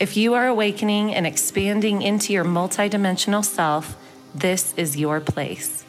If 0.00 0.16
you 0.16 0.34
are 0.34 0.46
awakening 0.46 1.14
and 1.14 1.26
expanding 1.26 2.02
into 2.02 2.32
your 2.32 2.44
multidimensional 2.44 3.44
self, 3.44 3.96
this 4.34 4.74
is 4.76 4.96
your 4.96 5.20
place. 5.20 5.84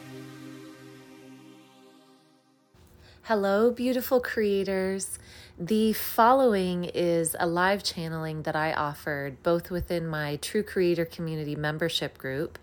Hello, 3.22 3.70
beautiful 3.70 4.20
creators. 4.20 5.18
The 5.58 5.94
following 5.94 6.84
is 6.84 7.34
a 7.40 7.46
live 7.46 7.82
channeling 7.82 8.42
that 8.42 8.54
I 8.54 8.72
offered 8.72 9.42
both 9.42 9.70
within 9.70 10.06
my 10.06 10.36
True 10.36 10.62
Creator 10.62 11.06
Community 11.06 11.56
membership 11.56 12.18
group 12.18 12.58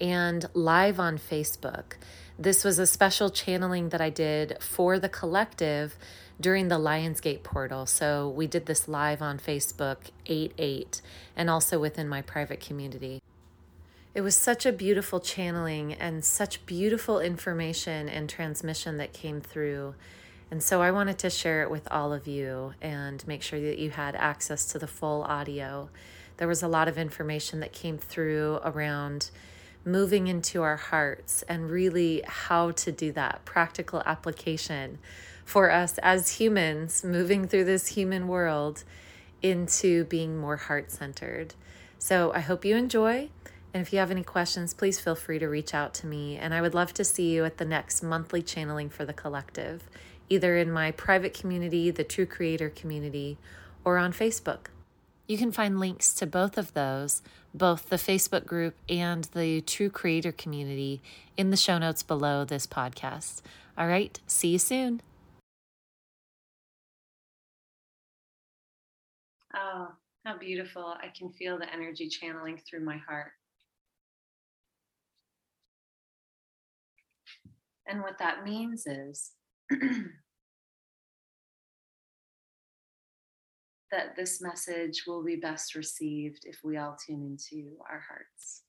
and 0.00 0.46
live 0.54 0.98
on 0.98 1.18
Facebook. 1.18 1.96
This 2.38 2.64
was 2.64 2.78
a 2.78 2.86
special 2.86 3.30
channeling 3.30 3.90
that 3.90 4.00
I 4.00 4.10
did 4.10 4.62
for 4.62 4.98
the 4.98 5.08
collective 5.08 5.96
during 6.40 6.68
the 6.68 6.78
Lion's 6.78 7.20
Gate 7.20 7.42
portal. 7.42 7.86
So 7.86 8.28
we 8.28 8.46
did 8.46 8.66
this 8.66 8.88
live 8.88 9.22
on 9.22 9.38
Facebook 9.38 9.96
8 10.26 10.52
8 10.58 11.00
and 11.36 11.48
also 11.48 11.78
within 11.78 12.08
my 12.08 12.22
private 12.22 12.60
community. 12.60 13.22
It 14.14 14.22
was 14.22 14.34
such 14.34 14.64
a 14.64 14.72
beautiful 14.72 15.20
channeling 15.20 15.92
and 15.92 16.24
such 16.24 16.64
beautiful 16.64 17.20
information 17.20 18.08
and 18.08 18.28
transmission 18.28 18.96
that 18.96 19.12
came 19.12 19.40
through. 19.40 19.94
And 20.50 20.62
so 20.62 20.80
I 20.80 20.90
wanted 20.90 21.18
to 21.18 21.30
share 21.30 21.62
it 21.62 21.70
with 21.70 21.86
all 21.90 22.12
of 22.12 22.26
you 22.26 22.72
and 22.80 23.26
make 23.26 23.42
sure 23.42 23.60
that 23.60 23.78
you 23.78 23.90
had 23.90 24.14
access 24.14 24.64
to 24.66 24.78
the 24.78 24.86
full 24.86 25.22
audio. 25.24 25.90
There 26.36 26.48
was 26.48 26.62
a 26.62 26.68
lot 26.68 26.88
of 26.88 26.96
information 26.96 27.60
that 27.60 27.72
came 27.72 27.98
through 27.98 28.60
around 28.64 29.30
moving 29.84 30.28
into 30.28 30.62
our 30.62 30.76
hearts 30.76 31.42
and 31.42 31.70
really 31.70 32.22
how 32.26 32.70
to 32.72 32.92
do 32.92 33.12
that 33.12 33.44
practical 33.44 34.02
application 34.06 34.98
for 35.46 35.70
us 35.70 35.96
as 35.98 36.32
humans 36.32 37.04
moving 37.04 37.46
through 37.46 37.64
this 37.64 37.86
human 37.86 38.28
world 38.28 38.84
into 39.40 40.04
being 40.04 40.36
more 40.36 40.56
heart 40.56 40.90
centered. 40.90 41.54
So 41.98 42.32
I 42.34 42.40
hope 42.40 42.64
you 42.64 42.76
enjoy. 42.76 43.30
And 43.72 43.80
if 43.80 43.92
you 43.92 44.00
have 44.00 44.10
any 44.10 44.24
questions, 44.24 44.74
please 44.74 44.98
feel 44.98 45.14
free 45.14 45.38
to 45.38 45.46
reach 45.46 45.72
out 45.72 45.94
to 45.94 46.06
me. 46.06 46.36
And 46.36 46.52
I 46.52 46.60
would 46.60 46.74
love 46.74 46.92
to 46.94 47.04
see 47.04 47.32
you 47.32 47.44
at 47.44 47.58
the 47.58 47.64
next 47.64 48.02
monthly 48.02 48.42
channeling 48.42 48.90
for 48.90 49.04
the 49.04 49.12
collective, 49.12 49.84
either 50.28 50.56
in 50.56 50.70
my 50.70 50.90
private 50.90 51.32
community, 51.32 51.90
the 51.90 52.04
True 52.04 52.26
Creator 52.26 52.70
community, 52.70 53.38
or 53.84 53.98
on 53.98 54.12
Facebook. 54.12 54.66
You 55.28 55.38
can 55.38 55.52
find 55.52 55.78
links 55.78 56.12
to 56.14 56.26
both 56.26 56.58
of 56.58 56.74
those, 56.74 57.22
both 57.54 57.88
the 57.88 57.96
Facebook 57.96 58.46
group 58.46 58.74
and 58.88 59.24
the 59.24 59.60
True 59.60 59.90
Creator 59.90 60.32
community, 60.32 61.02
in 61.36 61.50
the 61.50 61.56
show 61.56 61.78
notes 61.78 62.02
below 62.02 62.44
this 62.44 62.66
podcast. 62.66 63.42
All 63.78 63.86
right, 63.86 64.18
see 64.26 64.48
you 64.48 64.58
soon. 64.58 65.02
Oh, 69.56 69.88
how 70.24 70.36
beautiful. 70.36 70.96
I 71.00 71.10
can 71.16 71.30
feel 71.32 71.58
the 71.58 71.72
energy 71.72 72.08
channeling 72.08 72.58
through 72.58 72.84
my 72.84 72.98
heart. 72.98 73.32
And 77.88 78.02
what 78.02 78.18
that 78.18 78.44
means 78.44 78.86
is 78.86 79.30
that 83.90 84.16
this 84.16 84.42
message 84.42 85.04
will 85.06 85.24
be 85.24 85.36
best 85.36 85.74
received 85.74 86.40
if 86.44 86.58
we 86.62 86.76
all 86.76 86.96
tune 87.06 87.22
into 87.22 87.76
our 87.88 88.02
hearts. 88.06 88.62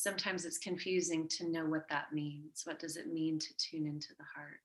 Sometimes 0.00 0.44
it's 0.44 0.58
confusing 0.58 1.28
to 1.28 1.50
know 1.50 1.66
what 1.66 1.88
that 1.90 2.12
means. 2.12 2.62
What 2.64 2.78
does 2.78 2.96
it 2.96 3.12
mean 3.12 3.38
to 3.38 3.56
tune 3.58 3.86
into 3.86 4.14
the 4.16 4.24
heart? 4.34 4.60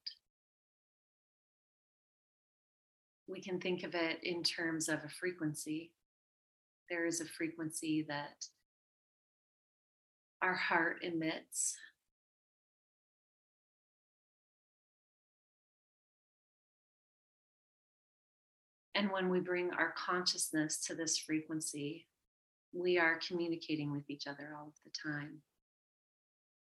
we 3.27 3.41
can 3.41 3.59
think 3.59 3.83
of 3.83 3.95
it 3.95 4.19
in 4.23 4.43
terms 4.43 4.87
of 4.87 4.99
a 5.03 5.09
frequency. 5.09 5.91
There 6.89 7.05
is 7.05 7.21
a 7.21 7.25
frequency 7.25 8.05
that 8.07 8.45
our 10.41 10.53
heart 10.53 10.97
emits. 11.01 11.75
And 18.93 19.11
when 19.11 19.29
we 19.29 19.39
bring 19.39 19.71
our 19.71 19.93
consciousness 19.97 20.77
to 20.85 20.95
this 20.95 21.17
frequency, 21.17 22.05
we 22.75 22.97
are 22.99 23.19
communicating 23.25 23.91
with 23.91 24.03
each 24.09 24.27
other 24.27 24.53
all 24.57 24.67
of 24.67 24.73
the 24.83 24.91
time. 24.91 25.37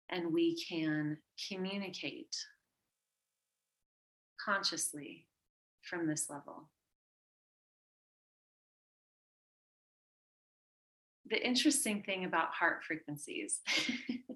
And 0.09 0.33
we 0.33 0.57
can 0.67 1.17
communicate 1.51 2.35
consciously 4.43 5.27
from 5.83 6.07
this 6.07 6.29
level. 6.29 6.69
The 11.29 11.45
interesting 11.45 12.01
thing 12.01 12.25
about 12.25 12.53
heart 12.53 12.83
frequencies. 12.87 13.59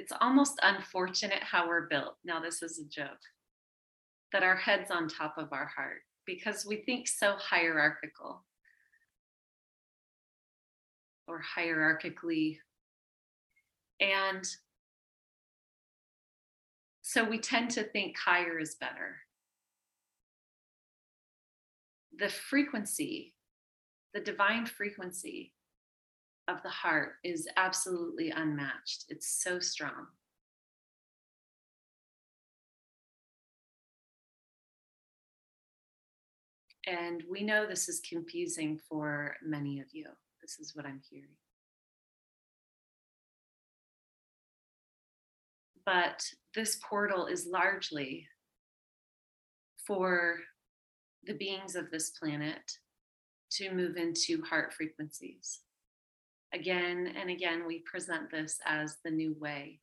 it's 0.00 0.12
almost 0.18 0.58
unfortunate 0.62 1.42
how 1.42 1.68
we're 1.68 1.86
built. 1.86 2.16
Now, 2.24 2.40
this 2.40 2.62
is 2.62 2.78
a 2.78 2.88
joke 2.88 3.20
that 4.32 4.42
our 4.42 4.56
head's 4.56 4.90
on 4.90 5.08
top 5.08 5.34
of 5.36 5.52
our 5.52 5.66
heart 5.66 5.98
because 6.24 6.64
we 6.64 6.76
think 6.76 7.06
so 7.06 7.34
hierarchical 7.36 8.42
or 11.28 11.42
hierarchically. 11.54 12.56
And 14.00 14.42
so 17.02 17.22
we 17.22 17.38
tend 17.38 17.70
to 17.72 17.82
think 17.82 18.16
higher 18.16 18.58
is 18.58 18.76
better. 18.76 19.18
The 22.18 22.30
frequency, 22.30 23.34
the 24.14 24.20
divine 24.20 24.64
frequency 24.64 25.52
of 26.50 26.62
the 26.62 26.68
heart 26.68 27.14
is 27.24 27.48
absolutely 27.56 28.30
unmatched. 28.30 29.04
It's 29.08 29.42
so 29.42 29.60
strong. 29.60 30.06
And 36.86 37.22
we 37.30 37.42
know 37.44 37.66
this 37.66 37.88
is 37.88 38.00
confusing 38.00 38.80
for 38.88 39.36
many 39.44 39.80
of 39.80 39.86
you. 39.92 40.06
This 40.42 40.58
is 40.58 40.74
what 40.74 40.86
I'm 40.86 41.00
hearing. 41.08 41.36
But 45.86 46.24
this 46.54 46.80
portal 46.82 47.26
is 47.26 47.46
largely 47.46 48.26
for 49.86 50.38
the 51.24 51.34
beings 51.34 51.76
of 51.76 51.90
this 51.90 52.10
planet 52.10 52.78
to 53.52 53.72
move 53.72 53.96
into 53.96 54.42
heart 54.42 54.72
frequencies. 54.72 55.60
Again 56.52 57.14
and 57.16 57.30
again, 57.30 57.64
we 57.66 57.80
present 57.80 58.30
this 58.30 58.58
as 58.66 58.96
the 59.04 59.10
new 59.10 59.36
way. 59.38 59.80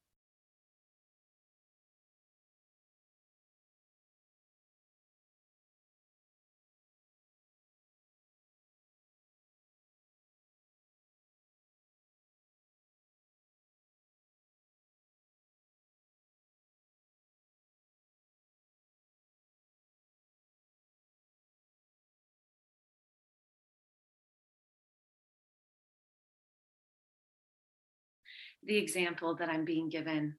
The 28.67 28.77
example 28.77 29.33
that 29.35 29.49
I'm 29.49 29.65
being 29.65 29.89
given 29.89 30.35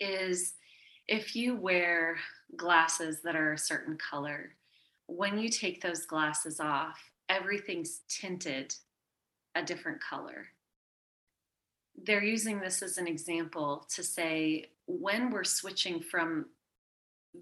is 0.00 0.54
if 1.06 1.36
you 1.36 1.54
wear 1.54 2.16
glasses 2.56 3.20
that 3.22 3.36
are 3.36 3.52
a 3.52 3.58
certain 3.58 3.98
color, 3.98 4.54
when 5.06 5.38
you 5.38 5.48
take 5.50 5.82
those 5.82 6.06
glasses 6.06 6.60
off, 6.60 6.98
everything's 7.28 8.00
tinted 8.08 8.74
a 9.54 9.62
different 9.62 10.00
color. 10.00 10.46
They're 12.04 12.24
using 12.24 12.60
this 12.60 12.82
as 12.82 12.96
an 12.96 13.06
example 13.06 13.86
to 13.94 14.02
say 14.02 14.70
when 14.86 15.30
we're 15.30 15.44
switching 15.44 16.00
from 16.00 16.46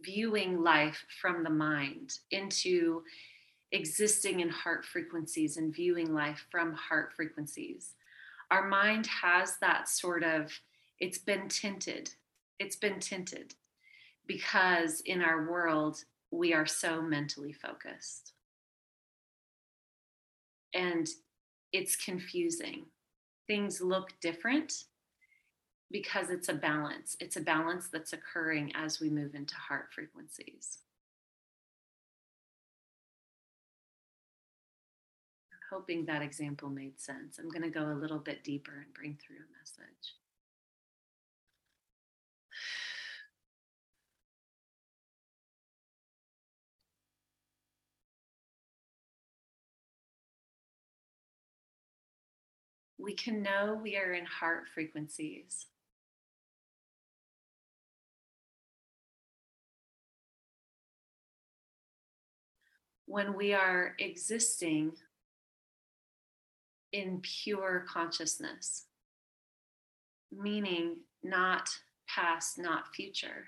viewing 0.02 0.62
life 0.62 1.04
from 1.20 1.44
the 1.44 1.50
mind 1.50 2.18
into 2.30 3.02
existing 3.70 4.40
in 4.40 4.48
heart 4.48 4.84
frequencies 4.84 5.56
and 5.56 5.74
viewing 5.74 6.12
life 6.14 6.44
from 6.50 6.72
heart 6.72 7.12
frequencies. 7.14 7.94
Our 8.50 8.68
mind 8.68 9.06
has 9.06 9.58
that 9.60 9.88
sort 9.88 10.22
of, 10.24 10.52
it's 11.00 11.18
been 11.18 11.48
tinted. 11.48 12.10
It's 12.58 12.76
been 12.76 12.98
tinted 12.98 13.54
because 14.26 15.00
in 15.00 15.22
our 15.22 15.50
world, 15.50 16.04
we 16.30 16.52
are 16.52 16.66
so 16.66 17.00
mentally 17.00 17.52
focused. 17.52 18.32
And 20.74 21.08
it's 21.72 21.96
confusing. 21.96 22.86
Things 23.46 23.80
look 23.80 24.08
different 24.20 24.84
because 25.90 26.30
it's 26.30 26.48
a 26.48 26.54
balance. 26.54 27.16
It's 27.20 27.36
a 27.36 27.40
balance 27.40 27.88
that's 27.88 28.12
occurring 28.12 28.72
as 28.74 29.00
we 29.00 29.08
move 29.08 29.34
into 29.34 29.54
heart 29.54 29.88
frequencies. 29.94 30.78
Hoping 35.70 36.06
that 36.06 36.22
example 36.22 36.68
made 36.68 37.00
sense. 37.00 37.38
I'm 37.38 37.48
going 37.48 37.62
to 37.62 37.70
go 37.70 37.92
a 37.92 38.00
little 38.00 38.18
bit 38.18 38.44
deeper 38.44 38.72
and 38.72 38.94
bring 38.94 39.18
through 39.20 39.36
a 39.36 39.58
message. 39.58 40.14
we 53.08 53.14
can 53.14 53.42
know 53.42 53.78
we 53.82 53.96
are 53.96 54.12
in 54.12 54.26
heart 54.26 54.64
frequencies. 54.74 55.64
When 63.06 63.34
we 63.34 63.54
are 63.54 63.94
existing 63.98 64.92
in 66.92 67.20
pure 67.22 67.84
consciousness, 67.88 68.84
meaning 70.32 70.96
not 71.22 71.68
past, 72.08 72.58
not 72.58 72.94
future. 72.94 73.46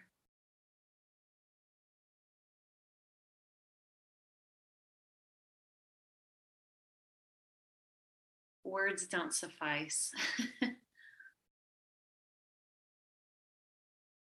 words 8.71 9.07
don't 9.07 9.35
suffice. 9.35 10.13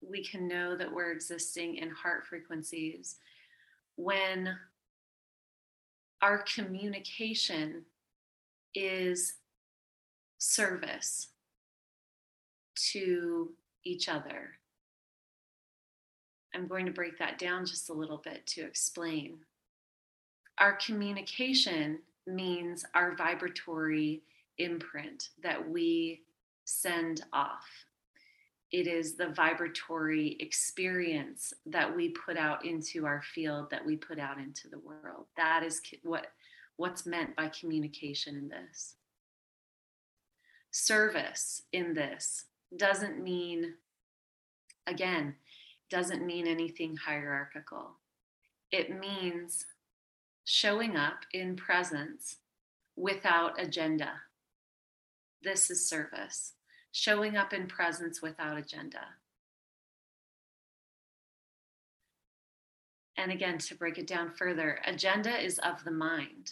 we 0.02 0.24
can 0.24 0.48
know 0.48 0.78
that 0.78 0.92
we're 0.92 1.12
existing 1.12 1.76
in 1.76 1.90
heart 1.90 2.26
frequencies 2.26 3.18
when 3.98 4.56
our 6.22 6.44
communication 6.56 7.84
is 8.76 9.34
service 10.38 11.30
to 12.94 13.50
each 13.84 14.08
other. 14.08 14.52
I'm 16.54 16.68
going 16.68 16.86
to 16.86 16.92
break 16.92 17.20
that 17.20 17.38
down 17.38 17.66
just 17.66 17.90
a 17.90 17.94
little 17.94 18.22
bit 18.24 18.46
to 18.48 18.62
explain. 18.62 19.40
Our 20.58 20.74
communication 20.74 22.00
means 22.26 22.84
our 22.96 23.16
vibratory 23.16 24.22
imprint 24.58 25.30
that 25.44 25.70
we 25.70 26.22
send 26.66 27.24
off. 27.32 27.68
It 28.72 28.88
is 28.88 29.16
the 29.16 29.30
vibratory 29.30 30.36
experience 30.40 31.54
that 31.68 31.96
we 31.96 32.10
put 32.10 32.38
out 32.38 32.66
into 32.66 33.06
our 33.06 33.22
field, 33.22 33.70
that 33.70 33.86
we 33.86 33.96
put 33.96 34.20
out 34.20 34.40
into 34.40 34.68
the 34.68 34.80
world. 34.80 35.28
That 35.38 35.64
is 35.64 35.82
what, 36.04 36.28
what's 36.78 37.06
meant 37.06 37.36
by 37.36 37.50
communication 37.50 38.36
in 38.36 38.50
this. 38.50 38.96
Service 40.72 41.64
in 41.74 41.94
this 41.94 42.46
doesn't 42.76 43.24
mean, 43.24 43.76
again, 44.86 45.36
doesn't 45.90 46.26
mean 46.26 46.48
anything 46.48 46.96
hierarchical. 46.98 47.92
It 48.72 49.00
means 49.00 49.66
showing 50.46 50.96
up 50.96 51.26
in 51.34 51.56
presence 51.56 52.38
without 52.96 53.62
agenda 53.62 54.22
this 55.44 55.70
is 55.70 55.88
service, 55.88 56.54
showing 56.92 57.38
up 57.38 57.54
in 57.54 57.68
presence 57.68 58.22
without 58.22 58.58
agenda. 58.58 59.02
And 63.18 63.32
again, 63.32 63.58
to 63.60 63.76
break 63.76 63.98
it 63.98 64.08
down 64.08 64.32
further, 64.32 64.80
agenda 64.86 65.44
is 65.44 65.60
of 65.60 65.84
the 65.84 65.92
mind. 65.92 66.52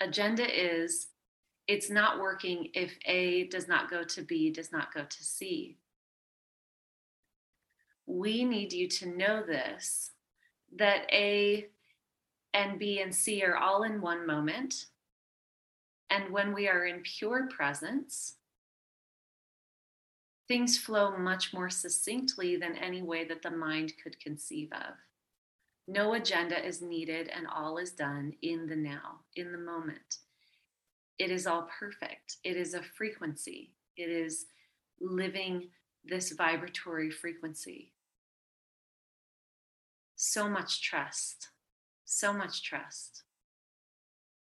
Agenda 0.00 0.44
is 0.44 1.08
it's 1.66 1.90
not 1.90 2.20
working 2.20 2.68
if 2.74 2.98
A 3.06 3.44
does 3.44 3.68
not 3.68 3.90
go 3.90 4.04
to 4.04 4.22
B, 4.22 4.50
does 4.50 4.70
not 4.70 4.92
go 4.92 5.04
to 5.04 5.24
C. 5.24 5.78
We 8.06 8.44
need 8.44 8.72
you 8.72 8.88
to 8.88 9.06
know 9.06 9.42
this 9.42 10.10
that 10.76 11.06
A 11.12 11.66
and 12.52 12.78
B 12.78 13.00
and 13.00 13.14
C 13.14 13.42
are 13.44 13.56
all 13.56 13.84
in 13.84 14.00
one 14.00 14.26
moment 14.26 14.86
and 16.14 16.30
when 16.30 16.52
we 16.52 16.68
are 16.68 16.86
in 16.86 17.00
pure 17.00 17.48
presence, 17.48 18.36
things 20.46 20.78
flow 20.78 21.16
much 21.16 21.52
more 21.52 21.70
succinctly 21.70 22.56
than 22.56 22.76
any 22.76 23.02
way 23.02 23.24
that 23.24 23.42
the 23.42 23.50
mind 23.50 23.94
could 24.02 24.20
conceive 24.20 24.70
of. 24.72 24.94
No 25.86 26.14
agenda 26.14 26.64
is 26.64 26.80
needed, 26.80 27.28
and 27.28 27.46
all 27.46 27.78
is 27.78 27.92
done 27.92 28.32
in 28.42 28.66
the 28.66 28.76
now, 28.76 29.20
in 29.36 29.52
the 29.52 29.58
moment. 29.58 30.18
It 31.18 31.30
is 31.30 31.46
all 31.46 31.68
perfect. 31.78 32.36
It 32.42 32.56
is 32.56 32.74
a 32.74 32.82
frequency. 32.82 33.74
It 33.96 34.08
is 34.08 34.46
living 35.00 35.68
this 36.04 36.32
vibratory 36.32 37.10
frequency. 37.10 37.92
So 40.16 40.48
much 40.48 40.82
trust, 40.82 41.50
so 42.04 42.32
much 42.32 42.62
trust 42.62 43.24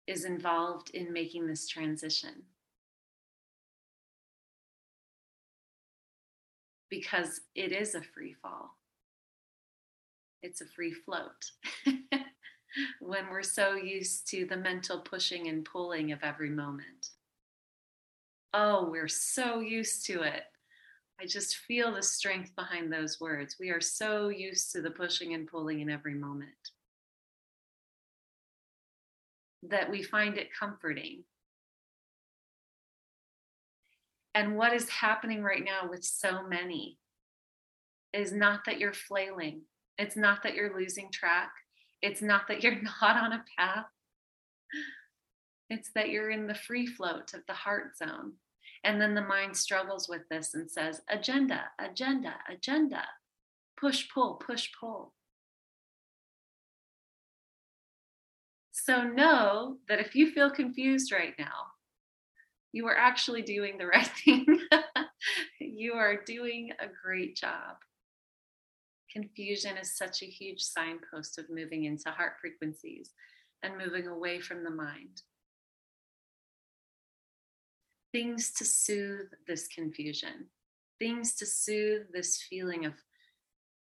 is 0.06 0.24
involved 0.24 0.90
in 0.90 1.12
making 1.12 1.46
this 1.46 1.66
transition. 1.66 2.44
Because 6.88 7.40
it 7.54 7.72
is 7.72 7.96
a 7.96 8.02
free 8.02 8.34
fall, 8.40 8.75
it's 10.46 10.60
a 10.60 10.66
free 10.66 10.92
float. 10.92 11.50
when 13.00 13.28
we're 13.30 13.42
so 13.42 13.74
used 13.74 14.28
to 14.30 14.46
the 14.46 14.56
mental 14.56 15.00
pushing 15.00 15.48
and 15.48 15.64
pulling 15.64 16.12
of 16.12 16.20
every 16.22 16.50
moment. 16.50 17.10
Oh, 18.54 18.88
we're 18.88 19.08
so 19.08 19.60
used 19.60 20.06
to 20.06 20.22
it. 20.22 20.44
I 21.20 21.26
just 21.26 21.56
feel 21.56 21.92
the 21.92 22.02
strength 22.02 22.54
behind 22.54 22.92
those 22.92 23.20
words. 23.20 23.56
We 23.58 23.70
are 23.70 23.80
so 23.80 24.28
used 24.28 24.72
to 24.72 24.82
the 24.82 24.90
pushing 24.90 25.34
and 25.34 25.46
pulling 25.46 25.80
in 25.80 25.90
every 25.90 26.14
moment 26.14 26.50
that 29.62 29.90
we 29.90 30.02
find 30.02 30.38
it 30.38 30.48
comforting. 30.58 31.24
And 34.34 34.56
what 34.56 34.74
is 34.74 34.88
happening 34.88 35.42
right 35.42 35.64
now 35.64 35.88
with 35.88 36.04
so 36.04 36.46
many 36.46 36.98
is 38.12 38.32
not 38.32 38.60
that 38.66 38.78
you're 38.78 38.92
flailing, 38.92 39.62
it's 39.98 40.16
not 40.16 40.42
that 40.42 40.54
you're 40.54 40.78
losing 40.78 41.10
track, 41.10 41.50
it's 42.02 42.22
not 42.22 42.48
that 42.48 42.62
you're 42.62 42.80
not 43.02 43.16
on 43.16 43.32
a 43.32 43.44
path. 43.58 43.86
It's 45.68 45.90
that 45.94 46.10
you're 46.10 46.30
in 46.30 46.46
the 46.46 46.54
free 46.54 46.86
float 46.86 47.34
of 47.34 47.40
the 47.48 47.54
heart 47.54 47.96
zone. 47.96 48.34
And 48.84 49.00
then 49.00 49.14
the 49.14 49.22
mind 49.22 49.56
struggles 49.56 50.08
with 50.08 50.22
this 50.30 50.54
and 50.54 50.70
says, 50.70 51.02
agenda, 51.08 51.64
agenda, 51.80 52.34
agenda, 52.48 53.02
push, 53.80 54.06
pull, 54.12 54.34
push, 54.34 54.70
pull. 54.78 55.12
So 58.70 59.02
know 59.02 59.78
that 59.88 59.98
if 59.98 60.14
you 60.14 60.30
feel 60.30 60.50
confused 60.50 61.10
right 61.10 61.34
now, 61.38 61.72
you 62.72 62.86
are 62.86 62.96
actually 62.96 63.42
doing 63.42 63.78
the 63.78 63.86
right 63.88 64.06
thing. 64.24 64.46
you 65.58 65.94
are 65.94 66.22
doing 66.24 66.70
a 66.78 66.86
great 67.04 67.36
job. 67.36 67.76
Confusion 69.16 69.78
is 69.78 69.96
such 69.96 70.20
a 70.22 70.26
huge 70.26 70.60
signpost 70.60 71.38
of 71.38 71.48
moving 71.48 71.84
into 71.84 72.10
heart 72.10 72.34
frequencies 72.38 73.14
and 73.62 73.78
moving 73.78 74.08
away 74.08 74.40
from 74.40 74.62
the 74.62 74.68
mind. 74.68 75.22
Things 78.12 78.52
to 78.58 78.66
soothe 78.66 79.30
this 79.48 79.68
confusion, 79.68 80.48
things 80.98 81.34
to 81.36 81.46
soothe 81.46 82.02
this 82.12 82.42
feeling 82.42 82.84
of 82.84 82.92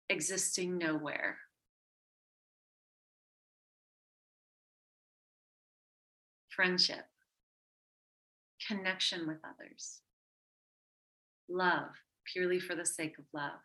existing 0.08 0.78
nowhere, 0.78 1.40
friendship, 6.48 7.08
connection 8.66 9.28
with 9.28 9.40
others, 9.44 10.00
love, 11.50 11.90
purely 12.24 12.62
for 12.62 12.74
the 12.74 12.86
sake 12.86 13.18
of 13.20 13.26
love. 13.34 13.60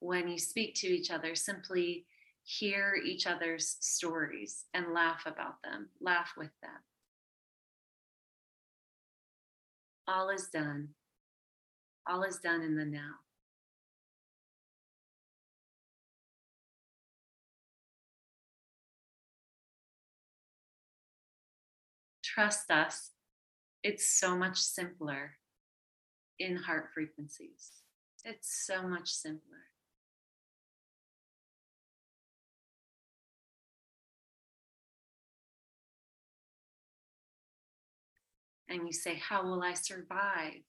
When 0.00 0.28
you 0.28 0.38
speak 0.38 0.74
to 0.76 0.86
each 0.86 1.10
other, 1.10 1.34
simply 1.34 2.04
hear 2.44 2.94
each 3.04 3.26
other's 3.26 3.76
stories 3.80 4.66
and 4.72 4.92
laugh 4.92 5.22
about 5.26 5.62
them, 5.64 5.88
laugh 6.00 6.30
with 6.36 6.50
them. 6.62 6.70
All 10.06 10.28
is 10.30 10.48
done. 10.52 10.90
All 12.06 12.22
is 12.22 12.38
done 12.38 12.62
in 12.62 12.76
the 12.76 12.84
now. 12.84 13.14
Trust 22.22 22.70
us, 22.70 23.12
it's 23.82 24.06
so 24.06 24.36
much 24.36 24.58
simpler 24.58 25.38
in 26.38 26.56
heart 26.56 26.90
frequencies. 26.92 27.72
It's 28.24 28.66
so 28.66 28.82
much 28.86 29.08
simpler. 29.08 29.64
And 38.68 38.86
you 38.86 38.92
say, 38.92 39.14
How 39.14 39.44
will 39.44 39.62
I 39.62 39.74
survive? 39.74 40.62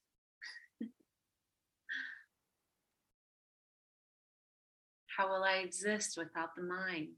How 5.17 5.27
will 5.29 5.43
I 5.43 5.55
exist 5.57 6.15
without 6.15 6.55
the 6.55 6.61
mind? 6.61 7.15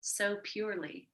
So 0.00 0.36
purely. 0.42 1.08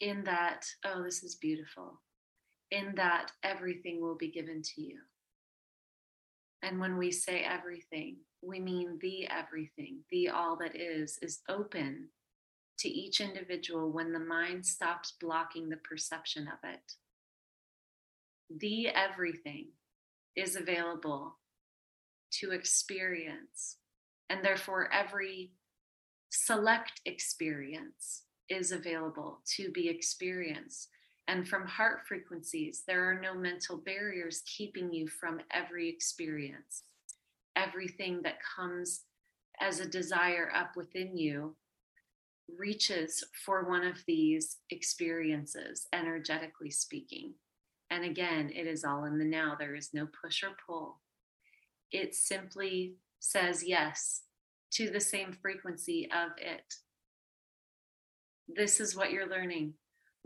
In 0.00 0.24
that, 0.24 0.66
oh, 0.84 1.02
this 1.02 1.22
is 1.22 1.34
beautiful. 1.34 2.00
In 2.70 2.94
that, 2.96 3.32
everything 3.42 4.00
will 4.00 4.16
be 4.16 4.30
given 4.30 4.62
to 4.62 4.80
you. 4.80 4.98
And 6.66 6.80
when 6.80 6.96
we 6.96 7.12
say 7.12 7.46
everything, 7.48 8.16
we 8.42 8.58
mean 8.58 8.98
the 9.00 9.28
everything, 9.28 10.00
the 10.10 10.30
all 10.30 10.56
that 10.56 10.74
is, 10.74 11.16
is 11.22 11.42
open 11.48 12.08
to 12.80 12.88
each 12.88 13.20
individual 13.20 13.92
when 13.92 14.12
the 14.12 14.18
mind 14.18 14.66
stops 14.66 15.14
blocking 15.20 15.68
the 15.68 15.76
perception 15.76 16.48
of 16.48 16.58
it. 16.68 16.92
The 18.58 18.88
everything 18.88 19.68
is 20.34 20.56
available 20.56 21.38
to 22.40 22.50
experience, 22.50 23.76
and 24.28 24.44
therefore, 24.44 24.92
every 24.92 25.52
select 26.30 27.00
experience 27.04 28.22
is 28.48 28.72
available 28.72 29.40
to 29.54 29.70
be 29.70 29.88
experienced. 29.88 30.88
And 31.28 31.48
from 31.48 31.66
heart 31.66 32.00
frequencies, 32.06 32.84
there 32.86 33.04
are 33.10 33.20
no 33.20 33.34
mental 33.34 33.78
barriers 33.78 34.42
keeping 34.46 34.92
you 34.92 35.08
from 35.08 35.40
every 35.50 35.88
experience. 35.88 36.84
Everything 37.56 38.20
that 38.22 38.38
comes 38.56 39.02
as 39.60 39.80
a 39.80 39.88
desire 39.88 40.52
up 40.54 40.76
within 40.76 41.16
you 41.16 41.56
reaches 42.56 43.24
for 43.44 43.68
one 43.68 43.84
of 43.84 44.04
these 44.06 44.58
experiences, 44.70 45.88
energetically 45.92 46.70
speaking. 46.70 47.34
And 47.90 48.04
again, 48.04 48.50
it 48.54 48.66
is 48.66 48.84
all 48.84 49.04
in 49.04 49.18
the 49.18 49.24
now. 49.24 49.56
There 49.58 49.74
is 49.74 49.90
no 49.92 50.06
push 50.06 50.42
or 50.42 50.50
pull. 50.66 51.00
It 51.90 52.14
simply 52.14 52.94
says 53.18 53.64
yes 53.66 54.22
to 54.72 54.90
the 54.90 55.00
same 55.00 55.32
frequency 55.32 56.08
of 56.12 56.32
it. 56.38 56.74
This 58.48 58.80
is 58.80 58.94
what 58.94 59.10
you're 59.10 59.28
learning. 59.28 59.74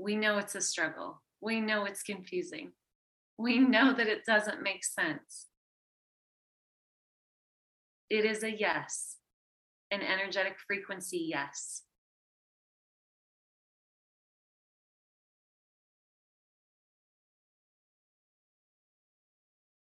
We 0.01 0.17
know 0.17 0.39
it's 0.39 0.55
a 0.55 0.63
struggle. 0.63 1.21
We 1.43 1.61
know 1.61 1.85
it's 1.85 2.03
confusing. 2.03 2.73
We 3.37 3.59
know 3.59 3.93
that 3.93 4.07
it 4.07 4.25
doesn't 4.27 4.63
make 4.63 4.83
sense. 4.83 5.49
It 8.09 8.25
is 8.25 8.43
a 8.43 8.51
yes, 8.51 9.17
an 9.91 10.01
energetic 10.01 10.57
frequency 10.67 11.29
yes. 11.31 11.83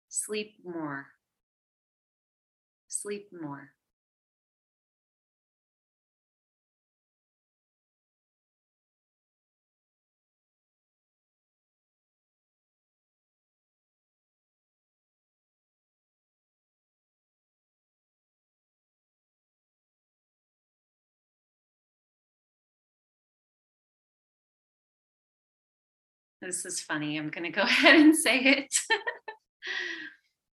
Sleep 0.09 0.57
more. 0.63 1.07
Sleep 2.87 3.29
more. 3.33 3.71
This 26.43 26.65
is 26.65 26.81
funny. 26.81 27.17
I'm 27.17 27.29
going 27.29 27.45
to 27.45 27.57
go 27.57 27.61
ahead 27.61 27.95
and 27.95 28.13
say 28.13 28.39
it. 28.39 28.75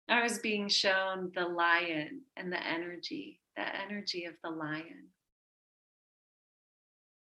I 0.08 0.20
was 0.22 0.40
being 0.40 0.68
shown 0.68 1.30
the 1.34 1.46
lion 1.46 2.22
and 2.36 2.52
the 2.52 2.64
energy, 2.64 3.40
the 3.56 3.62
energy 3.62 4.24
of 4.24 4.34
the 4.42 4.50
lion. 4.50 5.10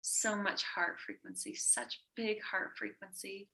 So 0.02 0.36
much 0.36 0.62
heart 0.62 1.00
frequency, 1.04 1.56
such 1.56 2.00
big 2.14 2.40
heart 2.42 2.70
frequency. 2.76 3.48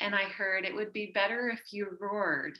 And 0.00 0.14
I 0.14 0.24
heard 0.24 0.64
it 0.64 0.74
would 0.74 0.92
be 0.92 1.12
better 1.14 1.48
if 1.48 1.72
you 1.72 1.96
roared 1.98 2.58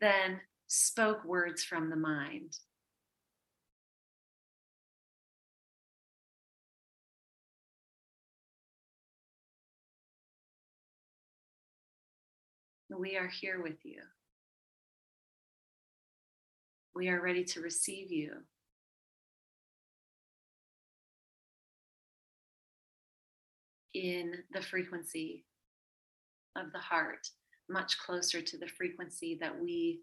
than 0.00 0.40
spoke 0.68 1.24
words 1.24 1.64
from 1.64 1.90
the 1.90 1.96
mind. 1.96 2.56
We 12.96 13.16
are 13.16 13.28
here 13.28 13.62
with 13.62 13.84
you. 13.84 14.02
We 16.94 17.08
are 17.08 17.22
ready 17.22 17.44
to 17.44 17.60
receive 17.60 18.10
you. 18.10 18.32
In 23.94 24.34
the 24.52 24.62
frequency 24.62 25.44
of 26.56 26.72
the 26.72 26.78
heart, 26.78 27.28
much 27.68 27.98
closer 27.98 28.40
to 28.40 28.58
the 28.58 28.66
frequency 28.66 29.38
that 29.40 29.60
we, 29.60 30.00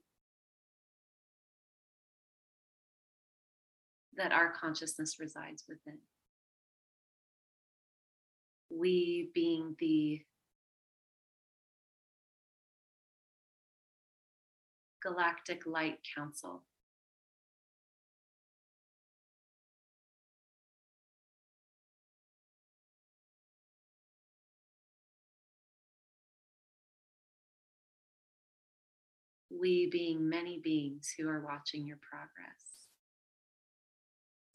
that 4.16 4.32
our 4.32 4.52
consciousness 4.52 5.18
resides 5.20 5.66
within. 5.68 5.98
We 8.70 9.30
being 9.34 9.76
the 9.80 10.22
Galactic 15.08 15.66
Light 15.66 16.00
Council. 16.16 16.64
We 29.50 29.88
being 29.90 30.28
many 30.28 30.60
beings 30.60 31.14
who 31.18 31.30
are 31.30 31.40
watching 31.40 31.88
your 31.88 31.98
progress 32.02 32.90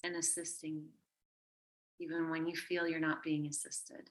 and 0.04 0.14
assisting 0.16 0.74
you, 0.74 2.06
even 2.06 2.28
when 2.28 2.46
you 2.46 2.54
feel 2.54 2.86
you're 2.86 3.00
not 3.00 3.22
being 3.22 3.46
assisted. 3.46 4.10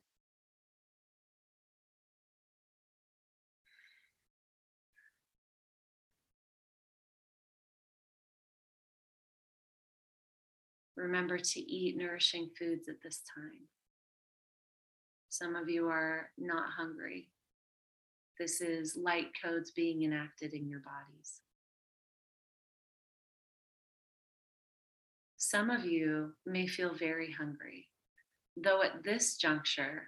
Remember 11.02 11.40
to 11.40 11.60
eat 11.60 11.98
nourishing 11.98 12.52
foods 12.60 12.88
at 12.88 13.02
this 13.02 13.24
time. 13.34 13.68
Some 15.30 15.56
of 15.56 15.68
you 15.68 15.88
are 15.88 16.30
not 16.38 16.70
hungry. 16.78 17.30
This 18.38 18.62
is 18.62 18.96
light 18.96 19.30
codes 19.44 19.72
being 19.72 20.04
enacted 20.04 20.54
in 20.54 20.70
your 20.70 20.82
bodies. 20.82 21.42
Some 25.38 25.72
of 25.72 25.86
you 25.86 26.34
may 26.46 26.68
feel 26.68 26.94
very 26.94 27.32
hungry, 27.32 27.88
though 28.56 28.84
at 28.84 29.04
this 29.04 29.38
juncture, 29.38 30.04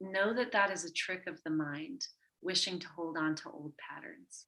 know 0.00 0.32
that 0.32 0.52
that 0.52 0.70
is 0.70 0.84
a 0.84 0.92
trick 0.92 1.26
of 1.26 1.42
the 1.42 1.50
mind 1.50 2.06
wishing 2.40 2.78
to 2.78 2.88
hold 2.94 3.16
on 3.16 3.34
to 3.34 3.50
old 3.50 3.72
patterns. 3.78 4.46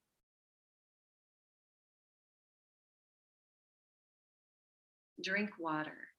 Drink 5.21 5.51
water. 5.59 6.09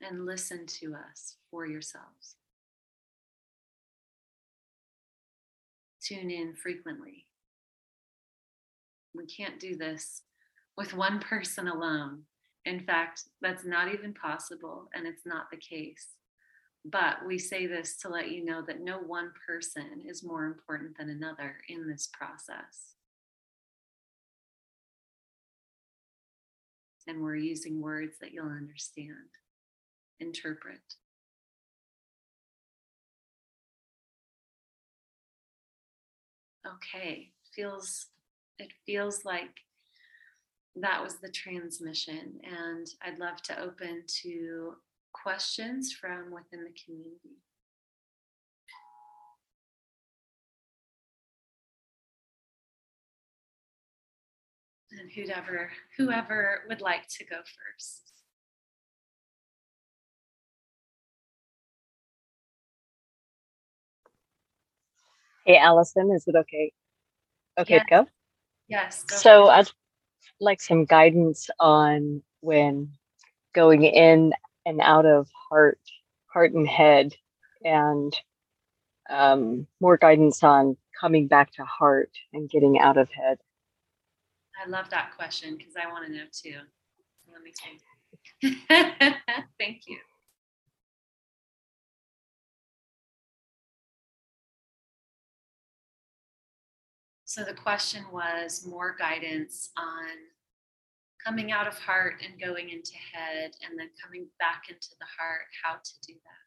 And 0.00 0.26
listen 0.26 0.66
to 0.80 0.94
us 0.94 1.36
for 1.50 1.66
yourselves. 1.66 2.36
Tune 6.02 6.30
in 6.30 6.54
frequently. 6.54 7.26
We 9.14 9.24
can't 9.26 9.58
do 9.58 9.76
this 9.76 10.22
with 10.76 10.92
one 10.92 11.20
person 11.20 11.68
alone. 11.68 12.24
In 12.64 12.80
fact, 12.80 13.24
that's 13.42 13.64
not 13.64 13.92
even 13.92 14.14
possible, 14.14 14.88
and 14.94 15.06
it's 15.06 15.26
not 15.26 15.50
the 15.50 15.56
case. 15.56 16.08
But 16.84 17.26
we 17.26 17.38
say 17.38 17.66
this 17.66 17.96
to 17.98 18.08
let 18.08 18.30
you 18.30 18.44
know 18.44 18.62
that 18.66 18.80
no 18.80 18.98
one 18.98 19.32
person 19.46 20.02
is 20.06 20.24
more 20.24 20.44
important 20.44 20.96
than 20.98 21.08
another 21.08 21.56
in 21.68 21.88
this 21.88 22.08
process. 22.12 22.94
And 27.06 27.22
we're 27.22 27.36
using 27.36 27.82
words 27.82 28.16
that 28.20 28.32
you'll 28.32 28.48
understand, 28.48 29.28
interpret. 30.20 30.80
Okay, 36.66 37.30
feels 37.54 38.06
it 38.58 38.72
feels 38.86 39.24
like 39.24 39.50
that 40.76 41.02
was 41.02 41.16
the 41.16 41.30
transmission. 41.30 42.40
And 42.44 42.86
I'd 43.02 43.18
love 43.18 43.42
to 43.44 43.60
open 43.60 44.04
to 44.22 44.74
questions 45.12 45.92
from 45.92 46.32
within 46.32 46.64
the 46.64 46.74
community. 46.84 47.38
And 55.00 55.10
whoever 55.12 55.70
whoever 55.98 56.62
would 56.68 56.80
like 56.80 57.08
to 57.18 57.24
go 57.24 57.36
first. 57.38 58.12
Hey, 65.46 65.58
Allison, 65.58 66.10
is 66.12 66.24
it 66.28 66.36
okay? 66.36 66.72
Okay 67.58 67.78
to 67.80 67.84
go? 67.90 68.06
Yes. 68.68 69.04
go 69.04 69.16
So 69.18 69.48
ahead. 69.48 69.68
I'd 69.68 69.83
like 70.44 70.60
some 70.60 70.84
guidance 70.84 71.50
on 71.58 72.22
when 72.40 72.90
going 73.54 73.82
in 73.84 74.32
and 74.66 74.80
out 74.80 75.06
of 75.06 75.28
heart, 75.48 75.80
heart 76.26 76.52
and 76.52 76.68
head, 76.68 77.14
and 77.64 78.14
um, 79.10 79.66
more 79.80 79.96
guidance 79.96 80.42
on 80.42 80.76
coming 80.98 81.26
back 81.26 81.52
to 81.52 81.64
heart 81.64 82.10
and 82.32 82.48
getting 82.48 82.78
out 82.78 82.96
of 82.96 83.10
head. 83.10 83.38
I 84.64 84.68
love 84.68 84.88
that 84.90 85.16
question 85.16 85.56
because 85.56 85.74
I 85.76 85.90
want 85.90 86.06
to 86.06 86.12
know 86.12 86.24
too. 86.32 86.60
Let 87.32 87.42
me. 87.42 87.52
Thank 89.58 89.82
you. 89.86 89.98
So 97.24 97.42
the 97.42 97.54
question 97.54 98.04
was 98.12 98.66
more 98.66 98.94
guidance 98.96 99.70
on 99.76 100.06
coming 101.24 101.52
out 101.52 101.66
of 101.66 101.78
heart 101.78 102.14
and 102.22 102.40
going 102.40 102.68
into 102.68 102.92
head 103.12 103.52
and 103.66 103.78
then 103.78 103.88
coming 104.02 104.26
back 104.38 104.64
into 104.68 104.90
the 105.00 105.06
heart, 105.18 105.46
how 105.62 105.74
to 105.74 105.92
do 106.06 106.12
that. 106.12 106.44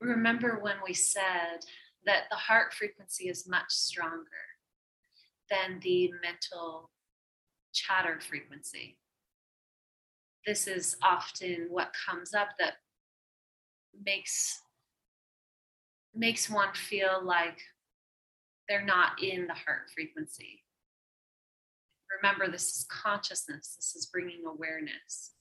Remember 0.00 0.58
when 0.60 0.76
we 0.86 0.94
said 0.94 1.64
that 2.06 2.24
the 2.30 2.36
heart 2.36 2.72
frequency 2.72 3.28
is 3.28 3.48
much 3.48 3.70
stronger 3.70 4.24
than 5.50 5.80
the 5.82 6.10
mental 6.22 6.90
chatter 7.72 8.20
frequency. 8.20 8.96
This 10.46 10.66
is 10.66 10.96
often 11.02 11.66
what 11.68 11.92
comes 12.06 12.32
up 12.32 12.50
that 12.58 12.74
makes 14.04 14.62
makes 16.14 16.50
one 16.50 16.72
feel 16.74 17.20
like 17.22 17.60
they're 18.68 18.84
not 18.84 19.22
in 19.22 19.46
the 19.46 19.54
heart 19.54 19.90
frequency. 19.94 20.64
Remember, 22.22 22.50
this 22.50 22.76
is 22.76 22.86
consciousness, 22.90 23.74
this 23.76 23.94
is 23.94 24.06
bringing 24.06 24.44
awareness. 24.46 25.32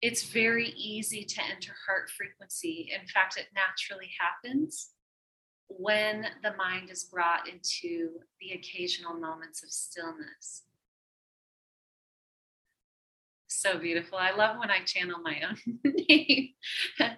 It's 0.00 0.24
very 0.24 0.68
easy 0.76 1.24
to 1.24 1.40
enter 1.42 1.72
heart 1.86 2.10
frequency. 2.10 2.90
In 2.94 3.06
fact, 3.08 3.36
it 3.36 3.46
naturally 3.54 4.10
happens 4.20 4.90
when 5.68 6.26
the 6.42 6.54
mind 6.56 6.90
is 6.90 7.04
brought 7.04 7.48
into 7.48 8.10
the 8.40 8.52
occasional 8.52 9.14
moments 9.14 9.62
of 9.62 9.70
stillness. 9.70 10.62
So 13.58 13.76
beautiful. 13.76 14.18
I 14.18 14.30
love 14.30 14.56
when 14.60 14.70
I 14.70 14.84
channel 14.84 15.18
my 15.18 15.40
own 15.42 15.80
name 16.08 16.50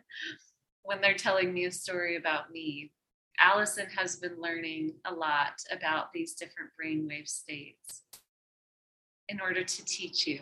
when 0.83 1.03
they're 1.03 1.13
telling 1.13 1.53
me 1.53 1.67
a 1.67 1.71
story 1.71 2.17
about 2.17 2.51
me. 2.51 2.93
Allison 3.39 3.85
has 3.95 4.17
been 4.17 4.41
learning 4.41 4.95
a 5.05 5.13
lot 5.13 5.53
about 5.71 6.15
these 6.15 6.33
different 6.33 6.71
brainwave 6.83 7.29
states 7.29 8.05
in 9.29 9.39
order 9.39 9.63
to 9.63 9.85
teach 9.85 10.27
you. 10.27 10.41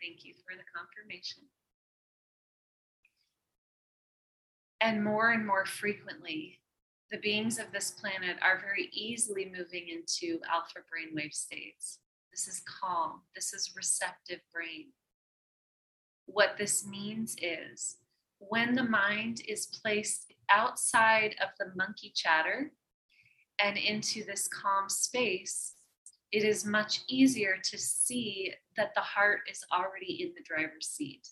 Thank 0.00 0.24
you 0.24 0.32
for 0.48 0.56
the 0.56 0.64
confirmation. 0.74 1.42
And 4.80 5.04
more 5.04 5.32
and 5.32 5.46
more 5.46 5.66
frequently, 5.66 6.60
the 7.10 7.18
beings 7.18 7.58
of 7.58 7.70
this 7.70 7.90
planet 7.90 8.38
are 8.40 8.58
very 8.58 8.88
easily 8.94 9.44
moving 9.44 9.88
into 9.88 10.40
alpha 10.50 10.78
brainwave 10.88 11.34
states. 11.34 11.98
This 12.30 12.46
is 12.46 12.62
calm, 12.80 13.22
this 13.34 13.52
is 13.52 13.72
receptive 13.76 14.40
brain. 14.52 14.92
What 16.26 16.56
this 16.58 16.86
means 16.86 17.36
is 17.42 17.96
when 18.38 18.74
the 18.74 18.84
mind 18.84 19.42
is 19.48 19.66
placed 19.66 20.32
outside 20.48 21.34
of 21.42 21.48
the 21.58 21.72
monkey 21.76 22.12
chatter 22.14 22.72
and 23.62 23.76
into 23.76 24.24
this 24.24 24.48
calm 24.48 24.88
space, 24.88 25.74
it 26.30 26.44
is 26.44 26.64
much 26.64 27.00
easier 27.08 27.56
to 27.64 27.76
see 27.76 28.54
that 28.76 28.92
the 28.94 29.00
heart 29.00 29.40
is 29.50 29.64
already 29.72 30.22
in 30.22 30.32
the 30.36 30.44
driver's 30.44 30.86
seat. 30.86 31.28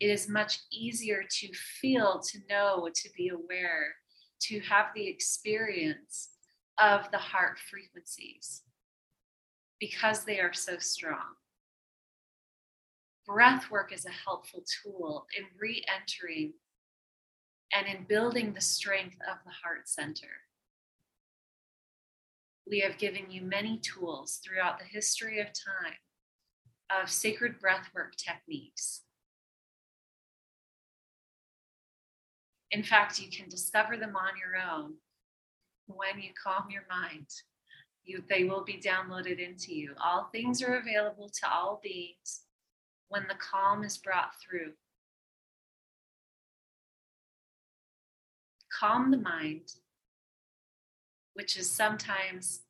It 0.00 0.10
is 0.10 0.28
much 0.28 0.58
easier 0.72 1.22
to 1.22 1.48
feel, 1.80 2.20
to 2.20 2.38
know, 2.48 2.88
to 2.92 3.08
be 3.16 3.28
aware, 3.28 3.94
to 4.42 4.60
have 4.60 4.86
the 4.94 5.06
experience 5.06 6.30
of 6.78 7.10
the 7.12 7.18
heart 7.18 7.58
frequencies 7.58 8.62
because 9.80 10.24
they 10.24 10.38
are 10.38 10.52
so 10.52 10.78
strong. 10.78 11.34
Breath 13.26 13.70
work 13.70 13.92
is 13.92 14.06
a 14.06 14.10
helpful 14.10 14.62
tool 14.82 15.26
in 15.36 15.44
re 15.58 15.84
entering 15.88 16.52
and 17.72 17.86
in 17.86 18.04
building 18.04 18.52
the 18.52 18.60
strength 18.60 19.16
of 19.30 19.38
the 19.44 19.52
heart 19.52 19.88
center. 19.88 20.44
We 22.68 22.80
have 22.80 22.98
given 22.98 23.30
you 23.30 23.42
many 23.42 23.78
tools 23.78 24.40
throughout 24.44 24.78
the 24.78 24.84
history 24.84 25.40
of 25.40 25.46
time 25.46 25.94
of 26.90 27.10
sacred 27.10 27.60
breathwork 27.60 28.16
techniques. 28.16 29.02
In 32.70 32.82
fact, 32.82 33.20
you 33.20 33.28
can 33.30 33.48
discover 33.48 33.96
them 33.96 34.14
on 34.16 34.32
your 34.38 34.60
own 34.60 34.94
when 35.86 36.22
you 36.22 36.30
calm 36.42 36.70
your 36.70 36.84
mind. 36.88 37.26
You, 38.10 38.24
they 38.28 38.42
will 38.42 38.64
be 38.64 38.74
downloaded 38.74 39.38
into 39.38 39.72
you. 39.72 39.94
All 40.02 40.30
things 40.32 40.60
are 40.64 40.74
available 40.74 41.28
to 41.28 41.48
all 41.48 41.80
beings 41.80 42.40
when 43.08 43.26
the 43.28 43.36
calm 43.36 43.84
is 43.84 43.98
brought 43.98 44.32
through. 44.42 44.72
Calm 48.76 49.12
the 49.12 49.16
mind, 49.16 49.74
which 51.34 51.56
is 51.56 51.70
sometimes 51.70 52.62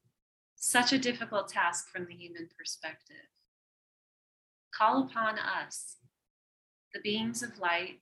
such 0.57 0.93
a 0.93 0.99
difficult 0.99 1.49
task 1.49 1.89
from 1.89 2.05
the 2.05 2.15
human 2.15 2.51
perspective. 2.59 3.31
Call 4.77 5.05
upon 5.05 5.39
us, 5.39 5.97
the 6.93 7.01
beings 7.01 7.43
of 7.43 7.59
light 7.59 8.01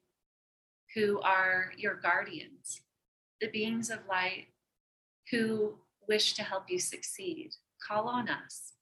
who 0.96 1.20
are 1.20 1.70
your 1.76 1.94
guardians, 1.94 2.80
the 3.40 3.46
beings 3.46 3.90
of 3.90 4.00
light 4.08 4.46
who 5.30 5.78
wish 6.08 6.34
to 6.34 6.42
help 6.42 6.64
you 6.68 6.78
succeed, 6.78 7.50
call 7.86 8.08
on 8.08 8.28
us. 8.28 8.72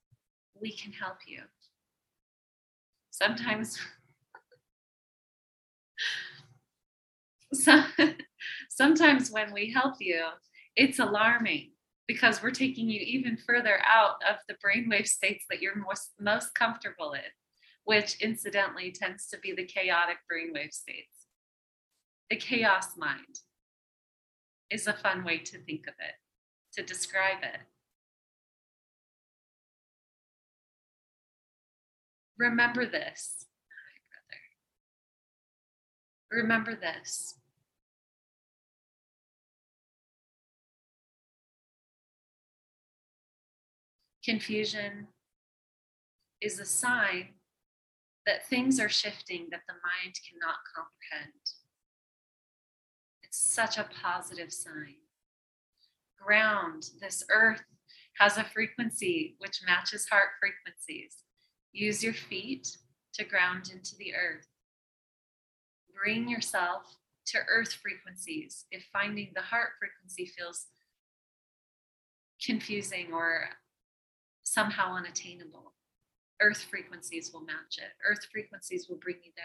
We 0.61 0.73
can 0.73 0.93
help 0.93 1.19
you. 1.27 1.41
Sometimes, 3.11 3.79
sometimes 8.71 9.31
when 9.31 9.53
we 9.53 9.73
help 9.73 9.97
you, 10.01 10.23
it's 10.77 10.99
alarming 10.99 11.73
because 12.07 12.43
we're 12.43 12.51
taking 12.51 12.89
you 12.89 13.01
even 13.01 13.37
further 13.37 13.81
out 13.85 14.17
of 14.29 14.37
the 14.49 14.55
brainwave 14.55 15.09
states 15.09 15.45
that 15.51 15.61
you're 15.61 15.77
most, 15.77 16.11
most 16.21 16.55
comfortable 16.55 17.15
in, 17.15 17.23
which 17.85 18.21
incidentally 18.21 18.93
tends 18.93 19.27
to 19.29 19.39
be 19.39 19.53
the 19.53 19.65
chaotic 19.65 20.19
brainwave 20.31 20.73
states. 20.73 21.27
The 22.31 22.37
chaos 22.37 22.97
mind 22.97 23.41
is 24.71 24.87
a 24.87 24.93
fun 24.93 25.25
way 25.25 25.39
to 25.39 25.59
think 25.59 25.87
of 25.87 25.95
it, 25.99 26.15
to 26.77 26.83
describe 26.83 27.43
it. 27.43 27.61
Remember 32.39 32.85
this. 32.85 33.47
Remember 36.31 36.75
this. 36.75 37.35
Confusion 44.23 45.07
is 46.43 46.59
a 46.59 46.65
sign 46.65 47.29
that 48.27 48.47
things 48.49 48.81
are 48.81 48.89
shifting 48.89 49.47
that 49.51 49.61
the 49.69 49.75
mind 49.75 50.17
cannot 50.29 50.57
comprehend. 50.75 51.33
It's 53.23 53.39
such 53.39 53.79
a 53.79 53.89
positive 54.03 54.53
sign. 54.53 54.97
Ground, 56.23 56.91
this 57.01 57.25
earth 57.31 57.63
has 58.19 58.37
a 58.37 58.45
frequency 58.45 59.37
which 59.39 59.61
matches 59.67 60.09
heart 60.09 60.31
frequencies. 60.41 61.19
Use 61.73 62.03
your 62.03 62.15
feet 62.15 62.77
to 63.15 63.25
ground 63.25 63.71
into 63.73 63.95
the 63.97 64.15
earth. 64.15 64.47
Bring 65.95 66.29
yourself 66.29 66.97
to 67.27 67.39
earth 67.49 67.73
frequencies 67.73 68.65
if 68.71 68.85
finding 68.93 69.33
the 69.35 69.43
heart 69.43 69.71
frequency 69.79 70.27
feels 70.27 70.67
confusing 72.45 73.13
or 73.13 73.49
somehow 74.45 74.95
unattainable. 74.95 75.75
Earth 76.41 76.65
frequencies 76.71 77.31
will 77.33 77.41
match 77.41 77.79
it, 77.79 77.93
earth 78.09 78.27
frequencies 78.31 78.89
will 78.89 78.99
bring 78.99 79.17
you 79.25 79.33
there. 79.37 79.45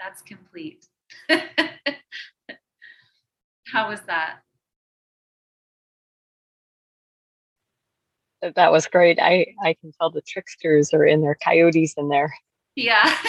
That's 0.00 0.22
complete. 0.22 0.86
How 3.72 3.88
was 3.88 4.00
that? 4.02 4.40
That 8.54 8.70
was 8.70 8.86
great. 8.86 9.18
I 9.20 9.46
I 9.62 9.74
can 9.80 9.92
tell 9.98 10.10
the 10.10 10.20
tricksters 10.20 10.92
are 10.92 11.04
in 11.04 11.22
there, 11.22 11.36
coyotes 11.42 11.94
in 11.96 12.08
there. 12.08 12.32
Yeah. 12.76 13.12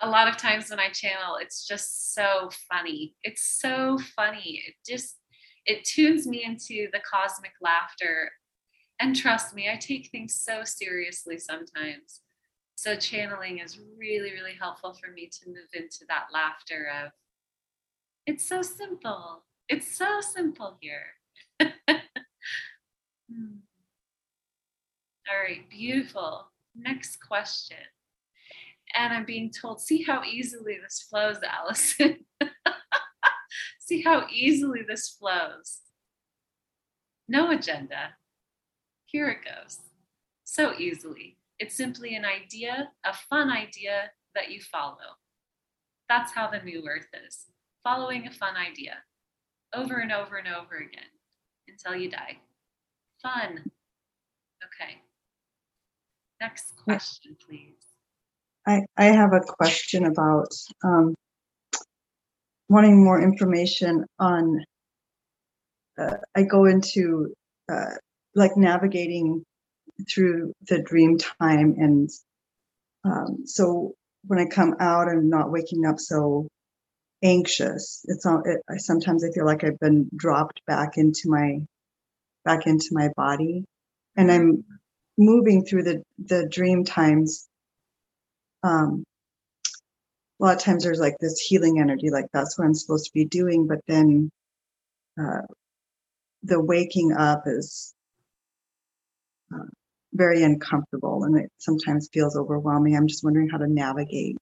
a 0.00 0.08
lot 0.08 0.28
of 0.28 0.36
times 0.36 0.70
when 0.70 0.80
I 0.80 0.88
channel, 0.88 1.36
it's 1.40 1.66
just 1.66 2.14
so 2.14 2.50
funny. 2.70 3.14
It's 3.22 3.58
so 3.60 3.98
funny. 4.16 4.62
It 4.66 4.74
just 4.88 5.16
it 5.64 5.84
tunes 5.84 6.26
me 6.26 6.44
into 6.44 6.88
the 6.92 7.00
cosmic 7.08 7.52
laughter. 7.60 8.30
And 9.00 9.16
trust 9.16 9.54
me, 9.54 9.68
I 9.70 9.76
take 9.76 10.10
things 10.10 10.40
so 10.40 10.62
seriously 10.64 11.38
sometimes. 11.38 12.20
So 12.82 12.96
channeling 12.96 13.60
is 13.60 13.78
really, 13.96 14.32
really 14.32 14.54
helpful 14.58 14.92
for 14.92 15.08
me 15.12 15.28
to 15.28 15.48
move 15.48 15.68
into 15.72 16.04
that 16.08 16.24
laughter 16.32 16.90
of 17.04 17.12
it's 18.26 18.48
so 18.48 18.60
simple. 18.60 19.44
It's 19.68 19.96
so 19.96 20.20
simple 20.20 20.78
here. 20.80 21.14
Hmm. 23.32 23.60
All 25.30 25.38
right, 25.42 25.70
beautiful. 25.70 26.50
Next 26.74 27.16
question 27.26 27.78
and 28.94 29.12
I'm 29.12 29.24
being 29.24 29.50
told, 29.50 29.80
see 29.80 30.02
how 30.02 30.22
easily 30.24 30.78
this 30.82 31.06
flows, 31.08 31.36
Allison. 31.48 32.26
see 33.80 34.02
how 34.02 34.26
easily 34.30 34.80
this 34.86 35.08
flows. 35.08 35.78
No 37.28 37.52
agenda. 37.52 38.16
Here 39.06 39.28
it 39.28 39.38
goes. 39.44 39.78
So 40.44 40.74
easily. 40.78 41.38
It's 41.62 41.76
simply 41.76 42.16
an 42.16 42.24
idea, 42.24 42.90
a 43.04 43.14
fun 43.30 43.48
idea 43.48 44.10
that 44.34 44.50
you 44.50 44.60
follow. 44.60 45.14
That's 46.08 46.32
how 46.32 46.50
the 46.50 46.58
new 46.58 46.82
earth 46.88 47.06
is 47.24 47.46
following 47.84 48.26
a 48.26 48.32
fun 48.32 48.56
idea 48.56 48.94
over 49.72 49.98
and 49.98 50.10
over 50.10 50.38
and 50.38 50.48
over 50.48 50.74
again 50.78 51.12
until 51.68 51.94
you 51.94 52.10
die. 52.10 52.38
Fun. 53.22 53.62
Okay. 54.64 55.02
Next 56.40 56.74
question, 56.82 57.36
please. 57.46 57.76
I, 58.66 58.80
I 58.96 59.04
have 59.04 59.32
a 59.32 59.38
question 59.38 60.06
about 60.06 60.52
um, 60.82 61.14
wanting 62.68 63.04
more 63.04 63.22
information 63.22 64.04
on. 64.18 64.64
Uh, 65.96 66.16
I 66.34 66.42
go 66.42 66.64
into 66.64 67.32
uh, 67.70 67.94
like 68.34 68.56
navigating 68.56 69.44
through 70.12 70.52
the 70.68 70.82
dream 70.82 71.18
time, 71.18 71.76
and 71.78 72.10
um, 73.04 73.46
so 73.46 73.94
when 74.26 74.38
I 74.38 74.46
come 74.46 74.76
out, 74.80 75.08
I'm 75.08 75.28
not 75.28 75.50
waking 75.50 75.86
up 75.86 75.98
so 75.98 76.48
anxious. 77.22 78.04
It's 78.08 78.26
all. 78.26 78.42
It, 78.44 78.62
I, 78.68 78.76
sometimes 78.78 79.24
I 79.24 79.30
feel 79.30 79.46
like 79.46 79.64
I've 79.64 79.78
been 79.78 80.08
dropped 80.14 80.60
back 80.66 80.98
into 80.98 81.22
my 81.26 81.60
back 82.44 82.66
into 82.66 82.88
my 82.92 83.10
body, 83.16 83.64
and 84.16 84.30
I'm 84.30 84.64
moving 85.18 85.64
through 85.64 85.84
the 85.84 86.02
the 86.18 86.48
dream 86.48 86.84
times 86.84 87.48
um, 88.62 89.04
a 90.40 90.44
lot 90.44 90.56
of 90.56 90.62
times 90.62 90.84
there's 90.84 91.00
like 91.00 91.18
this 91.20 91.38
healing 91.38 91.78
energy, 91.78 92.10
like 92.10 92.26
that's 92.32 92.58
what 92.58 92.64
I'm 92.64 92.74
supposed 92.74 93.06
to 93.06 93.12
be 93.14 93.24
doing. 93.24 93.66
But 93.66 93.80
then 93.86 94.30
uh, 95.20 95.42
the 96.42 96.60
waking 96.60 97.12
up 97.12 97.44
is 97.46 97.94
uh, 99.54 99.66
very 100.12 100.42
uncomfortable 100.42 101.24
and 101.24 101.38
it 101.38 101.50
sometimes 101.58 102.08
feels 102.12 102.36
overwhelming. 102.36 102.96
I'm 102.96 103.06
just 103.06 103.24
wondering 103.24 103.48
how 103.48 103.58
to 103.58 103.66
navigate. 103.66 104.36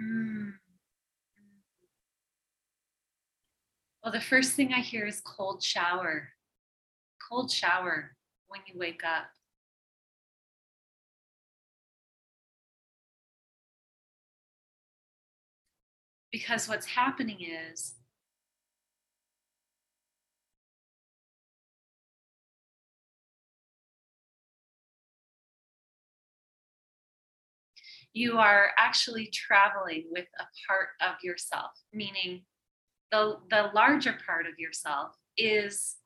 Mm. 0.00 0.52
Well, 4.02 4.12
the 4.12 4.20
first 4.20 4.52
thing 4.52 4.72
I 4.72 4.80
hear 4.80 5.06
is 5.06 5.22
cold 5.24 5.62
shower. 5.62 6.28
Cold 7.26 7.50
shower 7.50 8.14
when 8.48 8.60
you 8.66 8.78
wake 8.78 9.02
up. 9.04 9.24
Because 16.30 16.68
what's 16.68 16.86
happening 16.86 17.38
is 17.40 17.94
you 28.14 28.38
are 28.38 28.70
actually 28.78 29.26
traveling 29.32 30.04
with 30.10 30.26
a 30.38 30.44
part 30.68 30.90
of 31.00 31.16
yourself, 31.22 31.72
meaning 31.92 32.42
the, 33.10 33.36
the 33.50 33.70
larger 33.74 34.16
part 34.24 34.46
of 34.46 34.58
yourself 34.58 35.16
is 35.36 35.96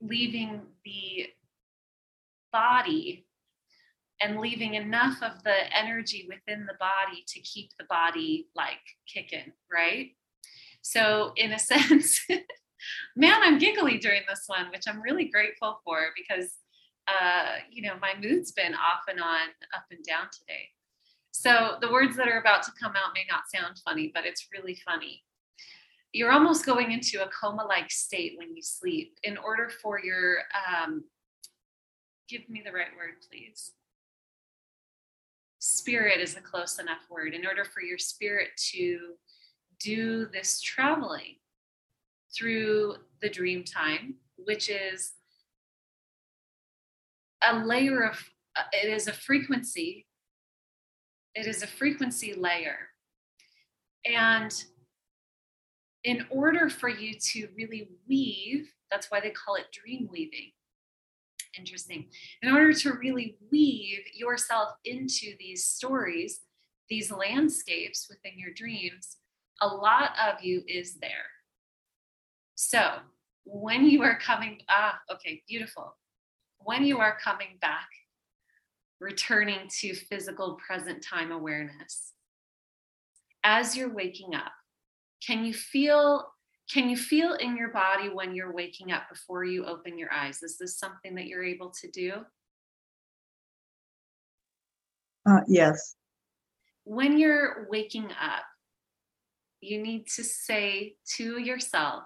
leaving 0.00 0.62
the 0.84 1.26
body 2.52 3.26
and 4.20 4.38
leaving 4.38 4.74
enough 4.74 5.22
of 5.22 5.42
the 5.42 5.76
energy 5.76 6.26
within 6.28 6.66
the 6.66 6.76
body 6.78 7.22
to 7.26 7.40
keep 7.40 7.70
the 7.78 7.84
body 7.90 8.48
like 8.54 8.78
kicking, 9.12 9.52
right? 9.70 10.10
So, 10.82 11.32
in 11.36 11.52
a 11.52 11.58
sense, 11.58 12.20
man, 13.16 13.40
I'm 13.42 13.58
giggly 13.58 13.98
during 13.98 14.22
this 14.28 14.44
one, 14.46 14.66
which 14.70 14.84
I'm 14.86 15.02
really 15.02 15.24
grateful 15.24 15.80
for 15.84 16.10
because, 16.16 16.54
uh, 17.08 17.56
you 17.70 17.82
know, 17.82 17.94
my 18.00 18.14
mood's 18.20 18.52
been 18.52 18.74
off 18.74 19.02
and 19.08 19.20
on, 19.20 19.48
up 19.74 19.84
and 19.90 20.04
down 20.04 20.28
today. 20.32 20.68
So, 21.38 21.76
the 21.80 21.90
words 21.90 22.16
that 22.16 22.28
are 22.28 22.40
about 22.40 22.62
to 22.64 22.72
come 22.80 22.92
out 22.92 23.14
may 23.14 23.24
not 23.30 23.50
sound 23.52 23.78
funny, 23.84 24.10
but 24.14 24.24
it's 24.24 24.48
really 24.52 24.78
funny. 24.86 25.22
You're 26.12 26.32
almost 26.32 26.64
going 26.64 26.92
into 26.92 27.22
a 27.22 27.28
coma 27.28 27.64
like 27.64 27.90
state 27.90 28.34
when 28.38 28.56
you 28.56 28.62
sleep 28.62 29.18
in 29.22 29.36
order 29.36 29.68
for 29.82 30.00
your, 30.02 30.38
um, 30.66 31.04
give 32.28 32.48
me 32.48 32.62
the 32.64 32.72
right 32.72 32.88
word, 32.96 33.14
please 33.28 33.72
spirit 35.58 36.20
is 36.20 36.36
a 36.36 36.40
close 36.40 36.78
enough 36.78 37.00
word 37.10 37.34
in 37.34 37.44
order 37.44 37.64
for 37.64 37.82
your 37.82 37.98
spirit 37.98 38.50
to 38.56 39.14
do 39.80 40.26
this 40.26 40.60
traveling 40.60 41.34
through 42.36 42.94
the 43.20 43.28
dream 43.28 43.64
time 43.64 44.14
which 44.36 44.68
is 44.68 45.14
a 47.42 47.58
layer 47.64 48.02
of 48.02 48.22
uh, 48.56 48.62
it 48.72 48.90
is 48.90 49.06
a 49.06 49.12
frequency. 49.12 50.05
It 51.36 51.46
is 51.46 51.62
a 51.62 51.66
frequency 51.66 52.32
layer. 52.34 52.78
And 54.06 54.52
in 56.02 56.24
order 56.30 56.70
for 56.70 56.88
you 56.88 57.14
to 57.32 57.48
really 57.54 57.90
weave, 58.08 58.72
that's 58.90 59.10
why 59.10 59.20
they 59.20 59.30
call 59.30 59.56
it 59.56 59.66
dream 59.70 60.08
weaving. 60.10 60.52
Interesting. 61.58 62.06
In 62.40 62.52
order 62.52 62.72
to 62.72 62.92
really 62.94 63.36
weave 63.52 64.04
yourself 64.14 64.70
into 64.86 65.34
these 65.38 65.66
stories, 65.66 66.40
these 66.88 67.12
landscapes 67.12 68.06
within 68.08 68.38
your 68.38 68.54
dreams, 68.54 69.18
a 69.60 69.66
lot 69.66 70.12
of 70.18 70.42
you 70.42 70.62
is 70.66 70.94
there. 70.94 71.26
So 72.54 72.98
when 73.44 73.84
you 73.84 74.02
are 74.02 74.18
coming, 74.18 74.62
ah, 74.70 74.98
okay, 75.12 75.42
beautiful. 75.46 75.96
When 76.60 76.84
you 76.84 76.98
are 76.98 77.18
coming 77.22 77.58
back, 77.60 77.88
returning 79.00 79.68
to 79.80 79.94
physical 79.94 80.58
present 80.66 81.04
time 81.04 81.32
awareness, 81.32 82.12
as 83.44 83.76
you're 83.76 83.92
waking 83.92 84.34
up, 84.34 84.52
can 85.24 85.44
you 85.44 85.54
feel 85.54 86.26
can 86.72 86.90
you 86.90 86.96
feel 86.96 87.34
in 87.34 87.56
your 87.56 87.68
body 87.68 88.08
when 88.08 88.34
you're 88.34 88.52
waking 88.52 88.90
up 88.90 89.04
before 89.08 89.44
you 89.44 89.64
open 89.64 89.96
your 89.96 90.12
eyes? 90.12 90.42
Is 90.42 90.58
this 90.58 90.78
something 90.78 91.14
that 91.14 91.26
you're 91.26 91.44
able 91.44 91.70
to 91.80 91.90
do? 91.92 92.12
Uh, 95.24 95.40
yes. 95.46 95.94
When 96.82 97.18
you're 97.18 97.68
waking 97.70 98.06
up, 98.06 98.44
you 99.60 99.80
need 99.80 100.06
to 100.16 100.24
say 100.24 100.96
to 101.16 101.40
yourself, 101.40 102.04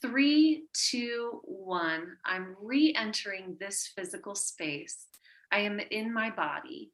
three, 0.00 0.64
two, 0.72 1.40
one, 1.44 2.16
I'm 2.24 2.56
re 2.60 2.94
entering 2.96 3.56
this 3.60 3.90
physical 3.96 4.34
space. 4.34 5.06
I 5.52 5.60
am 5.60 5.78
in 5.78 6.12
my 6.12 6.30
body. 6.30 6.90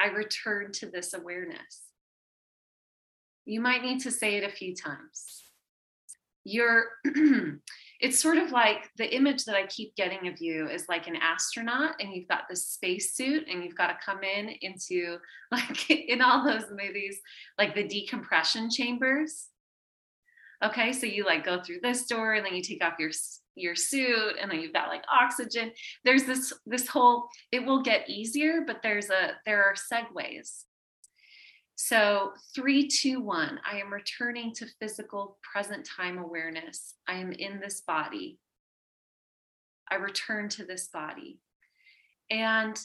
I 0.00 0.06
return 0.06 0.72
to 0.72 0.86
this 0.90 1.14
awareness. 1.14 1.82
You 3.44 3.60
might 3.60 3.82
need 3.82 4.00
to 4.00 4.10
say 4.10 4.36
it 4.36 4.44
a 4.44 4.52
few 4.52 4.74
times. 4.74 5.44
You're, 6.44 6.84
it's 8.00 8.18
sort 8.18 8.38
of 8.38 8.50
like 8.50 8.90
the 8.96 9.14
image 9.14 9.44
that 9.44 9.54
I 9.54 9.66
keep 9.66 9.94
getting 9.94 10.26
of 10.26 10.40
you 10.40 10.68
is 10.68 10.88
like 10.88 11.06
an 11.06 11.16
astronaut, 11.16 11.94
and 12.00 12.12
you've 12.12 12.28
got 12.28 12.48
this 12.48 12.66
space 12.66 13.14
suit, 13.14 13.44
and 13.48 13.62
you've 13.62 13.76
got 13.76 13.88
to 13.88 14.04
come 14.04 14.24
in 14.24 14.48
into 14.62 15.18
like 15.52 15.90
in 15.90 16.22
all 16.22 16.44
those 16.44 16.64
movies, 16.70 17.20
like 17.58 17.74
the 17.74 17.86
decompression 17.86 18.70
chambers 18.70 19.48
okay 20.62 20.92
so 20.92 21.06
you 21.06 21.24
like 21.24 21.44
go 21.44 21.60
through 21.60 21.80
this 21.82 22.06
door 22.06 22.34
and 22.34 22.46
then 22.46 22.54
you 22.54 22.62
take 22.62 22.84
off 22.84 22.94
your 22.98 23.10
your 23.54 23.74
suit 23.74 24.36
and 24.40 24.50
then 24.50 24.60
you've 24.60 24.72
got 24.72 24.88
like 24.88 25.04
oxygen. 25.12 25.72
There's 26.04 26.24
this 26.24 26.52
this 26.66 26.88
whole 26.88 27.28
it 27.50 27.64
will 27.64 27.82
get 27.82 28.08
easier 28.08 28.62
but 28.66 28.80
there's 28.82 29.10
a 29.10 29.32
there 29.46 29.64
are 29.64 29.74
segues. 29.74 30.64
So 31.74 32.32
three 32.54 32.86
two 32.86 33.20
one 33.20 33.58
i 33.70 33.78
am 33.78 33.92
returning 33.92 34.54
to 34.54 34.66
physical 34.80 35.38
present 35.42 35.86
time 35.86 36.18
awareness. 36.18 36.94
I 37.08 37.14
am 37.14 37.32
in 37.32 37.60
this 37.60 37.80
body. 37.80 38.38
I 39.90 39.96
return 39.96 40.48
to 40.50 40.64
this 40.64 40.88
body. 40.88 41.40
And 42.30 42.78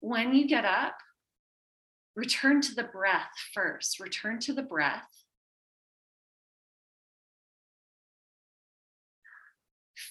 when 0.00 0.34
you 0.34 0.46
get 0.46 0.64
up 0.64 0.96
return 2.16 2.60
to 2.62 2.74
the 2.74 2.84
breath 2.84 3.32
first. 3.52 4.00
Return 4.00 4.38
to 4.40 4.52
the 4.52 4.62
breath 4.62 5.08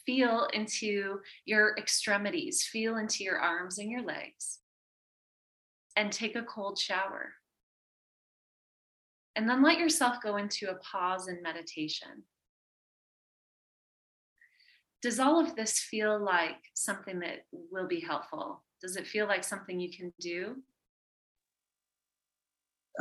feel 0.06 0.48
into 0.54 1.20
your 1.46 1.76
extremities, 1.78 2.64
feel 2.64 2.98
into 2.98 3.24
your 3.24 3.38
arms 3.38 3.80
and 3.80 3.90
your 3.90 4.04
legs, 4.04 4.60
and 5.96 6.12
take 6.12 6.36
a 6.36 6.44
cold 6.44 6.78
shower. 6.78 7.34
And 9.36 9.50
then 9.50 9.64
let 9.64 9.80
yourself 9.80 10.18
go 10.22 10.38
into 10.38 10.70
a 10.70 10.76
pause 10.76 11.28
in 11.28 11.42
meditation. 11.42 12.24
Does 15.02 15.20
all 15.20 15.40
of 15.40 15.56
this 15.56 15.80
feel 15.80 16.24
like 16.24 16.58
something 16.76 17.20
that 17.20 17.46
will 17.72 17.88
be 17.88 18.00
helpful? 18.00 18.64
Does 18.82 18.96
it 18.96 19.08
feel 19.08 19.28
like 19.28 19.44
something 19.44 19.80
you 19.80 19.90
can 19.92 20.14
do? 20.20 20.58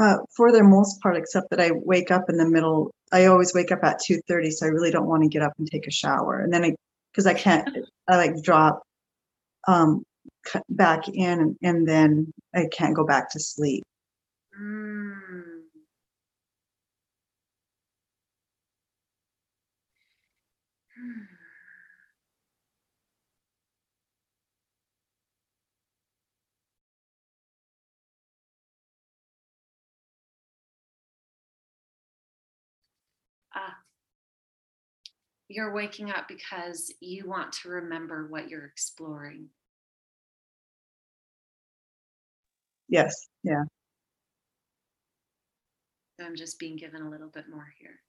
Uh, 0.01 0.17
for 0.35 0.53
the 0.53 0.65
most 0.65 1.01
part, 1.03 1.17
except 1.17 1.51
that 1.51 1.61
I 1.61 1.71
wake 1.71 2.11
up 2.11 2.31
in 2.31 2.39
the 2.39 2.49
middle. 2.49 2.91
I 3.13 3.27
always 3.27 3.53
wake 3.55 3.71
up 3.71 3.85
at 3.85 4.01
two 4.03 4.21
thirty, 4.27 4.51
so 4.51 4.65
I 4.65 4.71
really 4.71 4.91
don't 4.91 5.07
want 5.07 5.23
to 5.23 5.29
get 5.29 5.43
up 5.43 5.53
and 5.59 5.71
take 5.71 5.87
a 5.87 5.91
shower. 5.91 6.41
And 6.41 6.51
then 6.53 6.65
I 6.65 6.75
because 7.13 7.27
I 7.27 7.35
can't, 7.35 7.69
I 8.09 8.17
like 8.17 8.43
drop 8.43 8.83
um, 9.69 10.05
back 10.71 11.09
in 11.09 11.57
and 11.63 11.87
then 11.89 12.33
I 12.55 12.67
can't 12.73 12.95
go 12.97 13.05
back 13.07 13.31
to 13.33 13.41
sleep. 13.41 13.85
Mm. 14.61 15.63
Ah, 33.55 33.77
you're 35.53 35.75
waking 35.75 36.11
up 36.11 36.29
because 36.29 36.93
you 37.01 37.29
want 37.29 37.53
to 37.53 37.69
remember 37.69 38.27
what 38.29 38.49
you're 38.49 38.67
exploring. 38.67 39.49
Yes, 42.89 43.29
yeah. 43.43 43.65
So 46.19 46.27
I'm 46.27 46.37
just 46.37 46.59
being 46.59 46.77
given 46.77 47.03
a 47.03 47.09
little 47.09 47.29
bit 47.29 47.45
more 47.51 47.73
here. 47.79 48.01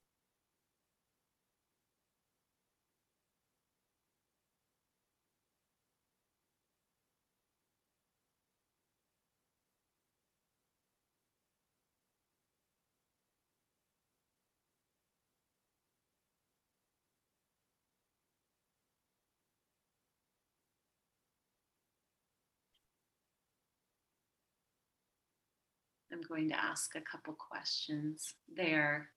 I'm 26.13 26.21
going 26.21 26.49
to 26.49 26.59
ask 26.59 26.95
a 26.95 27.01
couple 27.01 27.33
questions 27.33 28.35
there, 28.55 29.09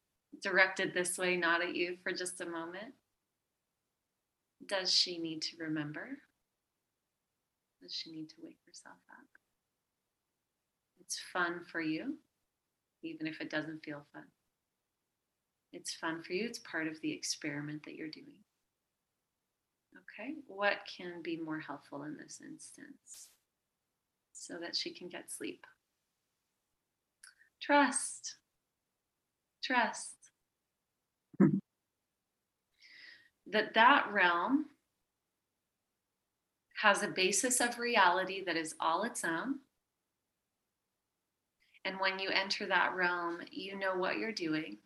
directed 0.42 0.94
this 0.94 1.18
way, 1.18 1.36
not 1.36 1.62
at 1.62 1.76
you 1.76 1.96
for 2.02 2.12
just 2.12 2.40
a 2.40 2.46
moment. 2.46 2.94
Does 4.66 4.92
she 4.92 5.18
need 5.18 5.42
to 5.42 5.56
remember? 5.58 6.08
Does 7.82 7.92
she 7.92 8.10
need 8.10 8.30
to 8.30 8.36
wake 8.42 8.58
herself 8.66 8.96
up? 9.10 9.26
It's 10.98 11.20
fun 11.32 11.60
for 11.70 11.80
you, 11.80 12.14
even 13.02 13.26
if 13.26 13.40
it 13.40 13.50
doesn't 13.50 13.84
feel 13.84 14.04
fun. 14.12 14.24
It's 15.72 15.94
fun 15.94 16.22
for 16.22 16.32
you, 16.32 16.46
it's 16.46 16.60
part 16.60 16.86
of 16.86 17.00
the 17.02 17.12
experiment 17.12 17.84
that 17.84 17.94
you're 17.94 18.08
doing. 18.08 18.38
Okay, 19.94 20.34
what 20.46 20.78
can 20.96 21.20
be 21.22 21.36
more 21.36 21.60
helpful 21.60 22.04
in 22.04 22.16
this 22.16 22.40
instance 22.42 23.28
so 24.32 24.54
that 24.60 24.74
she 24.74 24.90
can 24.90 25.08
get 25.08 25.30
sleep? 25.30 25.66
Trust. 27.66 28.36
Trust. 29.60 30.12
That 33.48 33.74
that 33.74 34.06
realm 34.12 34.66
has 36.80 37.02
a 37.02 37.08
basis 37.08 37.60
of 37.60 37.80
reality 37.80 38.44
that 38.44 38.56
is 38.56 38.76
all 38.78 39.02
its 39.02 39.24
own. 39.24 39.56
And 41.84 41.98
when 41.98 42.20
you 42.20 42.30
enter 42.30 42.66
that 42.66 42.94
realm, 42.94 43.40
you 43.50 43.76
know 43.76 43.96
what 43.96 44.18
you're 44.18 44.30
doing. 44.30 44.78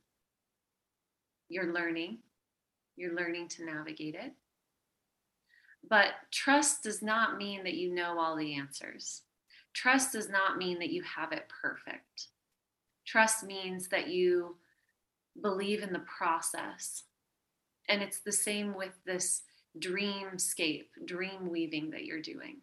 You're 1.50 1.74
learning. 1.74 2.20
You're 2.96 3.14
learning 3.14 3.48
to 3.48 3.66
navigate 3.66 4.14
it. 4.14 4.32
But 5.86 6.12
trust 6.30 6.82
does 6.82 7.02
not 7.02 7.36
mean 7.36 7.62
that 7.64 7.74
you 7.74 7.94
know 7.94 8.18
all 8.18 8.36
the 8.36 8.54
answers. 8.54 9.22
Trust 9.74 10.12
does 10.12 10.30
not 10.30 10.56
mean 10.56 10.78
that 10.78 10.90
you 10.90 11.02
have 11.02 11.32
it 11.32 11.46
perfect. 11.60 12.28
Trust 13.10 13.42
means 13.42 13.88
that 13.88 14.08
you 14.08 14.56
believe 15.42 15.82
in 15.82 15.92
the 15.92 16.04
process. 16.16 17.02
And 17.88 18.02
it's 18.02 18.20
the 18.20 18.30
same 18.30 18.72
with 18.72 18.92
this 19.04 19.42
dreamscape, 19.80 20.86
dream 21.06 21.50
weaving 21.50 21.90
that 21.90 22.04
you're 22.04 22.22
doing. 22.22 22.58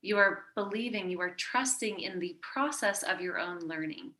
You 0.00 0.16
are 0.16 0.44
believing, 0.54 1.10
you 1.10 1.20
are 1.20 1.34
trusting 1.34 2.00
in 2.00 2.18
the 2.18 2.38
process 2.40 3.02
of 3.02 3.20
your 3.20 3.38
own 3.38 3.58
learning. 3.58 4.12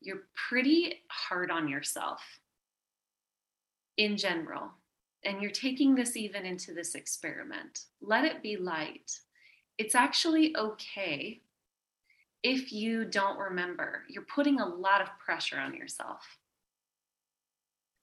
You're 0.00 0.24
pretty 0.48 1.02
hard 1.08 1.52
on 1.52 1.68
yourself 1.68 2.20
in 3.96 4.16
general. 4.16 4.72
And 5.24 5.40
you're 5.40 5.52
taking 5.52 5.94
this 5.94 6.16
even 6.16 6.44
into 6.44 6.74
this 6.74 6.96
experiment. 6.96 7.84
Let 8.00 8.24
it 8.24 8.42
be 8.42 8.56
light. 8.56 9.12
it's 9.78 9.94
actually 9.94 10.56
okay 10.56 11.42
if 12.42 12.72
you 12.72 13.04
don't 13.04 13.38
remember. 13.38 14.02
You're 14.08 14.22
putting 14.22 14.60
a 14.60 14.66
lot 14.66 15.00
of 15.00 15.08
pressure 15.18 15.58
on 15.58 15.74
yourself 15.74 16.38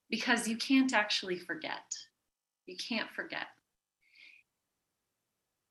because 0.09 0.47
you 0.47 0.57
can't 0.57 0.93
actually 0.93 1.37
forget. 1.37 1.95
You 2.65 2.75
can't 2.77 3.09
forget. 3.15 3.47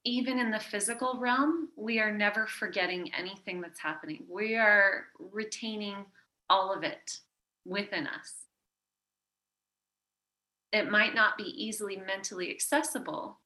Even 0.05 0.39
in 0.39 0.51
the 0.51 0.61
physical 0.61 1.19
realm, 1.19 1.69
we 1.77 1.99
are 1.99 2.13
never 2.13 2.47
forgetting 2.47 3.11
anything 3.19 3.61
that's 3.61 3.81
happening. 3.81 4.25
We 4.29 4.57
are 4.57 5.07
retaining 5.19 5.97
all 6.49 6.73
of 6.73 6.85
it 6.85 7.19
within 7.65 8.07
us. 8.07 8.45
It 10.73 10.91
might 10.91 11.15
not 11.15 11.37
be 11.37 11.45
easily 11.45 11.97
mentally 11.97 12.51
accessible. 12.51 13.41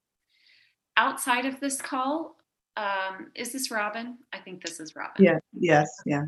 Outside 0.96 1.46
of 1.46 1.61
this 1.61 1.80
call, 1.80 2.37
um, 2.76 3.30
is 3.35 3.52
this 3.52 3.70
Robin? 3.70 4.18
I 4.33 4.38
think 4.38 4.64
this 4.64 4.80
is 4.80 4.96
Robin. 4.96 5.24
Yeah, 5.24 5.38
yes, 5.52 5.90
yeah. 6.06 6.24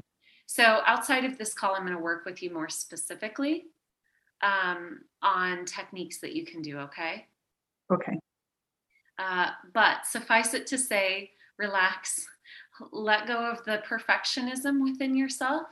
So 0.46 0.81
outside 0.87 1.24
of 1.24 1.38
this 1.38 1.55
call, 1.55 1.74
I'm 1.74 1.83
going 1.83 1.96
to 1.96 2.02
work 2.02 2.24
with 2.24 2.42
you 2.42 2.52
more 2.52 2.68
specifically 2.68 3.66
um, 4.42 5.00
on 5.22 5.64
techniques 5.64 6.18
that 6.18 6.35
you 6.35 6.44
can 6.44 6.62
do, 6.62 6.78
okay? 6.78 7.26
Okay. 7.92 8.18
Uh, 9.18 9.50
but 9.72 10.07
suffice 10.07 10.52
it 10.52 10.66
to 10.66 10.78
say, 10.78 11.31
relax, 11.59 12.26
let 12.90 13.26
go 13.26 13.38
of 13.38 13.64
the 13.64 13.83
perfectionism 13.88 14.83
within 14.83 15.16
yourself 15.16 15.68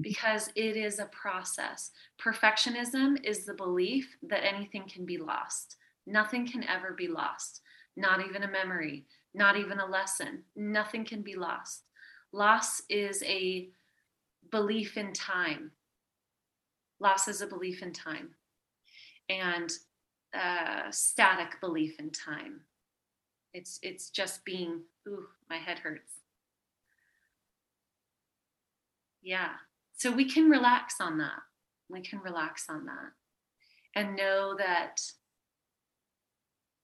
because 0.00 0.50
it 0.54 0.76
is 0.76 0.98
a 0.98 1.06
process. 1.06 1.90
Perfectionism 2.20 3.22
is 3.24 3.44
the 3.44 3.54
belief 3.54 4.16
that 4.22 4.44
anything 4.44 4.84
can 4.88 5.04
be 5.04 5.18
lost. 5.18 5.76
Nothing 6.06 6.46
can 6.46 6.64
ever 6.64 6.92
be 6.92 7.08
lost, 7.08 7.60
not 7.96 8.24
even 8.24 8.44
a 8.44 8.50
memory, 8.50 9.06
not 9.34 9.56
even 9.56 9.78
a 9.78 9.86
lesson. 9.86 10.42
Nothing 10.56 11.04
can 11.04 11.22
be 11.22 11.36
lost. 11.36 11.84
Loss 12.32 12.82
is 12.88 13.22
a 13.24 13.68
belief 14.50 14.96
in 14.96 15.12
time. 15.12 15.72
Loss 17.00 17.28
is 17.28 17.40
a 17.40 17.46
belief 17.46 17.82
in 17.82 17.92
time 17.92 18.30
and 19.30 19.70
uh, 20.34 20.90
static 20.90 21.60
belief 21.60 21.98
in 21.98 22.10
time. 22.10 22.60
It's 23.54 23.78
it's 23.82 24.10
just 24.10 24.44
being. 24.44 24.82
Ooh, 25.08 25.26
my 25.48 25.56
head 25.56 25.78
hurts. 25.78 26.12
Yeah. 29.22 29.50
So 29.96 30.10
we 30.12 30.24
can 30.24 30.48
relax 30.48 30.96
on 31.00 31.18
that. 31.18 31.40
We 31.88 32.00
can 32.00 32.20
relax 32.20 32.66
on 32.68 32.86
that, 32.86 33.12
and 33.96 34.16
know 34.16 34.54
that 34.58 35.00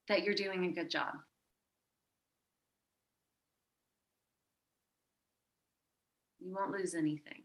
that 0.07 0.23
you're 0.23 0.35
doing 0.35 0.65
a 0.65 0.71
good 0.71 0.89
job. 0.89 1.13
You 6.47 6.55
won't 6.55 6.71
lose 6.71 6.95
anything. 6.95 7.43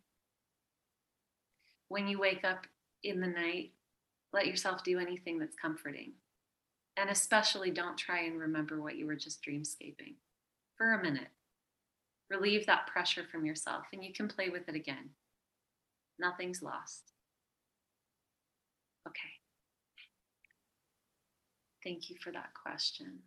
When 1.88 2.06
you 2.06 2.20
wake 2.20 2.44
up 2.44 2.68
in 3.02 3.20
the 3.20 3.26
night, 3.26 3.72
let 4.32 4.46
yourself 4.46 4.84
do 4.84 5.00
anything 5.00 5.40
that's 5.40 5.56
comforting. 5.60 6.12
And 6.96 7.10
especially 7.10 7.72
don't 7.72 7.98
try 7.98 8.20
and 8.20 8.38
remember 8.38 8.80
what 8.80 8.96
you 8.96 9.06
were 9.06 9.16
just 9.16 9.44
dreamscaping 9.44 10.14
for 10.76 10.92
a 10.92 11.02
minute. 11.02 11.30
Relieve 12.30 12.64
that 12.66 12.86
pressure 12.86 13.24
from 13.24 13.44
yourself 13.44 13.86
and 13.92 14.04
you 14.04 14.12
can 14.12 14.28
play 14.28 14.50
with 14.50 14.68
it 14.68 14.76
again. 14.76 15.10
Nothing's 16.20 16.62
lost. 16.62 17.10
Okay. 19.08 19.18
Thank 21.82 22.08
you 22.08 22.16
for 22.22 22.30
that 22.30 22.50
question. 22.54 23.18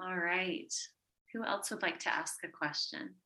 All 0.00 0.16
right. 0.16 0.72
Who 1.32 1.44
else 1.44 1.70
would 1.70 1.82
like 1.82 1.98
to 2.00 2.14
ask 2.14 2.36
a 2.44 2.48
question? 2.48 3.16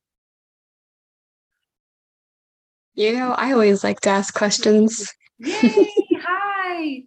You 2.95 3.13
know, 3.13 3.31
I 3.31 3.51
always 3.51 3.83
like 3.83 4.01
to 4.01 4.09
ask 4.09 4.33
questions. 4.33 5.11
Yay! 5.39 5.61
Hi. 6.25 7.03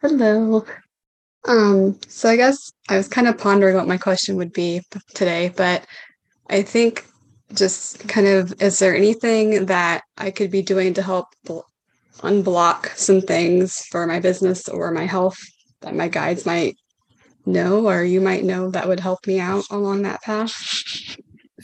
Hello. 0.00 0.64
Um, 1.46 1.98
so 2.06 2.28
I 2.28 2.36
guess 2.36 2.72
I 2.88 2.96
was 2.96 3.08
kind 3.08 3.26
of 3.26 3.38
pondering 3.38 3.74
what 3.74 3.88
my 3.88 3.98
question 3.98 4.36
would 4.36 4.52
be 4.52 4.82
today, 5.14 5.52
but 5.56 5.84
I 6.48 6.62
think 6.62 7.04
just 7.54 8.08
kind 8.08 8.26
of 8.26 8.60
is 8.62 8.78
there 8.78 8.94
anything 8.94 9.66
that 9.66 10.02
I 10.16 10.30
could 10.30 10.50
be 10.50 10.62
doing 10.62 10.94
to 10.94 11.02
help 11.02 11.28
bl- 11.44 11.60
unblock 12.18 12.96
some 12.96 13.20
things 13.20 13.80
for 13.86 14.06
my 14.06 14.20
business 14.20 14.68
or 14.68 14.90
my 14.90 15.06
health 15.06 15.38
that 15.80 15.94
my 15.94 16.08
guides 16.08 16.46
might 16.46 16.76
know 17.48 17.88
or 17.88 18.04
you 18.04 18.20
might 18.20 18.44
know 18.44 18.70
that 18.70 18.86
would 18.86 19.00
help 19.00 19.26
me 19.26 19.40
out 19.40 19.64
along 19.70 20.02
that 20.02 20.22
path? 20.22 20.52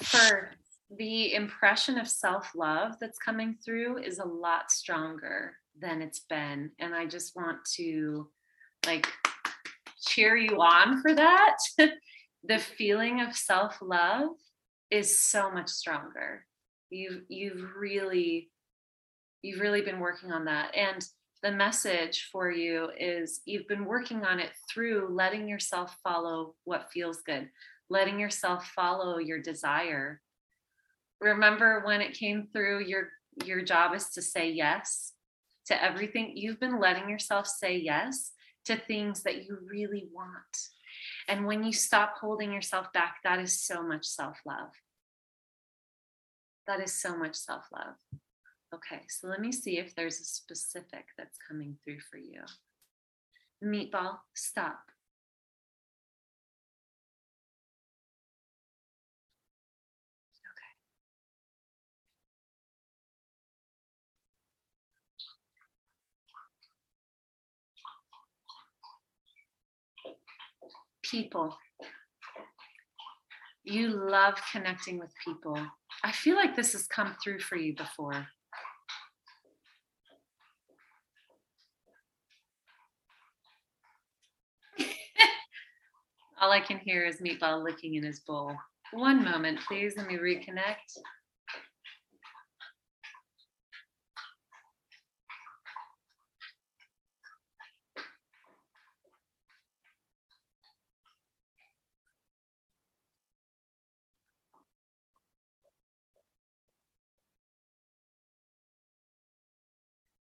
For 0.03 0.51
the 0.97 1.35
impression 1.35 1.99
of 1.99 2.09
self 2.09 2.51
love 2.55 2.97
that's 3.01 3.19
coming 3.19 3.57
through 3.65 3.99
is 3.99 4.19
a 4.19 4.25
lot 4.25 4.71
stronger 4.71 5.57
than 5.81 6.03
it's 6.03 6.21
been. 6.21 6.71
And 6.79 6.95
I 6.95 7.07
just 7.07 7.35
want 7.37 7.59
to 7.77 8.29
like 8.87 9.09
cheer 10.07 10.37
you 10.37 10.61
on 10.61 11.01
for 11.03 11.15
that. 11.15 11.57
the 12.45 12.59
feeling 12.59 13.21
of 13.21 13.37
self 13.37 13.79
love 13.81 14.31
is 14.91 15.19
so 15.19 15.51
much 15.51 15.69
stronger. 15.69 16.45
You've 16.91 17.23
you've 17.29 17.71
really 17.77 18.51
you've 19.43 19.61
really 19.61 19.83
been 19.83 20.01
working 20.01 20.33
on 20.33 20.45
that. 20.47 20.75
And 20.75 21.05
the 21.45 21.53
message 21.53 22.31
for 22.33 22.51
you 22.51 22.89
is 22.99 23.43
you've 23.45 23.69
been 23.69 23.85
working 23.85 24.25
on 24.25 24.41
it 24.41 24.49
through 24.73 25.15
letting 25.15 25.47
yourself 25.47 25.95
follow 26.03 26.55
what 26.65 26.91
feels 26.91 27.21
good, 27.21 27.51
letting 27.91 28.19
yourself 28.19 28.67
follow 28.75 29.19
your 29.19 29.43
desire. 29.43 30.23
Remember 31.21 31.83
when 31.85 32.01
it 32.01 32.19
came 32.19 32.49
through 32.51 32.87
your 32.87 33.11
your 33.45 33.61
job 33.63 33.95
is 33.95 34.09
to 34.11 34.23
say 34.23 34.53
yes 34.53 35.13
to 35.67 35.85
everything. 35.85 36.33
You've 36.35 36.61
been 36.61 36.81
letting 36.81 37.11
yourself 37.11 37.47
say 37.47 37.77
yes 37.77 38.33
to 38.65 38.77
things 38.77 39.23
that 39.25 39.45
you 39.45 39.59
really 39.71 40.09
want. 40.15 40.35
And 41.29 41.45
when 41.45 41.63
you 41.63 41.75
stop 41.75 42.15
holding 42.19 42.55
yourself 42.55 42.91
back, 42.95 43.17
that 43.23 43.39
is 43.39 43.61
so 43.61 43.83
much 43.83 44.07
self-love. 44.07 44.71
That 46.67 46.81
is 46.81 46.95
so 46.95 47.19
much 47.19 47.35
self-love. 47.35 47.97
Okay, 48.75 49.03
so 49.09 49.29
let 49.29 49.41
me 49.41 49.53
see 49.53 49.79
if 49.79 49.95
there's 49.95 50.21
a 50.21 50.25
specific 50.25 51.05
that's 51.17 51.39
coming 51.49 51.77
through 51.85 52.01
for 52.11 52.17
you. 52.17 52.41
Meatball, 53.63 54.19
stop. 54.35 54.81
Okay. 70.03 70.17
People. 71.03 71.57
You 73.63 73.89
love 73.89 74.35
connecting 74.51 74.99
with 74.99 75.13
people. 75.25 75.57
I 76.03 76.11
feel 76.11 76.35
like 76.35 76.57
this 76.57 76.73
has 76.73 76.89
come 76.89 77.15
through 77.23 77.39
for 77.39 77.57
you 77.57 77.77
before. 77.77 78.27
All 86.45 86.53
I 86.53 86.61
can 86.61 86.77
hear 86.77 87.07
is 87.07 87.23
Meatball 87.23 87.65
licking 87.65 87.95
in 87.95 88.03
his 88.03 88.21
bowl. 88.21 88.55
One 88.93 89.25
moment, 89.25 89.61
please. 89.67 89.97
Let 89.97 90.07
me 90.09 90.19
reconnect. 90.19 90.99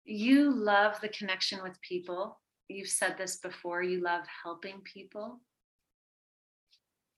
You 0.05 0.53
love 0.53 1.01
the 1.01 1.09
connection 1.09 1.63
with 1.63 1.81
people. 1.81 2.39
You've 2.67 2.89
said 2.89 3.17
this 3.17 3.37
before. 3.37 3.81
You 3.81 4.03
love 4.03 4.21
helping 4.43 4.81
people 4.81 5.39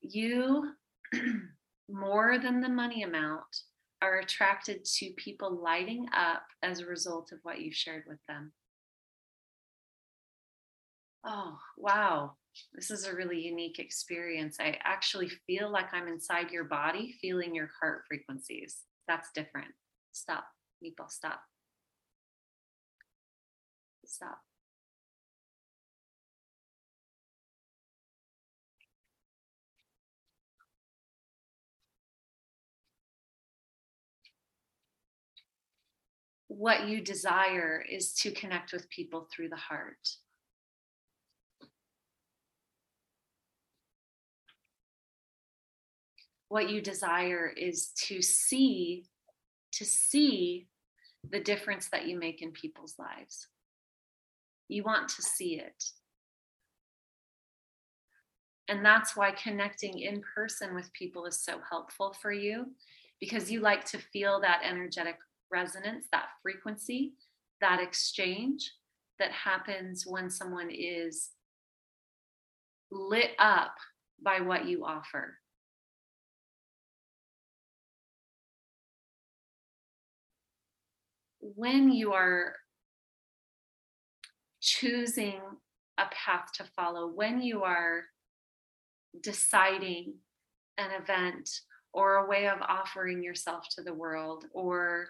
you 0.04 0.72
more 1.88 2.38
than 2.38 2.60
the 2.60 2.68
money 2.68 3.02
amount 3.02 3.42
are 4.02 4.18
attracted 4.18 4.84
to 4.84 5.12
people 5.16 5.62
lighting 5.62 6.06
up 6.14 6.44
as 6.62 6.80
a 6.80 6.86
result 6.86 7.32
of 7.32 7.38
what 7.42 7.60
you've 7.60 7.74
shared 7.74 8.04
with 8.06 8.18
them. 8.28 8.52
Oh, 11.26 11.56
wow. 11.78 12.32
This 12.74 12.90
is 12.90 13.06
a 13.06 13.14
really 13.14 13.40
unique 13.40 13.78
experience. 13.78 14.58
I 14.60 14.78
actually 14.84 15.30
feel 15.46 15.72
like 15.72 15.92
I'm 15.92 16.06
inside 16.06 16.50
your 16.50 16.64
body, 16.64 17.14
feeling 17.20 17.54
your 17.54 17.70
heart 17.80 18.02
frequencies. 18.06 18.82
That's 19.08 19.30
different. 19.34 19.72
Stop, 20.12 20.44
people, 20.82 21.06
stop. 21.08 21.40
lights 24.04 24.43
What 36.56 36.86
you 36.86 37.00
desire 37.00 37.84
is 37.90 38.12
to 38.20 38.30
connect 38.30 38.72
with 38.72 38.88
people 38.88 39.26
through 39.28 39.48
the 39.48 39.56
heart. 39.56 40.08
What 46.48 46.70
you 46.70 46.80
desire 46.80 47.52
is 47.56 47.88
to 48.06 48.22
see 48.22 49.06
to 49.72 49.84
see 49.84 50.68
the 51.28 51.40
difference 51.40 51.88
that 51.88 52.06
you 52.06 52.16
make 52.16 52.40
in 52.40 52.52
people's 52.52 52.94
lives. 53.00 53.48
You 54.68 54.84
want 54.84 55.08
to 55.08 55.22
see 55.22 55.58
it. 55.58 55.82
And 58.68 58.84
that's 58.84 59.16
why 59.16 59.32
connecting 59.32 59.98
in 59.98 60.22
person 60.36 60.76
with 60.76 60.92
people 60.92 61.26
is 61.26 61.40
so 61.40 61.58
helpful 61.68 62.14
for 62.22 62.30
you 62.30 62.66
because 63.18 63.50
you 63.50 63.58
like 63.58 63.84
to 63.86 63.98
feel 63.98 64.40
that 64.42 64.60
energetic 64.64 65.16
resonance, 65.50 66.06
that 66.12 66.26
frequency, 66.42 67.14
that 67.60 67.80
exchange 67.80 68.72
that 69.18 69.30
happens 69.32 70.04
when 70.06 70.28
someone 70.28 70.70
is 70.70 71.30
lit 72.90 73.30
up 73.38 73.74
by 74.22 74.40
what 74.40 74.66
you 74.66 74.84
offer. 74.84 75.38
when 81.54 81.92
you 81.92 82.12
are 82.12 82.54
choosing 84.60 85.40
a 85.98 86.04
path 86.10 86.50
to 86.54 86.64
follow, 86.74 87.06
when 87.06 87.42
you 87.42 87.62
are 87.62 88.04
deciding 89.22 90.14
an 90.78 90.90
event 91.00 91.48
or 91.92 92.16
a 92.16 92.26
way 92.26 92.48
of 92.48 92.60
offering 92.62 93.22
yourself 93.22 93.66
to 93.70 93.82
the 93.82 93.94
world 93.94 94.46
or 94.52 95.08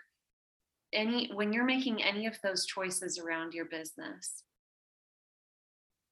any 0.95 1.31
when 1.35 1.53
you're 1.53 1.65
making 1.65 2.03
any 2.03 2.27
of 2.27 2.39
those 2.43 2.67
choices 2.67 3.19
around 3.19 3.53
your 3.53 3.67
business 3.67 4.45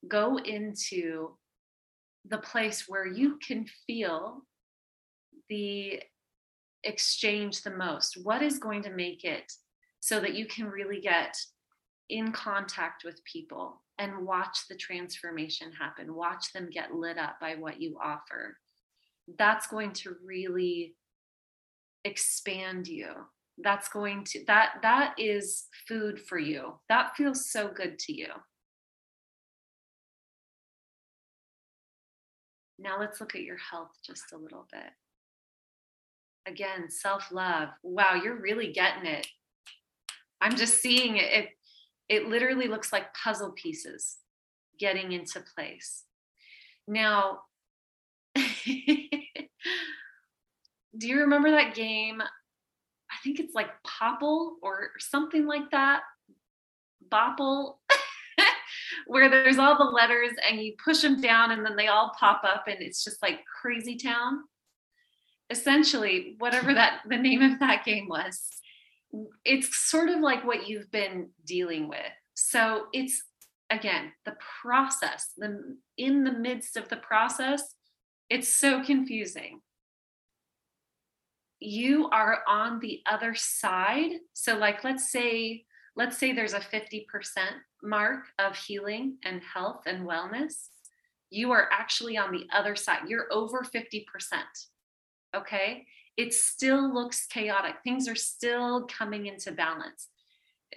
go 0.08 0.38
into 0.38 1.30
the 2.28 2.38
place 2.38 2.84
where 2.88 3.06
you 3.06 3.38
can 3.46 3.66
feel 3.86 4.42
the 5.48 6.00
exchange 6.84 7.62
the 7.62 7.70
most 7.70 8.18
what 8.22 8.42
is 8.42 8.58
going 8.58 8.82
to 8.82 8.90
make 8.90 9.24
it 9.24 9.50
so 10.00 10.18
that 10.18 10.34
you 10.34 10.46
can 10.46 10.66
really 10.66 11.00
get 11.00 11.36
in 12.10 12.32
contact 12.32 13.04
with 13.04 13.24
people 13.24 13.80
and 13.98 14.26
watch 14.26 14.66
the 14.68 14.76
transformation 14.76 15.70
happen, 15.72 16.14
watch 16.14 16.52
them 16.52 16.68
get 16.70 16.92
lit 16.92 17.18
up 17.18 17.36
by 17.40 17.54
what 17.54 17.80
you 17.80 17.96
offer. 18.02 18.58
That's 19.38 19.68
going 19.68 19.92
to 19.94 20.16
really 20.24 20.96
expand 22.04 22.88
you. 22.88 23.12
That's 23.58 23.88
going 23.88 24.24
to 24.24 24.44
that 24.46 24.76
that 24.82 25.14
is 25.18 25.66
food 25.86 26.20
for 26.20 26.38
you. 26.38 26.74
That 26.88 27.16
feels 27.16 27.50
so 27.50 27.68
good 27.68 27.98
to 28.00 28.12
you. 28.12 28.28
Now 32.78 32.98
let's 32.98 33.20
look 33.20 33.34
at 33.34 33.42
your 33.42 33.58
health 33.58 33.92
just 34.04 34.32
a 34.32 34.36
little 34.38 34.66
bit. 34.72 34.90
Again, 36.46 36.90
self-love. 36.90 37.68
Wow, 37.84 38.14
you're 38.14 38.40
really 38.40 38.72
getting 38.72 39.06
it 39.06 39.26
I'm 40.42 40.56
just 40.56 40.82
seeing 40.82 41.18
it. 41.18 41.32
It, 41.32 41.48
it 42.08 42.28
literally 42.28 42.66
looks 42.66 42.92
like 42.92 43.14
puzzle 43.14 43.52
pieces 43.52 44.18
getting 44.78 45.12
into 45.12 45.42
place. 45.54 46.02
Now, 46.88 47.42
do 48.34 48.42
you 50.98 51.20
remember 51.20 51.52
that 51.52 51.76
game? 51.76 52.20
I 53.22 53.24
think 53.24 53.38
it's 53.38 53.54
like 53.54 53.68
Popple 53.84 54.56
or 54.62 54.90
something 54.98 55.46
like 55.46 55.70
that. 55.70 56.00
Bopple, 57.08 57.76
where 59.06 59.30
there's 59.30 59.58
all 59.58 59.78
the 59.78 59.84
letters 59.84 60.32
and 60.48 60.60
you 60.60 60.74
push 60.84 61.02
them 61.02 61.20
down 61.20 61.52
and 61.52 61.64
then 61.64 61.76
they 61.76 61.86
all 61.86 62.12
pop 62.18 62.42
up 62.42 62.64
and 62.66 62.78
it's 62.80 63.04
just 63.04 63.22
like 63.22 63.38
crazy 63.60 63.96
town. 63.96 64.40
Essentially, 65.50 66.34
whatever 66.38 66.74
that 66.74 67.00
the 67.08 67.16
name 67.16 67.42
of 67.42 67.60
that 67.60 67.84
game 67.84 68.08
was, 68.08 68.48
it's 69.44 69.88
sort 69.88 70.08
of 70.08 70.18
like 70.18 70.44
what 70.44 70.66
you've 70.66 70.90
been 70.90 71.28
dealing 71.46 71.88
with. 71.88 72.00
So 72.34 72.86
it's 72.92 73.22
again 73.70 74.12
the 74.24 74.34
process, 74.62 75.30
the 75.36 75.76
in 75.96 76.24
the 76.24 76.32
midst 76.32 76.76
of 76.76 76.88
the 76.88 76.96
process, 76.96 77.62
it's 78.28 78.52
so 78.52 78.82
confusing. 78.82 79.60
You 81.62 82.08
are 82.10 82.40
on 82.46 82.80
the 82.80 83.02
other 83.06 83.34
side. 83.34 84.12
So 84.32 84.56
like 84.56 84.84
let's 84.84 85.10
say 85.10 85.64
let's 85.94 86.16
say 86.16 86.32
there's 86.32 86.54
a 86.54 86.60
50% 86.60 87.04
mark 87.82 88.24
of 88.38 88.56
healing 88.56 89.18
and 89.24 89.42
health 89.42 89.82
and 89.86 90.06
wellness. 90.06 90.68
You 91.28 91.52
are 91.52 91.68
actually 91.70 92.16
on 92.16 92.32
the 92.32 92.46
other 92.50 92.74
side. 92.76 93.08
You're 93.08 93.26
over 93.30 93.62
50%. 93.62 94.04
Okay? 95.36 95.86
it 96.16 96.34
still 96.34 96.92
looks 96.92 97.26
chaotic. 97.26 97.76
Things 97.84 98.08
are 98.08 98.16
still 98.16 98.86
coming 98.86 99.26
into 99.26 99.52
balance. 99.52 100.08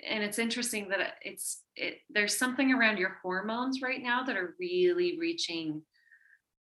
And 0.08 0.24
it's 0.24 0.40
interesting 0.40 0.90
that 0.90 1.16
it's 1.22 1.62
it 1.76 2.00
there's 2.10 2.38
something 2.38 2.74
around 2.74 2.98
your 2.98 3.18
hormones 3.22 3.82
right 3.82 4.02
now 4.02 4.24
that 4.24 4.36
are 4.36 4.56
really 4.60 5.18
reaching 5.18 5.82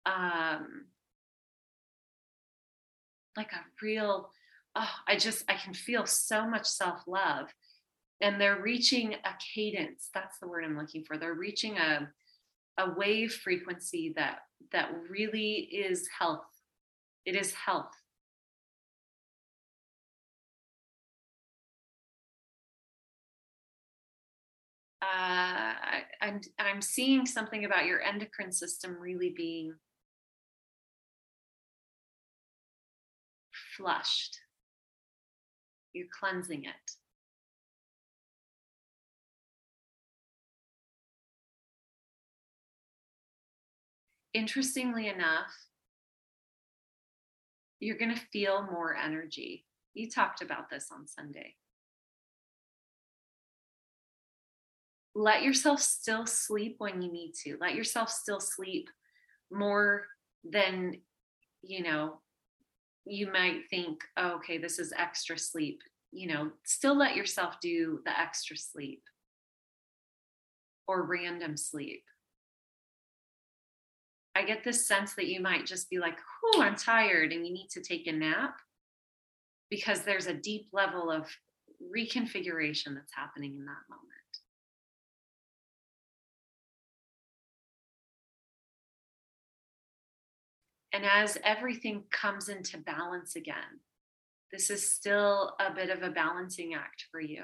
um 0.06 0.86
like 3.40 3.54
a 3.54 3.66
real 3.82 4.32
oh, 4.76 4.90
I 5.08 5.16
just 5.16 5.44
I 5.50 5.56
can 5.56 5.74
feel 5.74 6.06
so 6.06 6.48
much 6.48 6.66
self-love. 6.66 7.48
And 8.22 8.40
they're 8.40 8.62
reaching 8.62 9.14
a 9.14 9.32
cadence 9.56 10.10
that's 10.14 10.40
the 10.40 10.48
word 10.48 10.66
i'm 10.66 10.78
looking 10.78 11.06
for. 11.06 11.18
They're 11.18 11.34
reaching 11.34 11.78
a 11.78 12.10
a 12.78 12.94
wave 12.96 13.34
frequency 13.34 14.14
that 14.16 14.40
that 14.72 14.92
really 15.10 15.70
is 15.72 16.08
health. 16.20 16.46
It 17.26 17.36
is 17.36 17.54
health. 17.54 17.94
Uh, 25.02 25.06
I, 25.06 26.02
I'm, 26.22 26.42
I'm 26.60 26.82
seeing 26.82 27.26
something 27.26 27.64
about 27.64 27.86
your 27.86 28.02
endocrine 28.02 28.52
system 28.52 28.98
really 29.00 29.34
being 29.36 29.74
flushed. 33.80 34.38
You're 35.94 36.08
cleansing 36.20 36.66
it. 36.66 36.92
Interestingly 44.34 45.08
enough, 45.08 45.52
you're 47.80 47.98
going 47.98 48.14
to 48.14 48.22
feel 48.32 48.68
more 48.70 48.96
energy. 48.96 49.66
You 49.94 50.10
talked 50.10 50.42
about 50.42 50.70
this 50.70 50.90
on 50.92 51.08
Sunday. 51.08 51.56
let 55.20 55.44
yourself 55.44 55.82
still 55.82 56.26
sleep 56.26 56.76
when 56.78 57.02
you 57.02 57.12
need 57.12 57.34
to. 57.44 57.58
Let 57.60 57.76
yourself 57.76 58.10
still 58.10 58.40
sleep 58.40 58.90
more 59.52 60.06
than, 60.50 61.02
you 61.62 61.84
know, 61.84 62.20
you 63.06 63.32
might 63.32 63.70
think, 63.70 64.02
oh, 64.18 64.36
okay, 64.36 64.58
this 64.58 64.80
is 64.80 64.94
extra 64.98 65.38
sleep. 65.38 65.82
You 66.12 66.28
know, 66.28 66.52
still 66.64 66.98
let 66.98 67.16
yourself 67.16 67.60
do 67.62 68.00
the 68.06 68.18
extra 68.18 68.58
sleep 68.58 69.04
or 70.88 71.04
random 71.04 71.56
sleep. 71.56 72.04
I 74.36 74.44
get 74.44 74.64
this 74.64 74.88
sense 74.88 75.14
that 75.16 75.28
you 75.28 75.42
might 75.42 75.66
just 75.66 75.90
be 75.90 76.00
like, 76.00 76.18
oh, 76.46 76.62
I'm 76.62 76.76
tired 76.76 77.34
and 77.34 77.46
you 77.46 77.54
need 77.54 77.70
to 77.72 77.82
take 77.82 78.08
a 78.08 78.12
nap 78.12 78.56
because 79.70 80.02
there's 80.02 80.28
a 80.28 80.34
deep 80.34 80.68
level 80.72 81.12
of 81.12 81.28
reconfiguration 81.96 82.96
that's 82.96 83.14
happening 83.14 83.56
in 83.56 83.66
that 83.66 83.86
moment. 83.90 84.19
And 90.94 91.06
as 91.06 91.38
everything 91.44 92.04
comes 92.10 92.50
into 92.50 92.78
balance 92.78 93.36
again, 93.36 93.80
this 94.52 94.70
is 94.70 94.92
still 94.92 95.56
a 95.60 95.74
bit 95.74 95.90
of 95.90 96.02
a 96.02 96.10
balancing 96.10 96.74
act 96.74 97.06
for 97.12 97.22
you. 97.22 97.44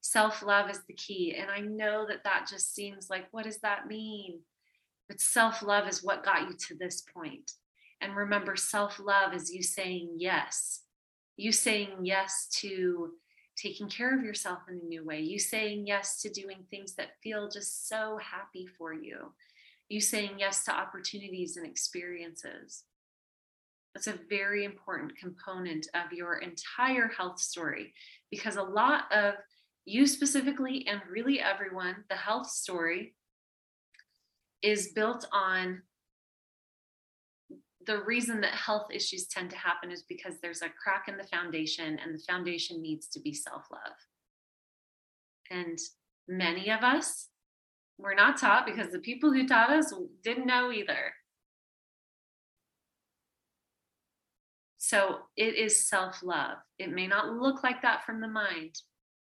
Self 0.00 0.42
love 0.42 0.68
is 0.68 0.80
the 0.86 0.92
key. 0.92 1.34
And 1.38 1.50
I 1.50 1.60
know 1.60 2.06
that 2.06 2.24
that 2.24 2.46
just 2.48 2.74
seems 2.74 3.08
like, 3.08 3.24
what 3.30 3.44
does 3.44 3.58
that 3.58 3.86
mean? 3.86 4.40
But 5.08 5.20
self 5.20 5.62
love 5.62 5.88
is 5.88 6.02
what 6.02 6.24
got 6.24 6.42
you 6.42 6.56
to 6.68 6.74
this 6.74 7.02
point. 7.02 7.52
And 8.00 8.14
remember, 8.14 8.56
self 8.56 9.00
love 9.00 9.32
is 9.32 9.52
you 9.52 9.62
saying 9.62 10.16
yes. 10.18 10.82
You 11.36 11.52
saying 11.52 11.90
yes 12.02 12.48
to 12.60 13.12
taking 13.56 13.88
care 13.88 14.16
of 14.16 14.24
yourself 14.24 14.60
in 14.68 14.80
a 14.82 14.88
new 14.88 15.04
way, 15.04 15.20
you 15.20 15.38
saying 15.38 15.86
yes 15.86 16.20
to 16.22 16.28
doing 16.28 16.64
things 16.70 16.94
that 16.96 17.20
feel 17.22 17.48
just 17.48 17.88
so 17.88 18.18
happy 18.18 18.66
for 18.66 18.92
you, 18.92 19.32
you 19.88 20.00
saying 20.00 20.32
yes 20.38 20.64
to 20.64 20.72
opportunities 20.72 21.56
and 21.56 21.66
experiences. 21.66 22.84
That's 23.94 24.06
a 24.06 24.18
very 24.28 24.64
important 24.64 25.16
component 25.16 25.86
of 25.94 26.12
your 26.12 26.38
entire 26.38 27.08
health 27.08 27.38
story 27.40 27.92
because 28.30 28.56
a 28.56 28.62
lot 28.62 29.04
of 29.12 29.34
you 29.84 30.06
specifically, 30.06 30.86
and 30.88 31.00
really 31.08 31.40
everyone, 31.40 31.96
the 32.08 32.16
health 32.16 32.48
story 32.48 33.14
is 34.62 34.92
built 34.92 35.26
on 35.30 35.82
the 37.86 38.02
reason 38.02 38.40
that 38.40 38.54
health 38.54 38.86
issues 38.90 39.26
tend 39.26 39.50
to 39.50 39.56
happen 39.56 39.90
is 39.90 40.04
because 40.08 40.36
there's 40.40 40.62
a 40.62 40.70
crack 40.82 41.06
in 41.06 41.18
the 41.18 41.24
foundation 41.24 41.98
and 42.02 42.14
the 42.14 42.22
foundation 42.26 42.80
needs 42.80 43.06
to 43.08 43.20
be 43.20 43.34
self-love 43.34 43.92
and 45.50 45.78
many 46.26 46.70
of 46.70 46.82
us 46.82 47.28
were 47.98 48.14
not 48.14 48.38
taught 48.38 48.66
because 48.66 48.90
the 48.90 48.98
people 48.98 49.32
who 49.32 49.46
taught 49.46 49.70
us 49.70 49.92
didn't 50.22 50.46
know 50.46 50.72
either. 50.72 51.12
So 54.78 55.20
it 55.36 55.54
is 55.56 55.88
self-love. 55.88 56.58
It 56.78 56.90
may 56.90 57.06
not 57.06 57.34
look 57.34 57.62
like 57.62 57.80
that 57.82 58.04
from 58.04 58.20
the 58.20 58.28
mind. 58.28 58.80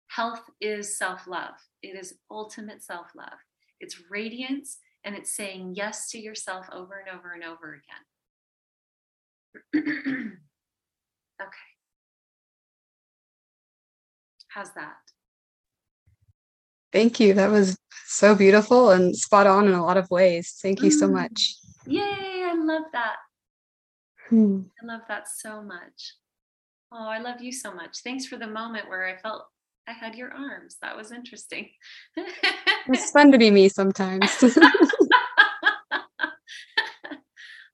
Health 0.09 0.43
is 0.61 0.97
self-love. 0.97 1.55
It 1.83 1.97
is 1.99 2.14
ultimate 2.31 2.83
self-love. 2.83 3.39
It's 3.79 4.01
radiance 4.11 4.79
and 5.05 5.14
it's 5.14 5.37
saying 5.37 5.75
yes 5.77 6.11
to 6.11 6.18
yourself 6.18 6.66
over 6.73 6.99
and 6.99 7.09
over 7.16 7.33
and 7.33 7.45
over 7.45 7.81
again. 9.75 10.33
Okay. 11.41 11.71
How's 14.49 14.73
that? 14.75 15.09
Thank 16.93 17.20
you. 17.20 17.34
That 17.34 17.51
was 17.51 17.78
so 18.07 18.34
beautiful 18.34 18.91
and 18.91 19.16
spot 19.16 19.47
on 19.47 19.68
in 19.68 19.74
a 19.74 19.84
lot 19.84 19.97
of 19.97 20.11
ways. 20.11 20.59
Thank 20.61 20.82
you 20.82 20.91
so 20.91 21.09
mm. 21.09 21.12
much. 21.12 21.55
Yay, 21.86 22.45
I 22.45 22.55
love 22.57 22.84
that. 22.93 23.16
Hmm. 24.28 24.62
I 24.82 24.86
love 24.86 25.03
that 25.09 25.28
so 25.28 25.62
much. 25.62 26.14
Oh, 26.93 27.09
I 27.09 27.18
love 27.18 27.41
you 27.41 27.53
so 27.53 27.72
much. 27.72 27.99
Thanks 28.03 28.26
for 28.26 28.36
the 28.36 28.47
moment 28.47 28.88
where 28.88 29.07
I 29.07 29.16
felt 29.16 29.45
I 29.86 29.93
had 29.93 30.14
your 30.14 30.32
arms. 30.32 30.76
That 30.82 30.97
was 30.97 31.12
interesting. 31.12 31.68
it's 32.16 33.11
fun 33.11 33.32
to 33.32 33.38
be 33.38 33.51
me 33.51 33.68
sometimes. 33.68 34.30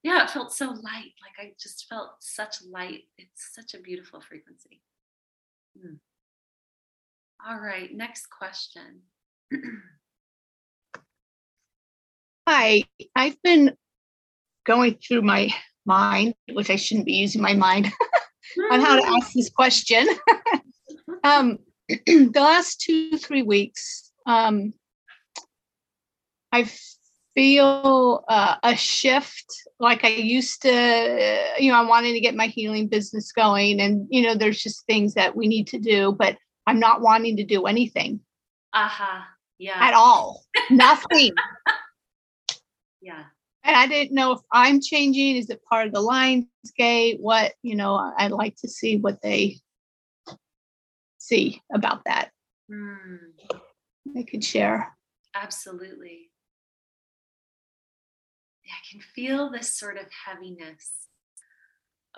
yeah, 0.03 0.25
it 0.25 0.31
felt 0.31 0.53
so 0.53 0.67
light. 0.67 1.12
Like 1.23 1.39
I 1.39 1.53
just 1.61 1.87
felt 1.89 2.11
such 2.21 2.57
light. 2.71 3.05
It's 3.19 3.55
such 3.55 3.75
a 3.75 3.83
beautiful 3.83 4.21
frequency. 4.21 4.83
Hmm. 5.81 5.95
All 7.45 7.59
right, 7.59 7.93
next 7.93 8.26
question. 8.30 9.03
Hi, 12.49 12.84
I've 13.14 13.41
been 13.43 13.74
going 14.64 14.97
through 14.97 15.22
my 15.22 15.51
mind, 15.84 16.34
which 16.53 16.70
I 16.70 16.76
shouldn't 16.76 17.07
be 17.07 17.14
using 17.14 17.43
my 17.43 17.55
mind, 17.55 17.87
on 18.70 18.80
how 18.80 18.97
to 18.97 19.07
ask 19.07 19.32
this 19.32 19.51
question. 19.51 20.07
um, 21.24 21.59
the 21.89 22.30
last 22.34 22.80
two, 22.80 23.18
three 23.18 23.43
weeks, 23.43 24.12
um, 24.26 24.72
I've 26.53 26.76
feel 27.37 28.24
uh, 28.28 28.57
a 28.62 28.74
shift 28.74 29.45
like 29.78 30.05
I 30.05 30.09
used 30.09 30.62
to, 30.62 31.55
you 31.59 31.70
know, 31.70 31.78
I 31.78 31.84
wanted 31.87 32.14
to 32.14 32.20
get 32.20 32.34
my 32.34 32.47
healing 32.47 32.89
business 32.89 33.30
going. 33.30 33.78
And, 33.78 34.09
you 34.11 34.22
know, 34.22 34.34
there's 34.34 34.61
just 34.61 34.87
things 34.87 35.14
that 35.14 35.37
we 35.37 35.47
need 35.47 35.66
to 35.68 35.78
do, 35.78 36.16
but 36.18 36.39
I'm 36.67 36.81
not 36.81 37.01
wanting 37.01 37.37
to 37.37 37.45
do 37.45 37.67
anything. 37.67 38.21
Uh 38.73 38.89
huh. 38.89 39.23
Yeah. 39.59 39.79
At 39.79 39.95
all. 39.95 40.45
Nothing. 40.71 41.33
Yeah. 43.07 43.23
And 43.62 43.77
I 43.77 43.87
didn't 43.87 44.17
know 44.17 44.33
if 44.33 44.41
I'm 44.51 44.81
changing. 44.81 45.37
Is 45.37 45.49
it 45.49 45.62
part 45.64 45.87
of 45.87 45.93
the 45.93 46.01
Lion's 46.01 46.47
Gate? 46.77 47.21
What, 47.21 47.55
you 47.62 47.77
know, 47.77 48.12
I'd 48.19 48.33
like 48.33 48.57
to 48.57 48.69
see 48.69 48.97
what 48.97 49.23
they 49.23 49.61
see 51.19 51.62
about 51.73 52.05
that. 52.05 52.31
Mm. 52.69 53.19
They 54.12 54.25
could 54.25 54.43
share. 54.43 54.93
Absolutely. 55.37 56.31
I 58.67 58.83
can 58.91 59.01
feel 59.01 59.51
this 59.51 59.73
sort 59.73 59.99
of 59.99 60.07
heaviness. 60.27 60.91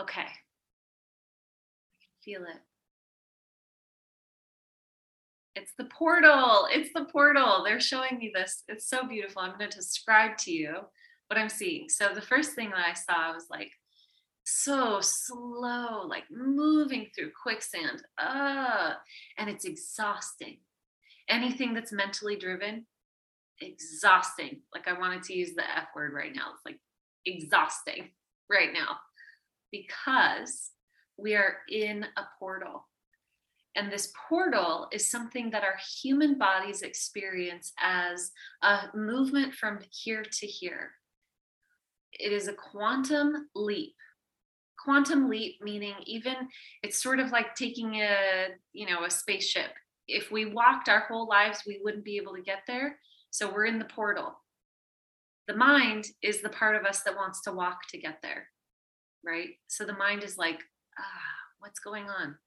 Okay. 0.01 0.21
I 0.21 0.25
can 0.25 2.11
feel 2.25 2.45
it. 2.45 2.61
It's 5.59 5.73
the 5.77 5.87
portal. 5.87 6.69
It's 6.71 6.91
the 6.95 7.07
portal. 7.07 7.63
They're 7.65 7.81
showing 7.81 8.19
me 8.19 8.31
this. 8.33 8.63
It's 8.69 8.89
so 8.89 9.07
beautiful. 9.07 9.43
I'm 9.43 9.59
going 9.59 9.71
to 9.71 9.77
describe 9.77 10.37
to 10.39 10.53
you 10.53 10.77
what 11.27 11.39
I'm 11.39 11.49
seeing. 11.49 11.89
So 11.89 12.15
the 12.15 12.23
first 12.23 12.53
thing 12.53 12.71
that 12.71 12.87
I 12.89 12.95
saw 12.95 13.35
was 13.35 13.47
like 13.51 13.73
so 14.45 15.01
slow, 15.01 16.07
like 16.07 16.25
moving 16.31 17.09
through 17.15 17.33
quicksand. 17.43 18.03
Uh, 18.19 18.93
and 19.37 19.51
it's 19.51 19.65
exhausting. 19.65 20.59
Anything 21.29 21.75
that's 21.75 21.93
mentally 21.93 22.37
driven 22.37 22.87
exhausting. 23.61 24.61
Like 24.73 24.87
I 24.87 24.99
wanted 24.99 25.25
to 25.25 25.35
use 25.35 25.55
the 25.55 25.65
F 25.65 25.89
word 25.95 26.13
right 26.15 26.35
now. 26.35 26.53
It's 26.55 26.65
like 26.65 26.79
exhausting 27.27 28.11
right 28.49 28.73
now 28.73 28.97
because 29.73 30.71
we 31.17 31.35
are 31.35 31.57
in 31.69 32.05
a 32.17 32.23
portal. 32.39 32.88
And 33.79 33.93
this 33.93 34.13
portal 34.29 34.89
is 34.91 35.09
something 35.09 35.51
that 35.51 35.63
our 35.63 35.77
human 36.03 36.37
bodies 36.37 36.83
experience 36.83 37.73
as 37.79 38.33
a 38.61 38.89
movement 38.93 39.55
from 39.55 39.79
here 39.91 40.25
to 40.25 40.47
here. 40.49 40.91
It 42.13 42.33
is 42.33 42.49
a 42.49 42.55
quantum 42.55 43.49
leap. 43.55 43.95
Quantum 44.85 45.31
leap 45.31 45.59
meaning 45.63 45.95
even 46.07 46.35
it's 46.83 47.01
sort 47.01 47.21
of 47.21 47.31
like 47.31 47.55
taking 47.55 47.95
a, 48.01 48.49
you 48.73 48.87
know, 48.87 49.05
a 49.05 49.11
spaceship. 49.11 49.71
If 50.09 50.33
we 50.33 50.47
walked 50.47 50.89
our 50.89 51.07
whole 51.07 51.29
lives, 51.29 51.63
we 51.65 51.79
wouldn't 51.85 52.05
be 52.05 52.17
able 52.17 52.35
to 52.35 52.43
get 52.43 52.63
there 52.67 52.99
so 53.31 53.49
we're 53.53 53.67
in 53.67 53.79
the 53.79 53.85
portal. 53.85 54.41
The 55.47 55.55
mind 55.55 56.09
is 56.21 56.43
the 56.43 56.49
part 56.49 56.75
of 56.75 56.85
us 56.85 57.03
that 57.03 57.15
wants 57.15 57.43
to 57.43 57.53
walk 57.53 57.87
to 57.91 57.99
get 57.99 58.23
there, 58.23 58.49
right? 59.25 59.51
So 59.69 59.85
the 59.85 59.93
mind 59.93 60.25
is 60.25 60.37
like, 60.37 60.65
ah, 60.99 61.23
what's 61.61 61.79
going 61.79 62.09
on? 62.09 62.39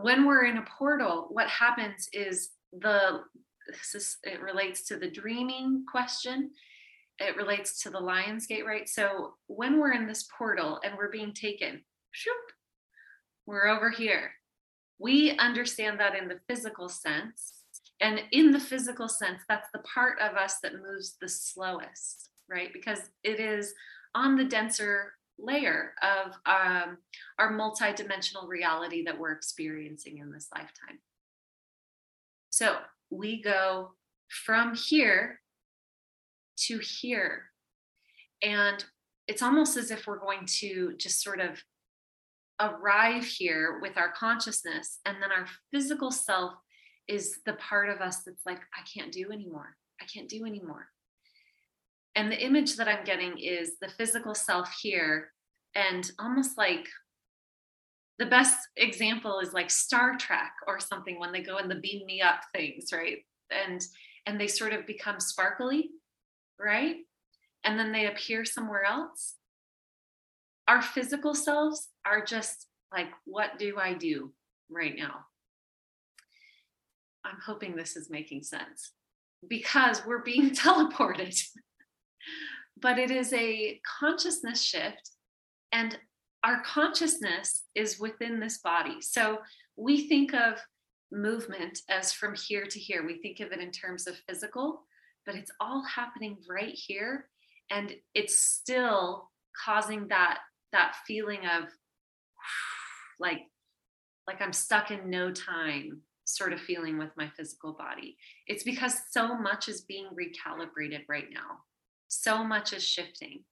When 0.00 0.26
we're 0.26 0.44
in 0.44 0.58
a 0.58 0.64
portal, 0.78 1.26
what 1.30 1.48
happens 1.48 2.08
is 2.12 2.50
the 2.72 3.22
this 3.66 3.94
is, 3.94 4.16
it 4.22 4.40
relates 4.40 4.82
to 4.86 4.96
the 4.96 5.10
dreaming 5.10 5.84
question. 5.90 6.52
It 7.18 7.36
relates 7.36 7.82
to 7.82 7.90
the 7.90 7.98
Lion's 7.98 8.46
Gate, 8.46 8.64
right? 8.64 8.88
So 8.88 9.34
when 9.48 9.80
we're 9.80 9.92
in 9.92 10.06
this 10.06 10.28
portal 10.38 10.78
and 10.84 10.96
we're 10.96 11.10
being 11.10 11.34
taken, 11.34 11.82
shoop, 12.12 12.32
we're 13.44 13.66
over 13.66 13.90
here. 13.90 14.30
We 15.00 15.36
understand 15.38 15.98
that 15.98 16.14
in 16.14 16.28
the 16.28 16.38
physical 16.48 16.88
sense 16.88 17.64
and 18.00 18.20
in 18.30 18.52
the 18.52 18.60
physical 18.60 19.08
sense 19.08 19.40
that's 19.48 19.68
the 19.72 19.80
part 19.80 20.20
of 20.20 20.36
us 20.36 20.60
that 20.62 20.80
moves 20.80 21.16
the 21.20 21.28
slowest 21.28 22.30
right 22.48 22.72
because 22.72 23.00
it 23.24 23.40
is 23.40 23.74
on 24.14 24.36
the 24.36 24.44
denser 24.44 25.12
layer 25.38 25.94
of 26.02 26.32
um, 26.46 26.98
our 27.38 27.52
multidimensional 27.52 28.48
reality 28.48 29.04
that 29.04 29.18
we're 29.18 29.32
experiencing 29.32 30.18
in 30.18 30.32
this 30.32 30.48
lifetime 30.54 30.98
so 32.50 32.76
we 33.10 33.40
go 33.42 33.92
from 34.28 34.74
here 34.74 35.40
to 36.56 36.78
here 36.78 37.44
and 38.42 38.84
it's 39.26 39.42
almost 39.42 39.76
as 39.76 39.90
if 39.90 40.06
we're 40.06 40.18
going 40.18 40.46
to 40.46 40.94
just 40.96 41.22
sort 41.22 41.40
of 41.40 41.62
arrive 42.60 43.24
here 43.24 43.78
with 43.80 43.96
our 43.96 44.10
consciousness 44.10 44.98
and 45.04 45.16
then 45.22 45.30
our 45.30 45.46
physical 45.70 46.10
self 46.10 46.54
is 47.08 47.38
the 47.46 47.54
part 47.54 47.88
of 47.88 48.00
us 48.00 48.22
that's 48.24 48.44
like, 48.44 48.60
I 48.76 48.82
can't 48.92 49.12
do 49.12 49.32
anymore. 49.32 49.76
I 50.00 50.04
can't 50.04 50.28
do 50.28 50.44
anymore. 50.44 50.88
And 52.18 52.32
the 52.32 52.44
image 52.44 52.74
that 52.74 52.88
I'm 52.88 53.04
getting 53.04 53.38
is 53.38 53.78
the 53.80 53.88
physical 53.88 54.34
self 54.34 54.68
here, 54.82 55.30
and 55.76 56.10
almost 56.18 56.58
like 56.58 56.88
the 58.18 58.26
best 58.26 58.56
example 58.76 59.38
is 59.38 59.52
like 59.52 59.70
Star 59.70 60.16
Trek 60.16 60.50
or 60.66 60.80
something 60.80 61.20
when 61.20 61.30
they 61.30 61.42
go 61.42 61.58
in 61.58 61.68
the 61.68 61.76
beam 61.76 62.04
me 62.06 62.20
up 62.20 62.40
things, 62.52 62.92
right? 62.92 63.18
And 63.52 63.80
and 64.26 64.40
they 64.40 64.48
sort 64.48 64.72
of 64.72 64.84
become 64.84 65.20
sparkly, 65.20 65.90
right? 66.58 66.96
And 67.62 67.78
then 67.78 67.92
they 67.92 68.06
appear 68.06 68.44
somewhere 68.44 68.82
else. 68.82 69.36
Our 70.66 70.82
physical 70.82 71.36
selves 71.36 71.86
are 72.04 72.24
just 72.24 72.66
like, 72.92 73.10
what 73.26 73.60
do 73.60 73.78
I 73.78 73.94
do 73.94 74.32
right 74.68 74.96
now? 74.96 75.20
I'm 77.24 77.38
hoping 77.46 77.76
this 77.76 77.94
is 77.94 78.10
making 78.10 78.42
sense 78.42 78.90
because 79.48 80.04
we're 80.04 80.24
being 80.24 80.50
teleported. 80.64 81.40
But 82.80 82.98
it 82.98 83.10
is 83.10 83.32
a 83.32 83.80
consciousness 84.00 84.62
shift, 84.62 85.10
and 85.72 85.98
our 86.44 86.62
consciousness 86.62 87.64
is 87.74 87.98
within 87.98 88.40
this 88.40 88.58
body. 88.58 89.00
So 89.00 89.38
we 89.76 90.08
think 90.08 90.34
of 90.34 90.58
movement 91.10 91.80
as 91.88 92.12
from 92.12 92.34
here 92.34 92.64
to 92.64 92.78
here. 92.78 93.04
We 93.04 93.20
think 93.20 93.40
of 93.40 93.52
it 93.52 93.60
in 93.60 93.70
terms 93.70 94.06
of 94.06 94.16
physical, 94.28 94.82
but 95.26 95.34
it's 95.34 95.50
all 95.60 95.82
happening 95.84 96.36
right 96.48 96.74
here. 96.74 97.28
And 97.70 97.94
it's 98.14 98.38
still 98.38 99.30
causing 99.64 100.08
that 100.08 100.38
that 100.72 100.96
feeling 101.06 101.40
of 101.40 101.64
like 103.18 103.40
like 104.26 104.40
I'm 104.40 104.52
stuck 104.52 104.90
in 104.90 105.10
no 105.10 105.32
time 105.32 106.02
sort 106.24 106.52
of 106.52 106.60
feeling 106.60 106.98
with 106.98 107.10
my 107.16 107.30
physical 107.36 107.72
body. 107.72 108.16
It's 108.46 108.62
because 108.62 108.94
so 109.10 109.34
much 109.38 109.68
is 109.68 109.80
being 109.80 110.08
recalibrated 110.08 111.04
right 111.08 111.28
now. 111.32 111.62
So 112.08 112.42
much 112.42 112.72
is 112.72 112.86
shifting. 112.86 113.44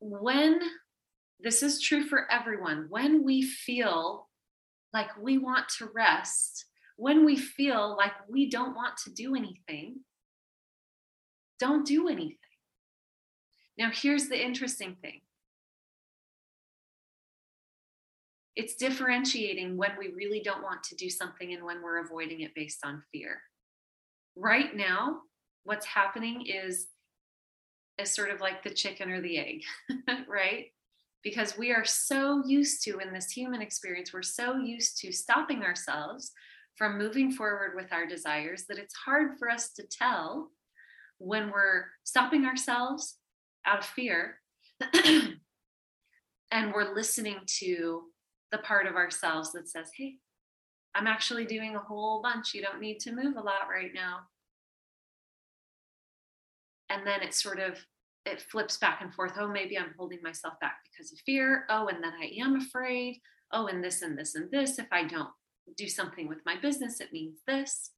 When 0.00 0.60
this 1.40 1.62
is 1.62 1.80
true 1.80 2.04
for 2.04 2.30
everyone, 2.30 2.86
when 2.88 3.24
we 3.24 3.42
feel 3.42 4.28
like 4.92 5.08
we 5.18 5.38
want 5.38 5.68
to 5.78 5.88
rest, 5.94 6.66
when 6.96 7.24
we 7.24 7.36
feel 7.36 7.96
like 7.96 8.12
we 8.28 8.50
don't 8.50 8.74
want 8.74 8.96
to 9.04 9.12
do 9.12 9.34
anything, 9.34 10.00
don't 11.58 11.86
do 11.86 12.08
anything. 12.08 12.36
Now, 13.78 13.90
here's 13.92 14.28
the 14.28 14.42
interesting 14.42 14.96
thing 15.00 15.20
it's 18.56 18.76
differentiating 18.76 19.76
when 19.76 19.92
we 19.98 20.08
really 20.14 20.40
don't 20.40 20.62
want 20.62 20.84
to 20.84 20.94
do 20.94 21.10
something 21.10 21.52
and 21.52 21.64
when 21.64 21.82
we're 21.82 22.04
avoiding 22.04 22.42
it 22.42 22.54
based 22.54 22.84
on 22.84 23.02
fear. 23.10 23.40
Right 24.36 24.76
now, 24.76 25.22
what's 25.64 25.86
happening 25.86 26.46
is 26.46 26.88
is 27.98 28.10
sort 28.10 28.30
of 28.30 28.40
like 28.40 28.62
the 28.62 28.70
chicken 28.70 29.10
or 29.10 29.20
the 29.20 29.38
egg, 29.38 29.62
right? 30.28 30.66
Because 31.22 31.56
we 31.56 31.72
are 31.72 31.84
so 31.84 32.42
used 32.44 32.82
to 32.84 32.98
in 32.98 33.12
this 33.12 33.30
human 33.30 33.62
experience, 33.62 34.12
we're 34.12 34.22
so 34.22 34.56
used 34.56 34.98
to 34.98 35.12
stopping 35.12 35.62
ourselves 35.62 36.32
from 36.76 36.98
moving 36.98 37.30
forward 37.30 37.72
with 37.76 37.92
our 37.92 38.04
desires 38.04 38.64
that 38.68 38.78
it's 38.78 38.94
hard 38.94 39.38
for 39.38 39.48
us 39.48 39.72
to 39.74 39.84
tell 39.86 40.50
when 41.18 41.52
we're 41.52 41.84
stopping 42.02 42.44
ourselves 42.44 43.16
out 43.64 43.78
of 43.78 43.84
fear 43.84 44.40
and 46.50 46.72
we're 46.74 46.94
listening 46.94 47.38
to 47.46 48.02
the 48.50 48.58
part 48.58 48.86
of 48.86 48.96
ourselves 48.96 49.52
that 49.52 49.68
says, 49.68 49.90
hey, 49.96 50.16
I'm 50.94 51.06
actually 51.06 51.44
doing 51.44 51.76
a 51.76 51.80
whole 51.80 52.22
bunch. 52.22 52.54
You 52.54 52.62
don't 52.62 52.80
need 52.80 53.00
to 53.00 53.12
move 53.12 53.36
a 53.36 53.40
lot 53.40 53.68
right 53.70 53.92
now. 53.94 54.20
And 56.94 57.06
then 57.06 57.22
it 57.22 57.34
sort 57.34 57.58
of 57.58 57.78
it 58.24 58.40
flips 58.40 58.78
back 58.78 59.00
and 59.02 59.12
forth. 59.12 59.32
Oh, 59.38 59.48
maybe 59.48 59.76
I'm 59.76 59.94
holding 59.98 60.22
myself 60.22 60.54
back 60.60 60.76
because 60.84 61.12
of 61.12 61.18
fear. 61.26 61.64
Oh, 61.68 61.88
and 61.88 62.02
then 62.02 62.12
I 62.12 62.32
am 62.40 62.56
afraid. 62.56 63.20
Oh, 63.52 63.66
and 63.66 63.82
this 63.82 64.00
and 64.00 64.16
this 64.16 64.34
and 64.34 64.50
this. 64.50 64.78
If 64.78 64.86
I 64.92 65.04
don't 65.04 65.28
do 65.76 65.88
something 65.88 66.28
with 66.28 66.38
my 66.46 66.56
business, 66.60 67.00
it 67.00 67.12
means 67.12 67.40
this. 67.46 67.90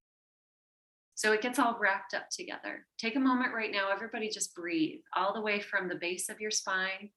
So 1.15 1.33
it 1.33 1.43
gets 1.43 1.59
all 1.59 1.79
wrapped 1.81 2.15
up 2.15 2.29
together. 2.31 2.87
Take 2.99 3.17
a 3.17 3.21
moment 3.21 3.55
right 3.55 3.71
now. 3.71 3.91
Everybody 3.93 4.29
just 4.29 4.55
breathe 4.55 5.01
all 5.15 5.33
the 5.33 5.41
way 5.41 5.61
from 5.61 5.89
the 5.89 5.95
base 5.95 6.29
of 6.29 6.41
your 6.41 6.51
spine 6.51 7.11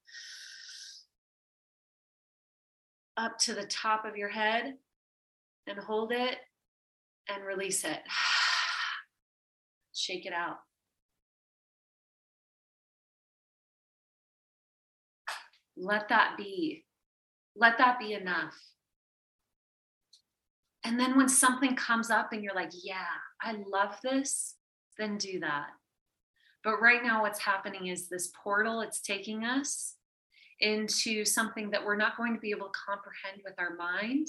up 3.17 3.37
to 3.37 3.53
the 3.53 3.65
top 3.65 4.05
of 4.05 4.15
your 4.15 4.29
head 4.29 4.75
and 5.67 5.79
hold 5.79 6.11
it 6.11 6.37
and 7.27 7.43
release 7.43 7.83
it. 7.83 7.99
Shake 9.93 10.25
it 10.25 10.33
out. 10.33 10.57
Let 15.79 16.09
that 16.09 16.35
be. 16.37 16.83
Let 17.55 17.77
that 17.77 17.99
be 17.99 18.13
enough. 18.13 18.55
And 20.83 20.99
then 20.99 21.17
when 21.17 21.29
something 21.29 21.75
comes 21.75 22.09
up 22.09 22.31
and 22.31 22.43
you're 22.43 22.55
like, 22.55 22.71
yeah, 22.83 23.05
I 23.41 23.55
love 23.71 23.95
this, 24.03 24.55
then 24.97 25.17
do 25.17 25.39
that. 25.39 25.67
But 26.63 26.81
right 26.81 27.03
now, 27.03 27.21
what's 27.21 27.39
happening 27.39 27.87
is 27.87 28.09
this 28.09 28.31
portal, 28.43 28.81
it's 28.81 29.01
taking 29.01 29.45
us 29.45 29.95
into 30.59 31.23
something 31.23 31.71
that 31.71 31.85
we're 31.85 31.95
not 31.95 32.17
going 32.17 32.33
to 32.33 32.39
be 32.39 32.51
able 32.51 32.67
to 32.67 32.79
comprehend 32.85 33.41
with 33.45 33.53
our 33.57 33.75
mind 33.75 34.27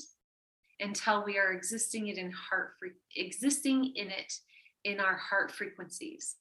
until 0.78 1.24
we 1.24 1.38
are 1.38 1.52
existing 1.52 2.06
it 2.06 2.16
in 2.16 2.30
heart 2.32 2.70
existing 3.16 3.92
in 3.96 4.08
it 4.08 4.32
in 4.84 5.00
our 5.00 5.16
heart 5.16 5.50
frequencies 5.50 6.36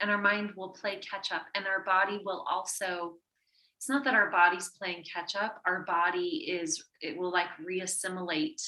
and 0.00 0.10
our 0.10 0.18
mind 0.18 0.52
will 0.56 0.70
play 0.70 0.98
catch 0.98 1.32
up 1.32 1.42
and 1.54 1.66
our 1.66 1.84
body 1.84 2.20
will 2.24 2.44
also 2.48 3.14
it's 3.86 3.90
not 3.90 4.02
that 4.02 4.14
our 4.14 4.30
body's 4.30 4.70
playing 4.70 5.04
catch 5.04 5.36
up 5.36 5.62
our 5.64 5.84
body 5.84 6.44
is 6.48 6.84
it 7.00 7.16
will 7.16 7.30
like 7.30 7.46
reassimilate 7.64 8.60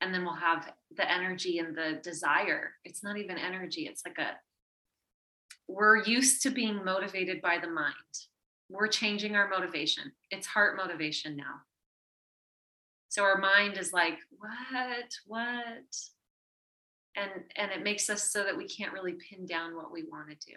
and 0.00 0.14
then 0.14 0.22
we'll 0.22 0.34
have 0.34 0.72
the 0.96 1.10
energy 1.10 1.58
and 1.58 1.76
the 1.76 2.00
desire 2.02 2.72
it's 2.84 3.02
not 3.02 3.18
even 3.18 3.36
energy 3.36 3.86
it's 3.86 4.02
like 4.06 4.18
a 4.18 4.32
we're 5.66 6.04
used 6.04 6.42
to 6.42 6.50
being 6.50 6.84
motivated 6.84 7.42
by 7.42 7.58
the 7.58 7.68
mind 7.68 7.94
we're 8.70 8.86
changing 8.86 9.34
our 9.34 9.48
motivation. 9.48 10.12
It's 10.30 10.46
heart 10.46 10.76
motivation 10.76 11.36
now. 11.36 11.62
So 13.08 13.24
our 13.24 13.38
mind 13.38 13.76
is 13.76 13.92
like, 13.92 14.18
what, 14.38 15.10
what? 15.26 15.96
And 17.16 17.30
and 17.56 17.72
it 17.72 17.82
makes 17.82 18.08
us 18.08 18.30
so 18.30 18.44
that 18.44 18.56
we 18.56 18.68
can't 18.68 18.92
really 18.92 19.14
pin 19.14 19.44
down 19.44 19.74
what 19.74 19.92
we 19.92 20.04
want 20.04 20.28
to 20.28 20.36
do. 20.46 20.56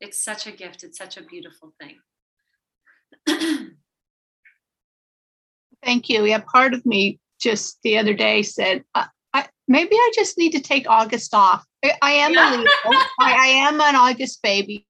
It's 0.00 0.22
such 0.24 0.46
a 0.46 0.52
gift. 0.52 0.84
It's 0.84 0.96
such 0.96 1.16
a 1.16 1.24
beautiful 1.24 1.74
thing. 1.80 1.96
Thank 5.82 6.08
you. 6.08 6.24
Yeah, 6.24 6.40
part 6.40 6.74
of 6.74 6.84
me 6.86 7.18
just 7.40 7.78
the 7.82 7.98
other 7.98 8.14
day 8.14 8.42
said, 8.42 8.84
I, 8.94 9.06
I, 9.34 9.46
maybe 9.68 9.94
I 9.94 10.12
just 10.14 10.38
need 10.38 10.52
to 10.52 10.60
take 10.60 10.88
August 10.88 11.34
off. 11.34 11.64
I, 11.84 11.92
I 12.00 12.10
am 12.12 12.32
yeah. 12.32 12.62
a 12.62 12.64
I, 12.88 13.32
I 13.32 13.46
am 13.68 13.80
an 13.80 13.94
August 13.94 14.40
baby. 14.42 14.86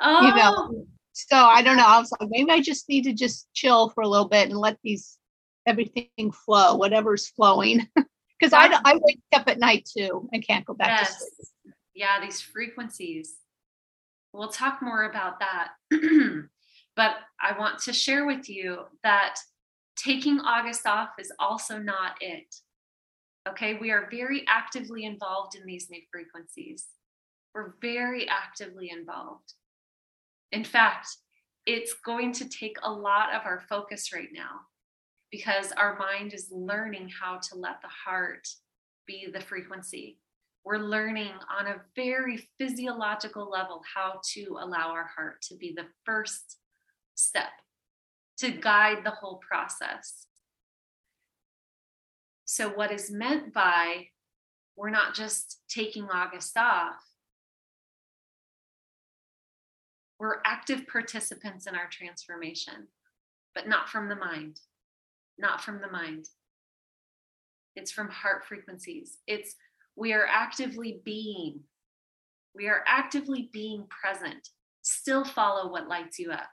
Oh. 0.00 0.26
You 0.26 0.34
know, 0.34 0.54
oh 0.56 0.86
so 1.12 1.36
I 1.36 1.62
don't 1.62 1.76
know. 1.76 1.86
I 1.86 1.98
was 1.98 2.10
like, 2.18 2.30
maybe 2.30 2.50
I 2.50 2.60
just 2.60 2.88
need 2.88 3.04
to 3.04 3.12
just 3.12 3.46
chill 3.52 3.90
for 3.90 4.02
a 4.02 4.08
little 4.08 4.28
bit 4.28 4.48
and 4.48 4.58
let 4.58 4.78
these 4.82 5.18
everything 5.66 6.32
flow, 6.32 6.76
whatever's 6.76 7.28
flowing. 7.28 7.86
Because 8.40 8.54
I, 8.54 8.76
I 8.84 8.98
wake 9.00 9.20
up 9.36 9.48
at 9.48 9.60
night 9.60 9.88
too 9.96 10.28
and 10.32 10.44
can't 10.44 10.64
go 10.64 10.74
back 10.74 10.88
yes. 10.88 11.10
to 11.10 11.46
sleep. 11.62 11.74
Yeah, 11.94 12.20
these 12.20 12.40
frequencies. 12.40 13.34
We'll 14.32 14.48
talk 14.48 14.82
more 14.82 15.04
about 15.04 15.38
that. 15.38 15.68
but 16.96 17.16
I 17.40 17.58
want 17.58 17.78
to 17.80 17.92
share 17.92 18.26
with 18.26 18.48
you 18.48 18.84
that 19.02 19.36
taking 19.96 20.40
August 20.40 20.86
off 20.86 21.10
is 21.18 21.32
also 21.38 21.78
not 21.78 22.12
it. 22.20 22.54
Okay, 23.48 23.74
we 23.80 23.90
are 23.90 24.08
very 24.10 24.44
actively 24.46 25.04
involved 25.04 25.56
in 25.56 25.66
these 25.66 25.88
new 25.90 26.00
frequencies. 26.10 26.86
We're 27.54 27.74
very 27.80 28.28
actively 28.28 28.90
involved. 28.90 29.54
In 30.52 30.64
fact, 30.64 31.08
it's 31.66 31.94
going 32.04 32.32
to 32.32 32.48
take 32.48 32.76
a 32.82 32.92
lot 32.92 33.34
of 33.34 33.42
our 33.44 33.60
focus 33.68 34.12
right 34.12 34.28
now 34.32 34.60
because 35.30 35.72
our 35.72 35.96
mind 35.98 36.34
is 36.34 36.48
learning 36.52 37.08
how 37.08 37.38
to 37.38 37.56
let 37.56 37.80
the 37.82 37.88
heart 37.88 38.46
be 39.06 39.28
the 39.32 39.40
frequency. 39.40 40.18
We're 40.64 40.78
learning 40.78 41.32
on 41.58 41.66
a 41.66 41.80
very 41.96 42.48
physiological 42.58 43.50
level 43.50 43.82
how 43.94 44.20
to 44.34 44.58
allow 44.60 44.90
our 44.90 45.10
heart 45.16 45.42
to 45.48 45.56
be 45.56 45.72
the 45.74 45.86
first 46.04 46.58
step 47.14 47.50
to 48.38 48.50
guide 48.50 48.98
the 49.04 49.10
whole 49.10 49.40
process. 49.46 50.26
So, 52.44 52.68
what 52.68 52.92
is 52.92 53.10
meant 53.10 53.52
by 53.52 54.08
we're 54.76 54.90
not 54.90 55.14
just 55.14 55.60
taking 55.68 56.08
August 56.10 56.56
off, 56.56 56.96
We're 60.22 60.38
active 60.46 60.86
participants 60.86 61.66
in 61.66 61.74
our 61.74 61.88
transformation, 61.90 62.86
but 63.56 63.66
not 63.66 63.88
from 63.88 64.08
the 64.08 64.14
mind. 64.14 64.60
Not 65.36 65.60
from 65.64 65.80
the 65.80 65.90
mind. 65.90 66.28
It's 67.74 67.90
from 67.90 68.08
heart 68.08 68.44
frequencies. 68.44 69.18
It's 69.26 69.56
we 69.96 70.12
are 70.12 70.24
actively 70.24 71.00
being. 71.04 71.62
We 72.54 72.68
are 72.68 72.84
actively 72.86 73.50
being 73.52 73.88
present. 73.88 74.50
Still 74.82 75.24
follow 75.24 75.68
what 75.72 75.88
lights 75.88 76.20
you 76.20 76.30
up. 76.30 76.50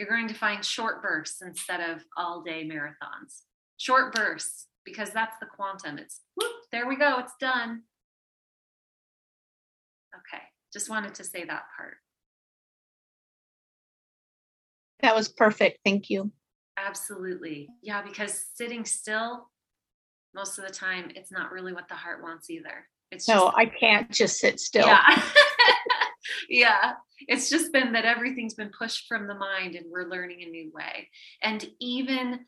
You're 0.00 0.08
going 0.08 0.28
to 0.28 0.34
find 0.34 0.64
short 0.64 1.02
bursts 1.02 1.42
instead 1.42 1.82
of 1.90 2.02
all 2.16 2.40
day 2.40 2.66
marathons. 2.66 3.42
Short 3.76 4.14
bursts, 4.14 4.66
because 4.82 5.10
that's 5.10 5.36
the 5.40 5.46
quantum. 5.54 5.98
It's 5.98 6.22
whoop, 6.36 6.54
there 6.72 6.88
we 6.88 6.96
go, 6.96 7.18
it's 7.18 7.34
done. 7.38 7.82
Okay, 10.14 10.42
just 10.72 10.88
wanted 10.88 11.16
to 11.16 11.24
say 11.24 11.44
that 11.44 11.64
part. 11.76 11.98
That 15.02 15.14
was 15.14 15.28
perfect. 15.28 15.80
Thank 15.84 16.08
you. 16.08 16.32
Absolutely. 16.78 17.68
Yeah, 17.82 18.00
because 18.00 18.46
sitting 18.54 18.86
still, 18.86 19.50
most 20.34 20.58
of 20.58 20.66
the 20.66 20.72
time, 20.72 21.10
it's 21.14 21.30
not 21.30 21.52
really 21.52 21.74
what 21.74 21.90
the 21.90 21.94
heart 21.94 22.22
wants 22.22 22.48
either. 22.48 22.86
It's 23.10 23.28
no, 23.28 23.48
just, 23.48 23.56
I 23.58 23.66
can't 23.66 24.10
just 24.10 24.40
sit 24.40 24.60
still. 24.60 24.86
Yeah. 24.86 25.22
yeah. 26.48 26.94
It's 27.28 27.50
just 27.50 27.72
been 27.72 27.92
that 27.92 28.04
everything's 28.04 28.54
been 28.54 28.70
pushed 28.76 29.06
from 29.06 29.26
the 29.26 29.34
mind 29.34 29.74
and 29.74 29.86
we're 29.90 30.08
learning 30.08 30.42
a 30.42 30.50
new 30.50 30.70
way. 30.72 31.08
And 31.42 31.64
even 31.80 32.40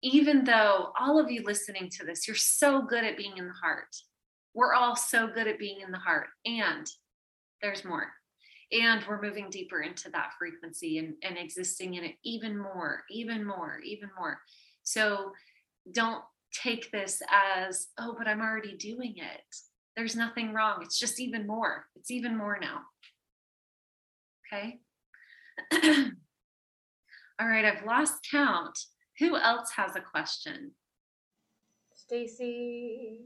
even 0.00 0.44
though 0.44 0.92
all 0.98 1.18
of 1.18 1.30
you 1.30 1.42
listening 1.42 1.90
to 1.90 2.04
this, 2.04 2.28
you're 2.28 2.36
so 2.36 2.82
good 2.82 3.02
at 3.02 3.16
being 3.16 3.36
in 3.36 3.48
the 3.48 3.52
heart. 3.54 3.96
We're 4.54 4.74
all 4.74 4.94
so 4.94 5.26
good 5.26 5.48
at 5.48 5.58
being 5.58 5.80
in 5.80 5.90
the 5.90 5.98
heart. 5.98 6.28
And 6.44 6.86
there's 7.62 7.84
more. 7.84 8.12
And 8.70 9.02
we're 9.08 9.20
moving 9.20 9.48
deeper 9.50 9.80
into 9.80 10.10
that 10.10 10.30
frequency 10.38 10.98
and, 10.98 11.14
and 11.22 11.36
existing 11.36 11.94
in 11.94 12.04
it 12.04 12.14
even 12.22 12.56
more, 12.56 13.02
even 13.10 13.44
more, 13.44 13.80
even 13.84 14.10
more. 14.16 14.38
So 14.82 15.32
don't 15.90 16.22
take 16.52 16.90
this 16.92 17.20
as, 17.30 17.88
oh, 17.98 18.14
but 18.16 18.28
I'm 18.28 18.40
already 18.40 18.76
doing 18.76 19.14
it. 19.16 19.56
There's 19.98 20.14
nothing 20.14 20.52
wrong. 20.52 20.78
It's 20.82 20.96
just 20.96 21.18
even 21.18 21.44
more. 21.44 21.86
It's 21.96 22.12
even 22.12 22.38
more 22.38 22.56
now. 22.60 22.82
Okay. 24.46 24.78
All 27.40 27.48
right, 27.48 27.64
I've 27.64 27.84
lost 27.84 28.24
count. 28.30 28.78
Who 29.18 29.36
else 29.36 29.72
has 29.74 29.96
a 29.96 30.00
question? 30.00 30.70
Stacy. 31.96 33.22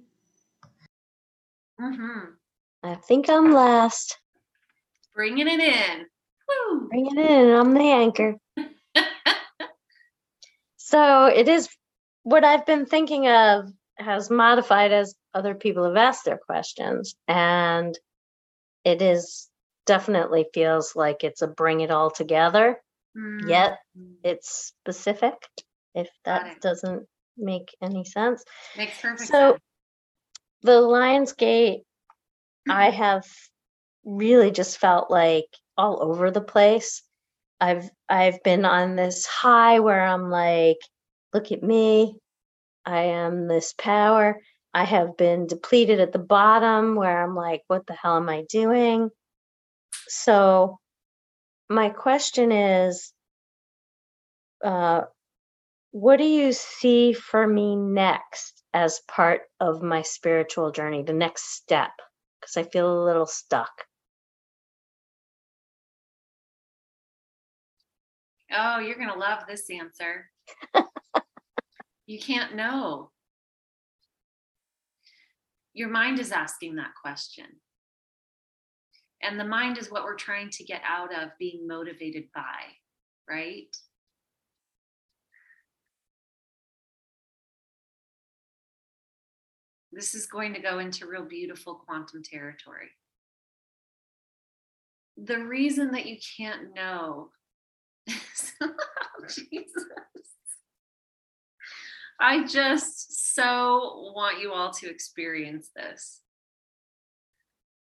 Mm-hmm. 1.78 2.30
I 2.84 2.94
think 2.94 3.28
I'm 3.28 3.52
last. 3.52 4.18
Bringing 5.14 5.48
it 5.48 5.60
in. 5.60 6.06
Woo. 6.48 6.88
Bring 6.88 7.06
it 7.08 7.18
in. 7.18 7.50
I'm 7.50 7.74
the 7.74 7.80
anchor. 7.80 8.36
so 10.78 11.26
it 11.26 11.48
is 11.48 11.68
what 12.22 12.44
I've 12.44 12.64
been 12.64 12.86
thinking 12.86 13.28
of 13.28 13.70
has 13.96 14.30
modified 14.30 14.92
as 14.92 15.14
other 15.34 15.54
people 15.54 15.84
have 15.84 15.96
asked 15.96 16.24
their 16.24 16.38
questions. 16.38 17.14
And 17.28 17.98
it 18.84 19.02
is 19.02 19.48
definitely 19.86 20.46
feels 20.54 20.94
like 20.96 21.24
it's 21.24 21.42
a 21.42 21.46
bring 21.48 21.80
it 21.80 21.90
all 21.90 22.10
together, 22.10 22.80
Mm. 23.16 23.48
yet 23.48 23.78
it's 24.24 24.72
specific, 24.76 25.34
if 25.94 26.08
that 26.24 26.60
doesn't 26.60 27.06
make 27.36 27.74
any 27.82 28.04
sense. 28.04 28.42
Makes 28.76 29.00
perfect 29.00 29.28
So 29.28 29.50
sense. 29.52 29.60
the 30.62 30.80
Lion's 30.80 31.32
Gate, 31.32 31.82
I 32.70 32.90
have 32.90 33.26
really 34.04 34.50
just 34.50 34.78
felt 34.78 35.10
like 35.10 35.46
all 35.76 36.02
over 36.02 36.30
the 36.30 36.40
place. 36.40 37.02
I've 37.60 37.90
I've 38.08 38.42
been 38.42 38.64
on 38.64 38.96
this 38.96 39.26
high 39.26 39.80
where 39.80 40.00
I'm 40.04 40.30
like, 40.30 40.78
look 41.32 41.52
at 41.52 41.62
me. 41.62 42.16
I 42.84 43.02
am 43.04 43.48
this 43.48 43.74
power. 43.76 44.40
I 44.74 44.84
have 44.84 45.16
been 45.16 45.46
depleted 45.46 46.00
at 46.00 46.12
the 46.12 46.18
bottom 46.18 46.94
where 46.94 47.22
I'm 47.22 47.34
like, 47.34 47.62
what 47.66 47.86
the 47.86 47.94
hell 47.94 48.16
am 48.16 48.28
I 48.28 48.44
doing? 48.48 49.10
So 50.08 50.78
my 51.68 51.90
question 51.90 52.52
is, 52.52 53.12
uh, 54.64 55.02
what 55.90 56.16
do 56.16 56.24
you 56.24 56.52
see 56.52 57.12
for 57.12 57.46
me 57.46 57.76
next 57.76 58.62
as 58.72 59.00
part 59.08 59.42
of 59.60 59.82
my 59.82 60.02
spiritual 60.02 60.70
journey, 60.70 61.02
the 61.02 61.12
next 61.12 61.54
step? 61.54 61.90
Because 62.40 62.56
I 62.56 62.62
feel 62.62 63.02
a 63.02 63.04
little 63.04 63.26
stuck. 63.26 63.70
Oh, 68.50 68.78
you're 68.78 68.96
going 68.96 69.12
to 69.12 69.18
love 69.18 69.44
this 69.48 69.68
answer. 69.70 70.30
you 72.12 72.18
can't 72.18 72.54
know. 72.54 73.10
Your 75.72 75.88
mind 75.88 76.18
is 76.18 76.30
asking 76.30 76.74
that 76.76 76.90
question. 77.00 77.46
And 79.22 79.40
the 79.40 79.44
mind 79.44 79.78
is 79.78 79.90
what 79.90 80.04
we're 80.04 80.16
trying 80.16 80.50
to 80.50 80.64
get 80.64 80.82
out 80.86 81.14
of 81.14 81.30
being 81.38 81.66
motivated 81.66 82.24
by, 82.34 82.60
right? 83.26 83.74
This 89.90 90.14
is 90.14 90.26
going 90.26 90.52
to 90.52 90.60
go 90.60 90.80
into 90.80 91.06
real 91.06 91.24
beautiful 91.24 91.76
quantum 91.76 92.22
territory. 92.22 92.90
The 95.16 95.38
reason 95.38 95.92
that 95.92 96.04
you 96.04 96.18
can't 96.36 96.74
know 96.74 97.30
oh, 98.60 98.74
Jesus. 99.28 99.84
I 102.22 102.44
just 102.44 103.34
so 103.34 104.12
want 104.14 104.40
you 104.40 104.52
all 104.52 104.70
to 104.74 104.88
experience 104.88 105.70
this. 105.74 106.20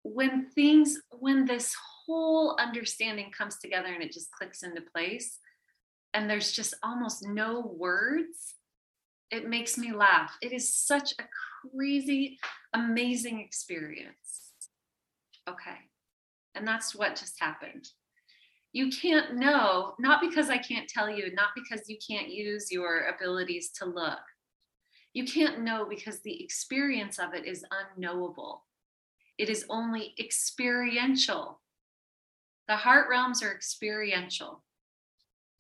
When 0.01 0.49
things, 0.49 0.99
when 1.11 1.45
this 1.45 1.75
whole 2.05 2.57
understanding 2.59 3.31
comes 3.31 3.59
together 3.59 3.87
and 3.93 4.01
it 4.01 4.11
just 4.11 4.31
clicks 4.31 4.63
into 4.63 4.81
place, 4.81 5.37
and 6.15 6.27
there's 6.27 6.51
just 6.51 6.73
almost 6.81 7.27
no 7.27 7.59
words, 7.77 8.55
it 9.29 9.47
makes 9.47 9.77
me 9.77 9.93
laugh. 9.93 10.35
It 10.41 10.53
is 10.53 10.73
such 10.73 11.13
a 11.19 11.23
crazy, 11.69 12.39
amazing 12.73 13.41
experience. 13.41 14.53
Okay. 15.47 15.77
And 16.55 16.67
that's 16.67 16.95
what 16.95 17.15
just 17.15 17.39
happened 17.39 17.89
you 18.75 18.89
can't 18.89 19.37
know, 19.37 19.93
not 19.99 20.19
because 20.19 20.49
I 20.49 20.57
can't 20.57 20.89
tell 20.89 21.09
you, 21.09 21.33
not 21.33 21.51
because 21.55 21.87
you 21.87 21.97
can't 22.05 22.27
use 22.27 22.69
your 22.69 23.07
abilities 23.07 23.69
to 23.77 23.85
look. 23.85 24.19
You 25.13 25.23
can't 25.23 25.61
know 25.61 25.85
because 25.89 26.19
the 26.19 26.43
experience 26.43 27.17
of 27.17 27.33
it 27.33 27.45
is 27.45 27.63
unknowable. 27.71 28.65
It 29.37 29.47
is 29.47 29.65
only 29.69 30.13
experiential. 30.19 31.61
The 32.67 32.75
heart 32.75 33.07
realms 33.09 33.41
are 33.41 33.53
experiential. 33.53 34.61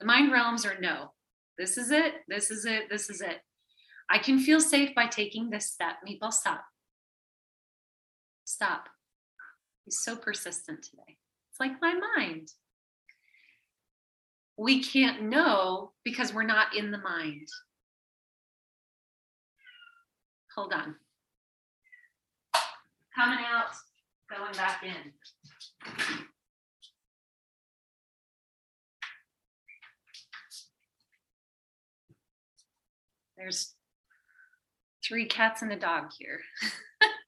The 0.01 0.07
mind 0.07 0.33
realms 0.33 0.65
are 0.65 0.77
no. 0.81 1.13
This 1.57 1.77
is 1.77 1.91
it. 1.91 2.15
This 2.27 2.51
is 2.51 2.65
it. 2.65 2.89
This 2.89 3.09
is 3.09 3.21
it. 3.21 3.39
I 4.09 4.17
can 4.17 4.39
feel 4.39 4.59
safe 4.59 4.93
by 4.93 5.07
taking 5.07 5.49
this 5.49 5.71
step. 5.71 5.99
Meatball, 6.05 6.33
stop. 6.33 6.65
Stop. 8.43 8.89
He's 9.85 9.99
so 10.03 10.17
persistent 10.17 10.83
today. 10.83 11.17
It's 11.49 11.61
like 11.61 11.81
my 11.81 11.97
mind 12.17 12.49
we 14.57 14.81
can't 14.81 15.23
know 15.23 15.91
because 16.03 16.33
we're 16.33 16.43
not 16.43 16.75
in 16.75 16.91
the 16.91 16.97
mind. 16.97 17.47
Hold 20.55 20.73
on. 20.73 20.95
Coming 23.13 23.39
out, 23.45 23.75
going 24.29 24.53
back 24.53 24.83
in. 24.83 25.11
There's 33.37 33.73
three 35.05 35.25
cats 35.25 35.61
and 35.61 35.71
a 35.71 35.79
dog 35.79 36.11
here. 36.17 36.39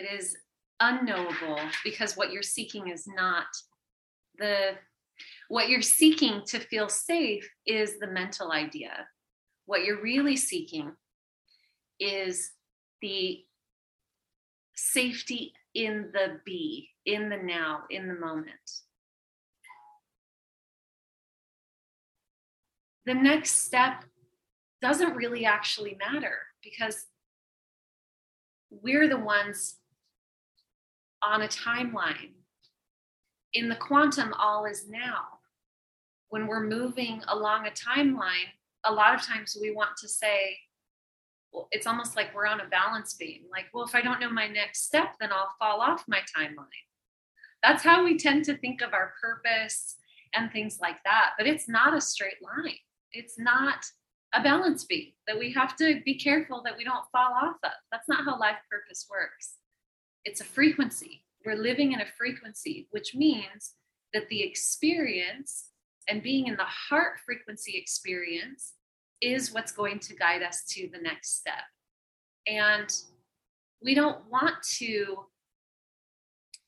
it 0.00 0.10
is 0.18 0.36
unknowable 0.80 1.60
because 1.84 2.16
what 2.16 2.32
you're 2.32 2.42
seeking 2.42 2.88
is 2.88 3.06
not 3.06 3.46
the 4.38 4.70
what 5.48 5.68
you're 5.68 5.82
seeking 5.82 6.40
to 6.46 6.58
feel 6.58 6.88
safe 6.88 7.46
is 7.66 7.98
the 7.98 8.06
mental 8.06 8.52
idea. 8.52 9.06
What 9.66 9.84
you're 9.84 10.00
really 10.00 10.36
seeking 10.36 10.92
is 11.98 12.52
the 13.02 13.40
safety 14.74 15.52
in 15.74 16.10
the 16.14 16.40
be 16.46 16.88
in 17.04 17.28
the 17.28 17.36
now 17.36 17.82
in 17.90 18.08
the 18.08 18.14
moment. 18.14 18.54
The 23.04 23.14
next 23.14 23.66
step 23.66 24.04
doesn't 24.80 25.14
really 25.14 25.44
actually 25.44 25.98
matter 25.98 26.38
because 26.62 27.04
we're 28.70 29.08
the 29.08 29.18
ones 29.18 29.79
on 31.22 31.42
a 31.42 31.48
timeline. 31.48 32.32
In 33.54 33.68
the 33.68 33.76
quantum, 33.76 34.32
all 34.34 34.64
is 34.64 34.88
now. 34.88 35.40
When 36.28 36.46
we're 36.46 36.66
moving 36.66 37.22
along 37.28 37.66
a 37.66 37.70
timeline, 37.70 38.50
a 38.84 38.92
lot 38.92 39.14
of 39.14 39.22
times 39.22 39.56
we 39.60 39.72
want 39.72 39.96
to 39.98 40.08
say, 40.08 40.56
well, 41.52 41.68
it's 41.72 41.86
almost 41.86 42.14
like 42.14 42.34
we're 42.34 42.46
on 42.46 42.60
a 42.60 42.68
balance 42.68 43.14
beam. 43.14 43.42
Like, 43.50 43.66
well, 43.74 43.84
if 43.84 43.94
I 43.94 44.02
don't 44.02 44.20
know 44.20 44.30
my 44.30 44.46
next 44.46 44.84
step, 44.84 45.14
then 45.20 45.30
I'll 45.32 45.50
fall 45.58 45.80
off 45.80 46.04
my 46.06 46.20
timeline. 46.36 46.66
That's 47.62 47.82
how 47.82 48.04
we 48.04 48.16
tend 48.16 48.44
to 48.44 48.56
think 48.56 48.80
of 48.80 48.94
our 48.94 49.12
purpose 49.20 49.96
and 50.34 50.50
things 50.50 50.78
like 50.80 51.02
that. 51.04 51.32
But 51.36 51.46
it's 51.46 51.68
not 51.68 51.96
a 51.96 52.00
straight 52.00 52.40
line. 52.40 52.78
It's 53.12 53.38
not 53.38 53.84
a 54.32 54.42
balance 54.42 54.84
beam 54.84 55.08
that 55.26 55.38
we 55.38 55.52
have 55.52 55.76
to 55.76 56.00
be 56.04 56.14
careful 56.14 56.62
that 56.64 56.76
we 56.76 56.84
don't 56.84 57.04
fall 57.10 57.32
off 57.32 57.56
of. 57.64 57.72
That's 57.90 58.08
not 58.08 58.24
how 58.24 58.38
life 58.38 58.58
purpose 58.70 59.06
works. 59.10 59.56
It's 60.24 60.40
a 60.40 60.44
frequency. 60.44 61.24
We're 61.44 61.56
living 61.56 61.92
in 61.92 62.00
a 62.00 62.06
frequency, 62.18 62.88
which 62.90 63.14
means 63.14 63.72
that 64.12 64.28
the 64.28 64.42
experience 64.42 65.70
and 66.08 66.22
being 66.22 66.46
in 66.46 66.56
the 66.56 66.64
heart 66.64 67.20
frequency 67.24 67.76
experience 67.76 68.74
is 69.20 69.52
what's 69.52 69.72
going 69.72 69.98
to 70.00 70.14
guide 70.14 70.42
us 70.42 70.64
to 70.70 70.88
the 70.92 70.98
next 70.98 71.38
step. 71.38 71.64
And 72.46 72.92
we 73.82 73.94
don't 73.94 74.30
want 74.30 74.56
to 74.78 75.26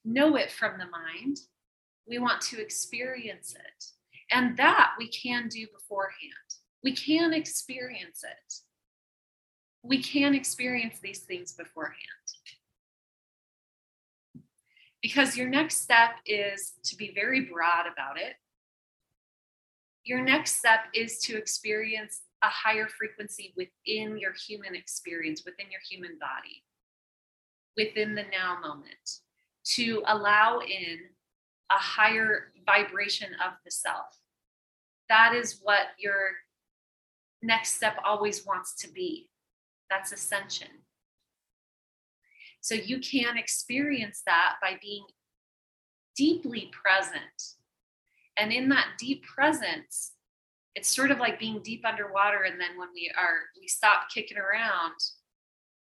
know 0.05 0.37
it 0.37 0.51
from 0.51 0.79
the 0.79 0.87
mind, 0.87 1.39
we 2.09 2.19
want 2.19 2.41
to 2.43 2.61
experience 2.61 3.55
it. 3.55 3.85
And 4.31 4.57
that 4.57 4.93
we 4.99 5.09
can 5.09 5.49
do 5.49 5.67
beforehand. 5.73 6.33
We 6.83 6.95
can 6.95 7.33
experience 7.33 8.25
it. 8.25 8.55
We 9.83 10.03
can 10.03 10.35
experience 10.35 10.99
these 11.01 11.21
things 11.21 11.53
beforehand. 11.53 12.22
Because 15.03 15.37
your 15.37 15.49
next 15.49 15.83
step 15.83 16.13
is 16.25 16.75
to 16.85 16.97
be 16.97 17.13
very 17.15 17.41
broad 17.41 17.87
about 17.93 18.19
it. 18.19 18.35
Your 20.05 20.23
next 20.23 20.59
step 20.59 20.81
is 20.95 21.19
to 21.21 21.37
experience 21.37 22.23
a 22.43 22.49
higher 22.49 22.89
frequency 22.89 23.53
within 23.57 24.19
your 24.19 24.33
human 24.47 24.75
experience, 24.75 25.45
within 25.45 25.71
your 25.71 25.81
human 25.89 26.19
body, 26.19 26.63
within 27.77 28.15
the 28.15 28.25
now 28.33 28.59
moment, 28.61 29.21
to 29.65 30.03
allow 30.07 30.61
in 30.61 30.99
a 31.71 31.79
higher 31.79 32.53
vibration 32.67 33.29
of 33.45 33.53
the 33.65 33.71
self. 33.71 34.19
That 35.09 35.35
is 35.35 35.61
what 35.63 35.89
your 35.99 36.33
next 37.43 37.75
step 37.75 37.97
always 38.05 38.45
wants 38.47 38.75
to 38.83 38.91
be. 38.91 39.31
That's 39.91 40.13
ascension. 40.13 40.69
So 42.63 42.77
you 42.77 43.01
can 43.01 43.37
experience 43.37 44.23
that 44.25 44.55
by 44.63 44.79
being 44.81 45.05
deeply 46.17 46.71
present. 46.73 47.57
And 48.39 48.53
in 48.53 48.69
that 48.71 48.95
deep 48.99 49.25
presence, 49.25 50.13
it's 50.75 50.89
sort 50.89 51.11
of 51.11 51.19
like 51.19 51.41
being 51.41 51.61
deep 51.63 51.85
underwater. 51.85 52.45
And 52.45 52.61
then 52.61 52.79
when 52.79 52.89
we 52.95 53.13
are, 53.19 53.41
we 53.61 53.67
stop 53.67 54.05
kicking 54.15 54.39
around, 54.39 54.95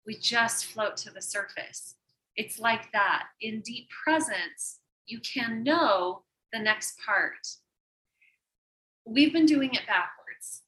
we 0.07 0.17
just 0.17 0.65
float 0.65 0.95
to 0.97 1.11
the 1.11 1.21
surface. 1.21 1.95
It's 2.37 2.57
like 2.57 2.91
that. 2.93 3.25
In 3.41 3.59
deep 3.59 3.89
presence, 4.03 4.79
you 5.05 5.19
can 5.19 5.63
know 5.63 6.23
the 6.53 6.59
next 6.59 6.97
part. 7.05 7.47
We've 9.05 9.33
been 9.33 9.45
doing 9.45 9.73
it 9.73 9.85
backwards. 9.87 10.61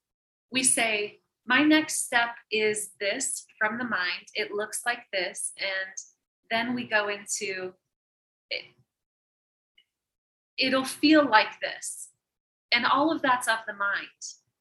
We 0.52 0.64
say, 0.64 1.22
my 1.46 1.62
next 1.64 2.06
step 2.06 2.36
is 2.52 2.92
this 3.00 3.46
from 3.58 3.78
the 3.78 3.84
mind. 3.84 4.28
It 4.34 4.52
looks 4.52 4.82
like 4.86 5.04
this. 5.12 5.52
And 5.58 5.96
then 6.50 6.74
we 6.74 6.86
go 6.86 7.10
into 7.10 7.74
it. 8.50 8.64
It'll 10.58 10.86
feel 10.86 11.28
like 11.28 11.60
this. 11.62 12.10
And 12.72 12.86
all 12.86 13.12
of 13.12 13.22
that's 13.22 13.48
of 13.48 13.60
the 13.68 13.74
mind. 13.74 14.08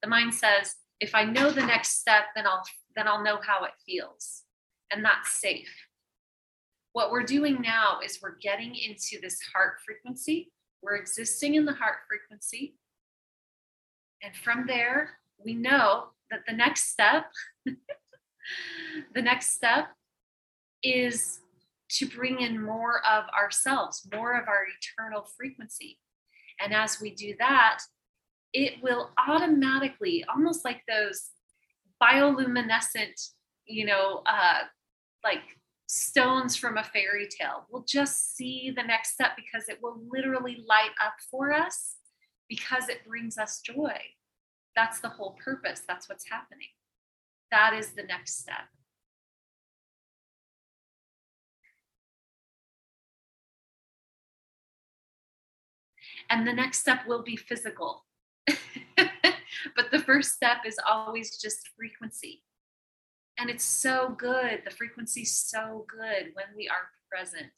The 0.03 0.09
mind 0.09 0.35
says, 0.35 0.74
if 1.01 1.14
I 1.14 1.24
know 1.24 1.51
the 1.51 1.64
next 1.64 2.01
step, 2.01 2.26
then 2.35 2.47
I'll 2.47 2.64
then 2.95 3.09
I'll 3.09 3.24
know 3.24 3.39
how 3.43 3.64
it 3.64 3.72
feels. 3.87 4.43
And 4.91 5.05
that's 5.05 5.33
safe. 5.41 5.70
What 6.93 7.11
we're 7.11 7.22
doing 7.22 7.62
now 7.62 8.01
is 8.05 8.20
we're 8.20 8.37
getting 8.37 8.74
into 8.74 9.18
this 9.20 9.41
heart 9.55 9.76
frequency. 9.85 10.53
We're 10.83 10.97
existing 10.97 11.55
in 11.55 11.64
the 11.64 11.72
heart 11.72 11.99
frequency. 12.07 12.76
And 14.22 14.37
from 14.37 14.66
there, 14.66 15.11
we 15.43 15.55
know 15.55 16.09
that 16.33 16.41
the 16.49 16.55
next 16.55 16.91
step, 16.91 17.26
the 19.14 19.22
next 19.22 19.55
step 19.55 19.89
is 20.83 21.41
to 21.91 22.07
bring 22.07 22.41
in 22.41 22.61
more 22.61 23.07
of 23.07 23.24
ourselves, 23.39 24.09
more 24.12 24.37
of 24.41 24.49
our 24.49 24.64
eternal 24.66 25.24
frequency. 25.37 25.99
And 26.59 26.72
as 26.74 27.01
we 27.01 27.14
do 27.14 27.35
that, 27.39 27.80
it 28.53 28.83
will 28.83 29.11
automatically, 29.28 30.24
almost 30.28 30.64
like 30.64 30.83
those 30.89 31.30
bioluminescent, 32.03 33.28
you 33.66 33.85
know, 33.85 34.22
uh, 34.26 34.62
like 35.22 35.43
stones 35.87 36.57
from 36.57 36.78
a 36.78 36.85
fairy 36.85 37.28
tale. 37.28 37.66
We'll 37.70 37.85
just 37.87 38.35
see 38.37 38.72
the 38.74 38.83
next 38.83 39.12
step 39.12 39.33
because 39.37 39.68
it 39.68 39.78
will 39.83 40.01
literally 40.11 40.64
light 40.66 40.93
up 41.05 41.14
for 41.30 41.53
us 41.53 41.97
because 42.49 42.89
it 42.89 43.07
brings 43.07 43.37
us 43.37 43.61
joy. 43.61 43.95
That's 44.75 45.01
the 45.01 45.09
whole 45.09 45.33
purpose. 45.33 45.83
That's 45.87 46.09
what's 46.09 46.29
happening. 46.29 46.68
That 47.51 47.75
is 47.75 47.93
the 47.93 48.03
next 48.03 48.39
step. 48.41 48.68
And 56.31 56.47
the 56.47 56.53
next 56.53 56.79
step 56.79 57.07
will 57.07 57.23
be 57.23 57.37
physical. 57.37 58.05
but 58.47 59.91
the 59.91 59.99
first 59.99 60.33
step 60.33 60.59
is 60.66 60.79
always 60.87 61.39
just 61.39 61.70
frequency. 61.77 62.43
And 63.39 63.51
it's 63.51 63.64
so 63.64 64.14
good. 64.18 64.62
The 64.64 64.70
frequency's 64.70 65.33
so 65.37 65.87
good 65.89 66.33
when 66.35 66.47
we 66.57 66.68
are 66.68 66.89
present. 67.11 67.53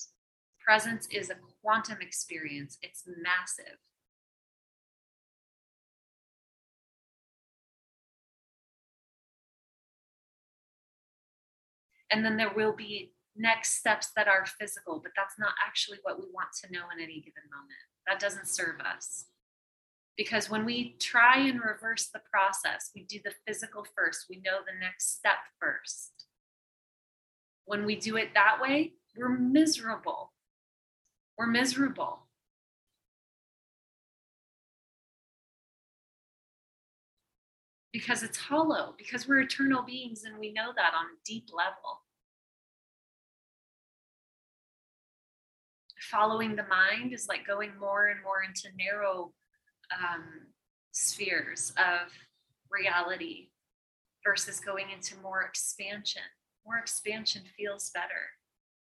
Presence 0.60 1.06
is 1.10 1.30
a 1.30 1.36
quantum 1.62 1.98
experience, 2.00 2.78
it's 2.80 3.04
massive. 3.06 3.78
And 12.14 12.24
then 12.24 12.36
there 12.36 12.54
will 12.54 12.72
be 12.72 13.12
next 13.34 13.80
steps 13.80 14.12
that 14.14 14.28
are 14.28 14.46
physical, 14.46 15.00
but 15.02 15.10
that's 15.16 15.34
not 15.36 15.54
actually 15.66 15.98
what 16.04 16.16
we 16.16 16.26
want 16.32 16.50
to 16.62 16.72
know 16.72 16.84
in 16.96 17.02
any 17.02 17.14
given 17.14 17.42
moment. 17.50 17.74
That 18.06 18.20
doesn't 18.20 18.46
serve 18.46 18.78
us. 18.80 19.24
Because 20.16 20.48
when 20.48 20.64
we 20.64 20.94
try 21.00 21.38
and 21.38 21.60
reverse 21.60 22.10
the 22.14 22.20
process, 22.30 22.92
we 22.94 23.02
do 23.02 23.18
the 23.24 23.34
physical 23.48 23.84
first, 23.96 24.26
we 24.30 24.36
know 24.36 24.60
the 24.64 24.78
next 24.80 25.16
step 25.18 25.38
first. 25.60 26.12
When 27.64 27.84
we 27.84 27.96
do 27.96 28.16
it 28.16 28.28
that 28.34 28.60
way, 28.62 28.92
we're 29.16 29.36
miserable. 29.36 30.32
We're 31.36 31.48
miserable. 31.48 32.28
Because 37.92 38.22
it's 38.22 38.38
hollow, 38.38 38.94
because 38.96 39.26
we're 39.26 39.40
eternal 39.40 39.82
beings 39.82 40.22
and 40.22 40.38
we 40.38 40.52
know 40.52 40.72
that 40.76 40.94
on 40.94 41.06
a 41.06 41.18
deep 41.24 41.48
level. 41.52 42.03
Following 46.14 46.54
the 46.54 46.66
mind 46.68 47.12
is 47.12 47.26
like 47.28 47.44
going 47.44 47.72
more 47.80 48.06
and 48.06 48.22
more 48.22 48.44
into 48.46 48.68
narrow 48.78 49.32
um, 49.98 50.46
spheres 50.92 51.72
of 51.76 52.12
reality 52.70 53.48
versus 54.24 54.60
going 54.60 54.90
into 54.90 55.16
more 55.20 55.42
expansion. 55.42 56.22
More 56.64 56.78
expansion 56.78 57.42
feels 57.56 57.90
better. 57.90 58.30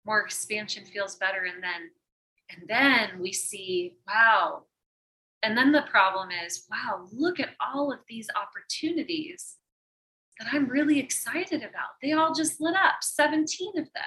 More 0.04 0.22
expansion 0.22 0.84
feels 0.84 1.14
better. 1.14 1.44
And 1.44 1.62
then, 1.62 1.90
and 2.50 2.68
then 2.68 3.22
we 3.22 3.32
see, 3.32 3.94
wow. 4.08 4.64
And 5.44 5.56
then 5.56 5.70
the 5.70 5.82
problem 5.82 6.30
is, 6.44 6.64
wow, 6.68 7.06
look 7.12 7.38
at 7.38 7.54
all 7.64 7.92
of 7.92 8.00
these 8.08 8.28
opportunities 8.34 9.54
that 10.40 10.48
I'm 10.52 10.68
really 10.68 10.98
excited 10.98 11.62
about. 11.62 11.94
They 12.02 12.10
all 12.10 12.34
just 12.34 12.60
lit 12.60 12.74
up, 12.74 12.96
17 13.02 13.78
of 13.78 13.84
them. 13.94 14.04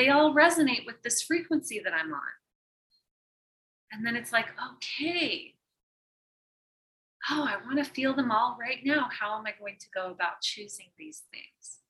They 0.00 0.08
all 0.08 0.32
resonate 0.32 0.86
with 0.86 1.02
this 1.02 1.20
frequency 1.20 1.78
that 1.84 1.92
I'm 1.92 2.10
on. 2.10 2.32
And 3.92 4.06
then 4.06 4.16
it's 4.16 4.32
like, 4.32 4.46
okay, 4.72 5.52
oh, 7.30 7.46
I 7.46 7.56
want 7.62 7.84
to 7.84 7.84
feel 7.84 8.14
them 8.14 8.30
all 8.30 8.56
right 8.58 8.78
now. 8.82 9.10
How 9.10 9.38
am 9.38 9.44
I 9.44 9.52
going 9.60 9.76
to 9.78 9.86
go 9.94 10.10
about 10.10 10.40
choosing 10.40 10.86
these 10.98 11.24
things? 11.30 11.80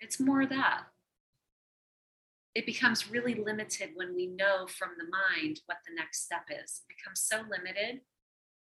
It's 0.00 0.18
more 0.18 0.46
that. 0.46 0.80
It 2.56 2.66
becomes 2.66 3.08
really 3.08 3.36
limited 3.36 3.90
when 3.94 4.16
we 4.16 4.26
know 4.26 4.66
from 4.66 4.88
the 4.98 5.04
mind 5.04 5.60
what 5.66 5.78
the 5.86 5.94
next 5.94 6.24
step 6.24 6.46
is. 6.50 6.82
It 6.88 6.96
becomes 6.96 7.20
so 7.20 7.42
limited. 7.48 8.00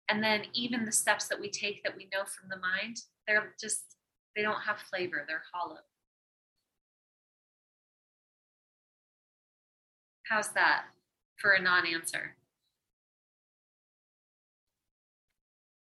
And 0.09 0.23
then 0.23 0.43
even 0.53 0.85
the 0.85 0.91
steps 0.91 1.27
that 1.29 1.41
we 1.41 1.49
take 1.49 1.83
that 1.83 1.97
we 1.97 2.07
know 2.13 2.25
from 2.25 2.49
the 2.49 2.57
mind, 2.57 2.97
they're 3.27 3.55
just, 3.59 3.95
they 4.35 4.43
don't 4.43 4.61
have 4.61 4.77
flavor, 4.77 5.25
they're 5.27 5.41
hollow. 5.51 5.79
How's 10.31 10.53
that 10.53 10.85
for 11.35 11.51
a 11.51 11.61
non 11.61 11.85
answer? 11.85 12.37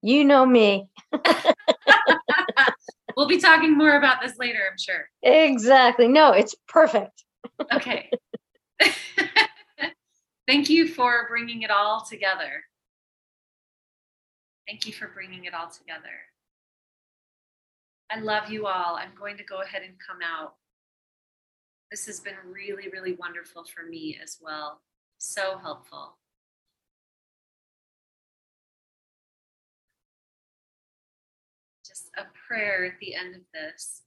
You 0.02 0.26
know 0.26 0.46
me. 0.46 0.90
we'll 3.16 3.30
be 3.30 3.40
talking 3.40 3.78
more 3.78 3.96
about 3.96 4.22
this 4.22 4.38
later, 4.38 4.60
I'm 4.70 4.78
sure. 4.78 5.08
Exactly. 5.22 6.10
No, 6.10 6.34
it's 6.34 6.56
perfect. 6.68 7.24
okay. 7.74 8.10
Thank 10.46 10.70
you 10.70 10.90
for 10.90 11.26
bringing 11.30 11.62
it 11.62 11.72
all 11.72 12.04
together. 12.04 12.66
Thank 14.68 14.86
you 14.86 14.92
for 14.92 15.08
bringing 15.08 15.46
it 15.46 15.54
all 15.54 15.70
together. 15.70 16.20
I 18.12 18.20
love 18.20 18.52
you 18.52 18.68
all. 18.68 18.98
I'm 18.98 19.16
going 19.18 19.38
to 19.38 19.44
go 19.46 19.62
ahead 19.62 19.84
and 19.84 19.94
come 20.06 20.20
out. 20.22 20.56
This 21.94 22.08
has 22.08 22.20
been 22.20 22.34
really, 22.52 22.90
really 22.90 23.14
wonderful 23.14 23.66
for 23.66 23.88
me 23.88 24.18
as 24.20 24.40
well. 24.42 24.82
So 25.20 25.60
helpful. 25.60 26.18
Just 31.88 32.10
a 32.18 32.24
prayer 32.48 32.84
at 32.84 33.00
the 33.00 33.14
end 33.14 33.36
of 33.36 33.42
this. 33.54 34.02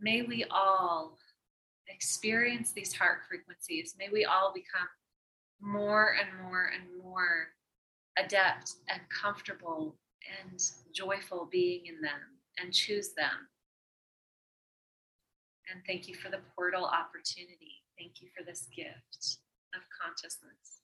May 0.00 0.22
we 0.22 0.44
all 0.50 1.16
experience 1.86 2.72
these 2.72 2.92
heart 2.92 3.20
frequencies. 3.28 3.94
May 3.96 4.08
we 4.12 4.24
all 4.24 4.52
become 4.52 4.88
more 5.60 6.16
and 6.20 6.42
more 6.42 6.72
and 6.74 7.00
more 7.00 7.50
adept 8.18 8.72
and 8.88 9.00
comfortable 9.08 9.94
and 10.42 10.60
joyful 10.92 11.48
being 11.48 11.86
in 11.86 12.00
them 12.00 12.40
and 12.58 12.74
choose 12.74 13.12
them. 13.12 13.46
And 15.70 15.80
thank 15.86 16.08
you 16.08 16.14
for 16.14 16.30
the 16.30 16.40
portal 16.54 16.84
opportunity. 16.84 17.82
Thank 17.98 18.20
you 18.20 18.28
for 18.36 18.44
this 18.44 18.68
gift 18.74 19.38
of 19.74 19.82
consciousness. 20.02 20.80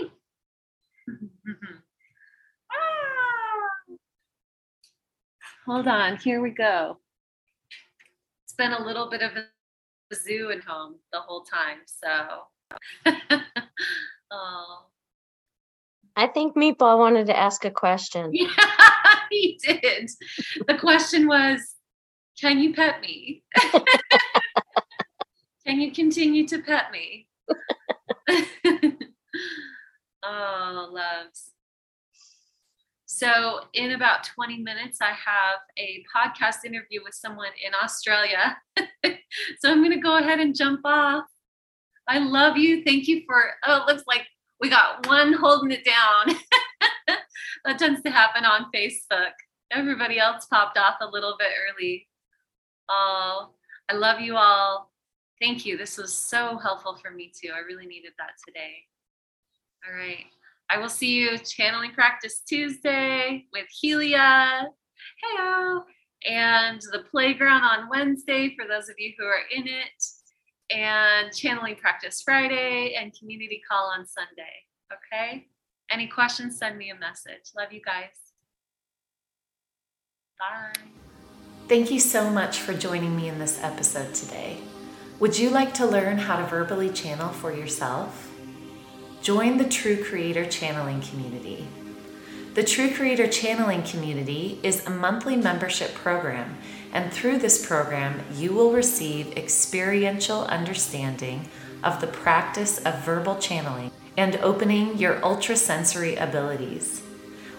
Oi. 0.00 0.10
ah. 2.72 3.96
Hold 5.66 5.86
on, 5.86 6.16
here 6.16 6.40
we 6.40 6.50
go. 6.50 6.98
It's 8.44 8.54
been 8.54 8.72
a 8.72 8.84
little 8.84 9.08
bit 9.10 9.22
of 9.22 9.32
a 9.36 9.46
zoo 10.14 10.50
at 10.50 10.64
home 10.64 10.96
the 11.12 11.20
whole 11.20 11.44
time, 11.44 11.78
so. 11.86 12.46
oh. 14.30 14.86
I 16.16 16.26
think 16.26 16.56
Meatball 16.56 16.98
wanted 16.98 17.26
to 17.26 17.36
ask 17.36 17.64
a 17.64 17.70
question. 17.70 18.32
Yeah, 18.48 18.48
he 19.30 19.58
did. 19.62 20.10
The 20.66 20.78
question 20.78 21.26
was 21.26 21.74
Can 22.40 22.58
you 22.58 22.72
pet 22.72 23.00
me? 23.00 23.42
Can 25.66 25.80
you 25.80 25.92
continue 25.92 26.46
to 26.48 26.62
pet 26.62 26.92
me? 26.92 27.28
oh, 30.24 30.90
loves. 30.92 31.50
So, 33.04 33.60
in 33.74 33.92
about 33.92 34.24
20 34.24 34.58
minutes, 34.62 34.98
I 35.00 35.10
have 35.10 35.58
a 35.76 36.04
podcast 36.14 36.64
interview 36.64 37.00
with 37.02 37.14
someone 37.14 37.50
in 37.66 37.72
Australia. 37.82 38.56
so, 39.58 39.70
I'm 39.70 39.82
going 39.82 39.90
to 39.90 40.00
go 40.00 40.18
ahead 40.18 40.38
and 40.38 40.54
jump 40.54 40.80
off. 40.84 41.24
I 42.06 42.18
love 42.18 42.56
you. 42.56 42.84
Thank 42.84 43.08
you 43.08 43.22
for, 43.26 43.42
oh, 43.66 43.82
it 43.82 43.86
looks 43.86 44.04
like 44.06 44.26
we 44.60 44.70
got 44.70 45.06
one 45.06 45.32
holding 45.32 45.72
it 45.72 45.84
down. 45.84 46.36
that 47.64 47.78
tends 47.78 48.02
to 48.02 48.10
happen 48.10 48.44
on 48.44 48.70
Facebook. 48.74 49.32
Everybody 49.70 50.18
else 50.18 50.46
popped 50.46 50.78
off 50.78 50.96
a 51.00 51.06
little 51.06 51.36
bit 51.38 51.48
early. 51.68 52.08
Oh, 52.88 53.50
I 53.88 53.94
love 53.94 54.20
you 54.20 54.36
all. 54.36 54.90
Thank 55.40 55.66
you. 55.66 55.76
This 55.76 55.98
was 55.98 56.14
so 56.14 56.56
helpful 56.56 56.96
for 56.96 57.10
me 57.10 57.32
too. 57.38 57.50
I 57.54 57.60
really 57.60 57.86
needed 57.86 58.12
that 58.18 58.32
today. 58.46 58.74
All 59.86 59.94
right. 59.94 60.24
I 60.70 60.78
will 60.78 60.88
see 60.88 61.14
you 61.14 61.38
channeling 61.38 61.92
practice 61.92 62.40
Tuesday 62.48 63.44
with 63.52 63.66
Helia. 63.82 64.64
Heyo. 65.24 65.82
And 66.26 66.80
the 66.92 67.04
playground 67.10 67.62
on 67.62 67.88
Wednesday 67.88 68.56
for 68.56 68.66
those 68.66 68.88
of 68.88 68.96
you 68.98 69.12
who 69.18 69.26
are 69.26 69.42
in 69.54 69.68
it 69.68 70.02
and 70.70 71.32
channeling 71.32 71.76
practice 71.76 72.22
Friday 72.22 72.94
and 72.98 73.16
community 73.18 73.62
call 73.68 73.92
on 73.96 74.06
Sunday. 74.06 74.64
Okay? 74.92 75.46
Any 75.90 76.06
questions, 76.06 76.58
send 76.58 76.78
me 76.78 76.90
a 76.90 76.98
message. 76.98 77.52
Love 77.56 77.72
you 77.72 77.80
guys. 77.84 78.10
Bye. 80.38 80.72
Thank 81.68 81.90
you 81.90 82.00
so 82.00 82.30
much 82.30 82.60
for 82.60 82.74
joining 82.74 83.16
me 83.16 83.28
in 83.28 83.38
this 83.38 83.62
episode 83.62 84.14
today. 84.14 84.58
Would 85.18 85.38
you 85.38 85.50
like 85.50 85.72
to 85.74 85.86
learn 85.86 86.18
how 86.18 86.36
to 86.36 86.46
verbally 86.46 86.90
channel 86.90 87.30
for 87.30 87.52
yourself? 87.52 88.32
Join 89.22 89.56
the 89.56 89.68
True 89.68 90.04
Creator 90.04 90.46
Channeling 90.46 91.00
Community. 91.00 91.66
The 92.54 92.62
True 92.62 92.94
Creator 92.94 93.28
Channeling 93.28 93.82
Community 93.82 94.60
is 94.62 94.86
a 94.86 94.90
monthly 94.90 95.36
membership 95.36 95.94
program 95.94 96.56
and 96.96 97.12
through 97.12 97.36
this 97.36 97.64
program, 97.66 98.24
you 98.32 98.54
will 98.54 98.72
receive 98.72 99.36
experiential 99.36 100.46
understanding 100.46 101.46
of 101.84 102.00
the 102.00 102.06
practice 102.06 102.78
of 102.86 103.04
verbal 103.04 103.36
channeling 103.36 103.90
and 104.16 104.36
opening 104.36 104.96
your 104.96 105.22
ultrasensory 105.22 106.16
abilities. 106.16 107.02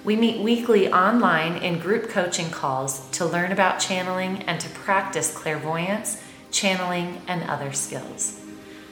We 0.03 0.15
meet 0.15 0.41
weekly 0.41 0.91
online 0.91 1.57
in 1.57 1.77
group 1.77 2.09
coaching 2.09 2.49
calls 2.49 3.07
to 3.11 3.27
learn 3.27 3.51
about 3.51 3.79
channeling 3.79 4.41
and 4.47 4.59
to 4.59 4.69
practice 4.69 5.31
clairvoyance, 5.31 6.19
channeling, 6.49 7.21
and 7.27 7.43
other 7.43 7.73
skills. 7.73 8.41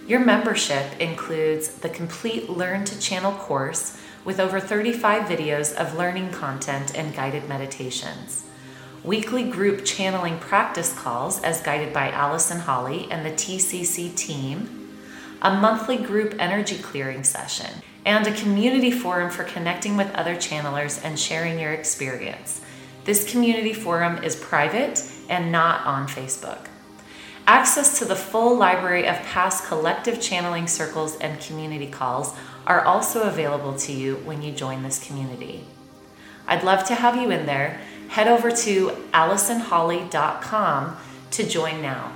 Your 0.07 0.19
membership 0.19 0.99
includes 0.99 1.69
the 1.69 1.89
complete 1.89 2.51
Learn 2.51 2.85
to 2.85 2.99
Channel 2.99 3.31
course 3.31 3.99
with 4.23 4.39
over 4.39 4.59
35 4.59 5.23
videos 5.23 5.73
of 5.73 5.97
learning 5.97 6.29
content 6.29 6.95
and 6.95 7.15
guided 7.15 7.49
meditations 7.49 8.44
weekly 9.05 9.43
group 9.43 9.85
channeling 9.85 10.39
practice 10.39 10.91
calls 10.97 11.39
as 11.43 11.61
guided 11.61 11.93
by 11.93 12.09
Allison 12.09 12.59
Holley 12.59 13.07
and 13.11 13.23
the 13.23 13.31
TCC 13.31 14.15
team, 14.15 14.89
a 15.43 15.53
monthly 15.53 15.97
group 15.97 16.33
energy 16.39 16.79
clearing 16.79 17.23
session, 17.23 17.69
and 18.03 18.25
a 18.25 18.33
community 18.33 18.89
forum 18.89 19.29
for 19.29 19.43
connecting 19.43 19.95
with 19.95 20.11
other 20.15 20.35
channelers 20.35 21.03
and 21.03 21.19
sharing 21.19 21.59
your 21.59 21.71
experience. 21.71 22.61
This 23.03 23.29
community 23.29 23.73
forum 23.73 24.23
is 24.23 24.35
private 24.35 25.07
and 25.29 25.51
not 25.51 25.85
on 25.85 26.07
Facebook. 26.07 26.67
Access 27.45 27.99
to 27.99 28.05
the 28.05 28.15
full 28.15 28.57
library 28.57 29.07
of 29.07 29.17
past 29.17 29.67
collective 29.67 30.19
channeling 30.19 30.65
circles 30.65 31.15
and 31.17 31.39
community 31.39 31.87
calls 31.87 32.33
are 32.65 32.83
also 32.83 33.21
available 33.21 33.77
to 33.77 33.91
you 33.91 34.15
when 34.17 34.41
you 34.41 34.51
join 34.51 34.81
this 34.81 35.05
community. 35.05 35.63
I'd 36.47 36.63
love 36.63 36.85
to 36.85 36.95
have 36.95 37.15
you 37.15 37.29
in 37.29 37.45
there 37.45 37.79
head 38.09 38.27
over 38.27 38.51
to 38.51 38.89
AllisonHolley.com 39.13 40.97
to 41.31 41.43
join 41.47 41.81
now. 41.81 42.11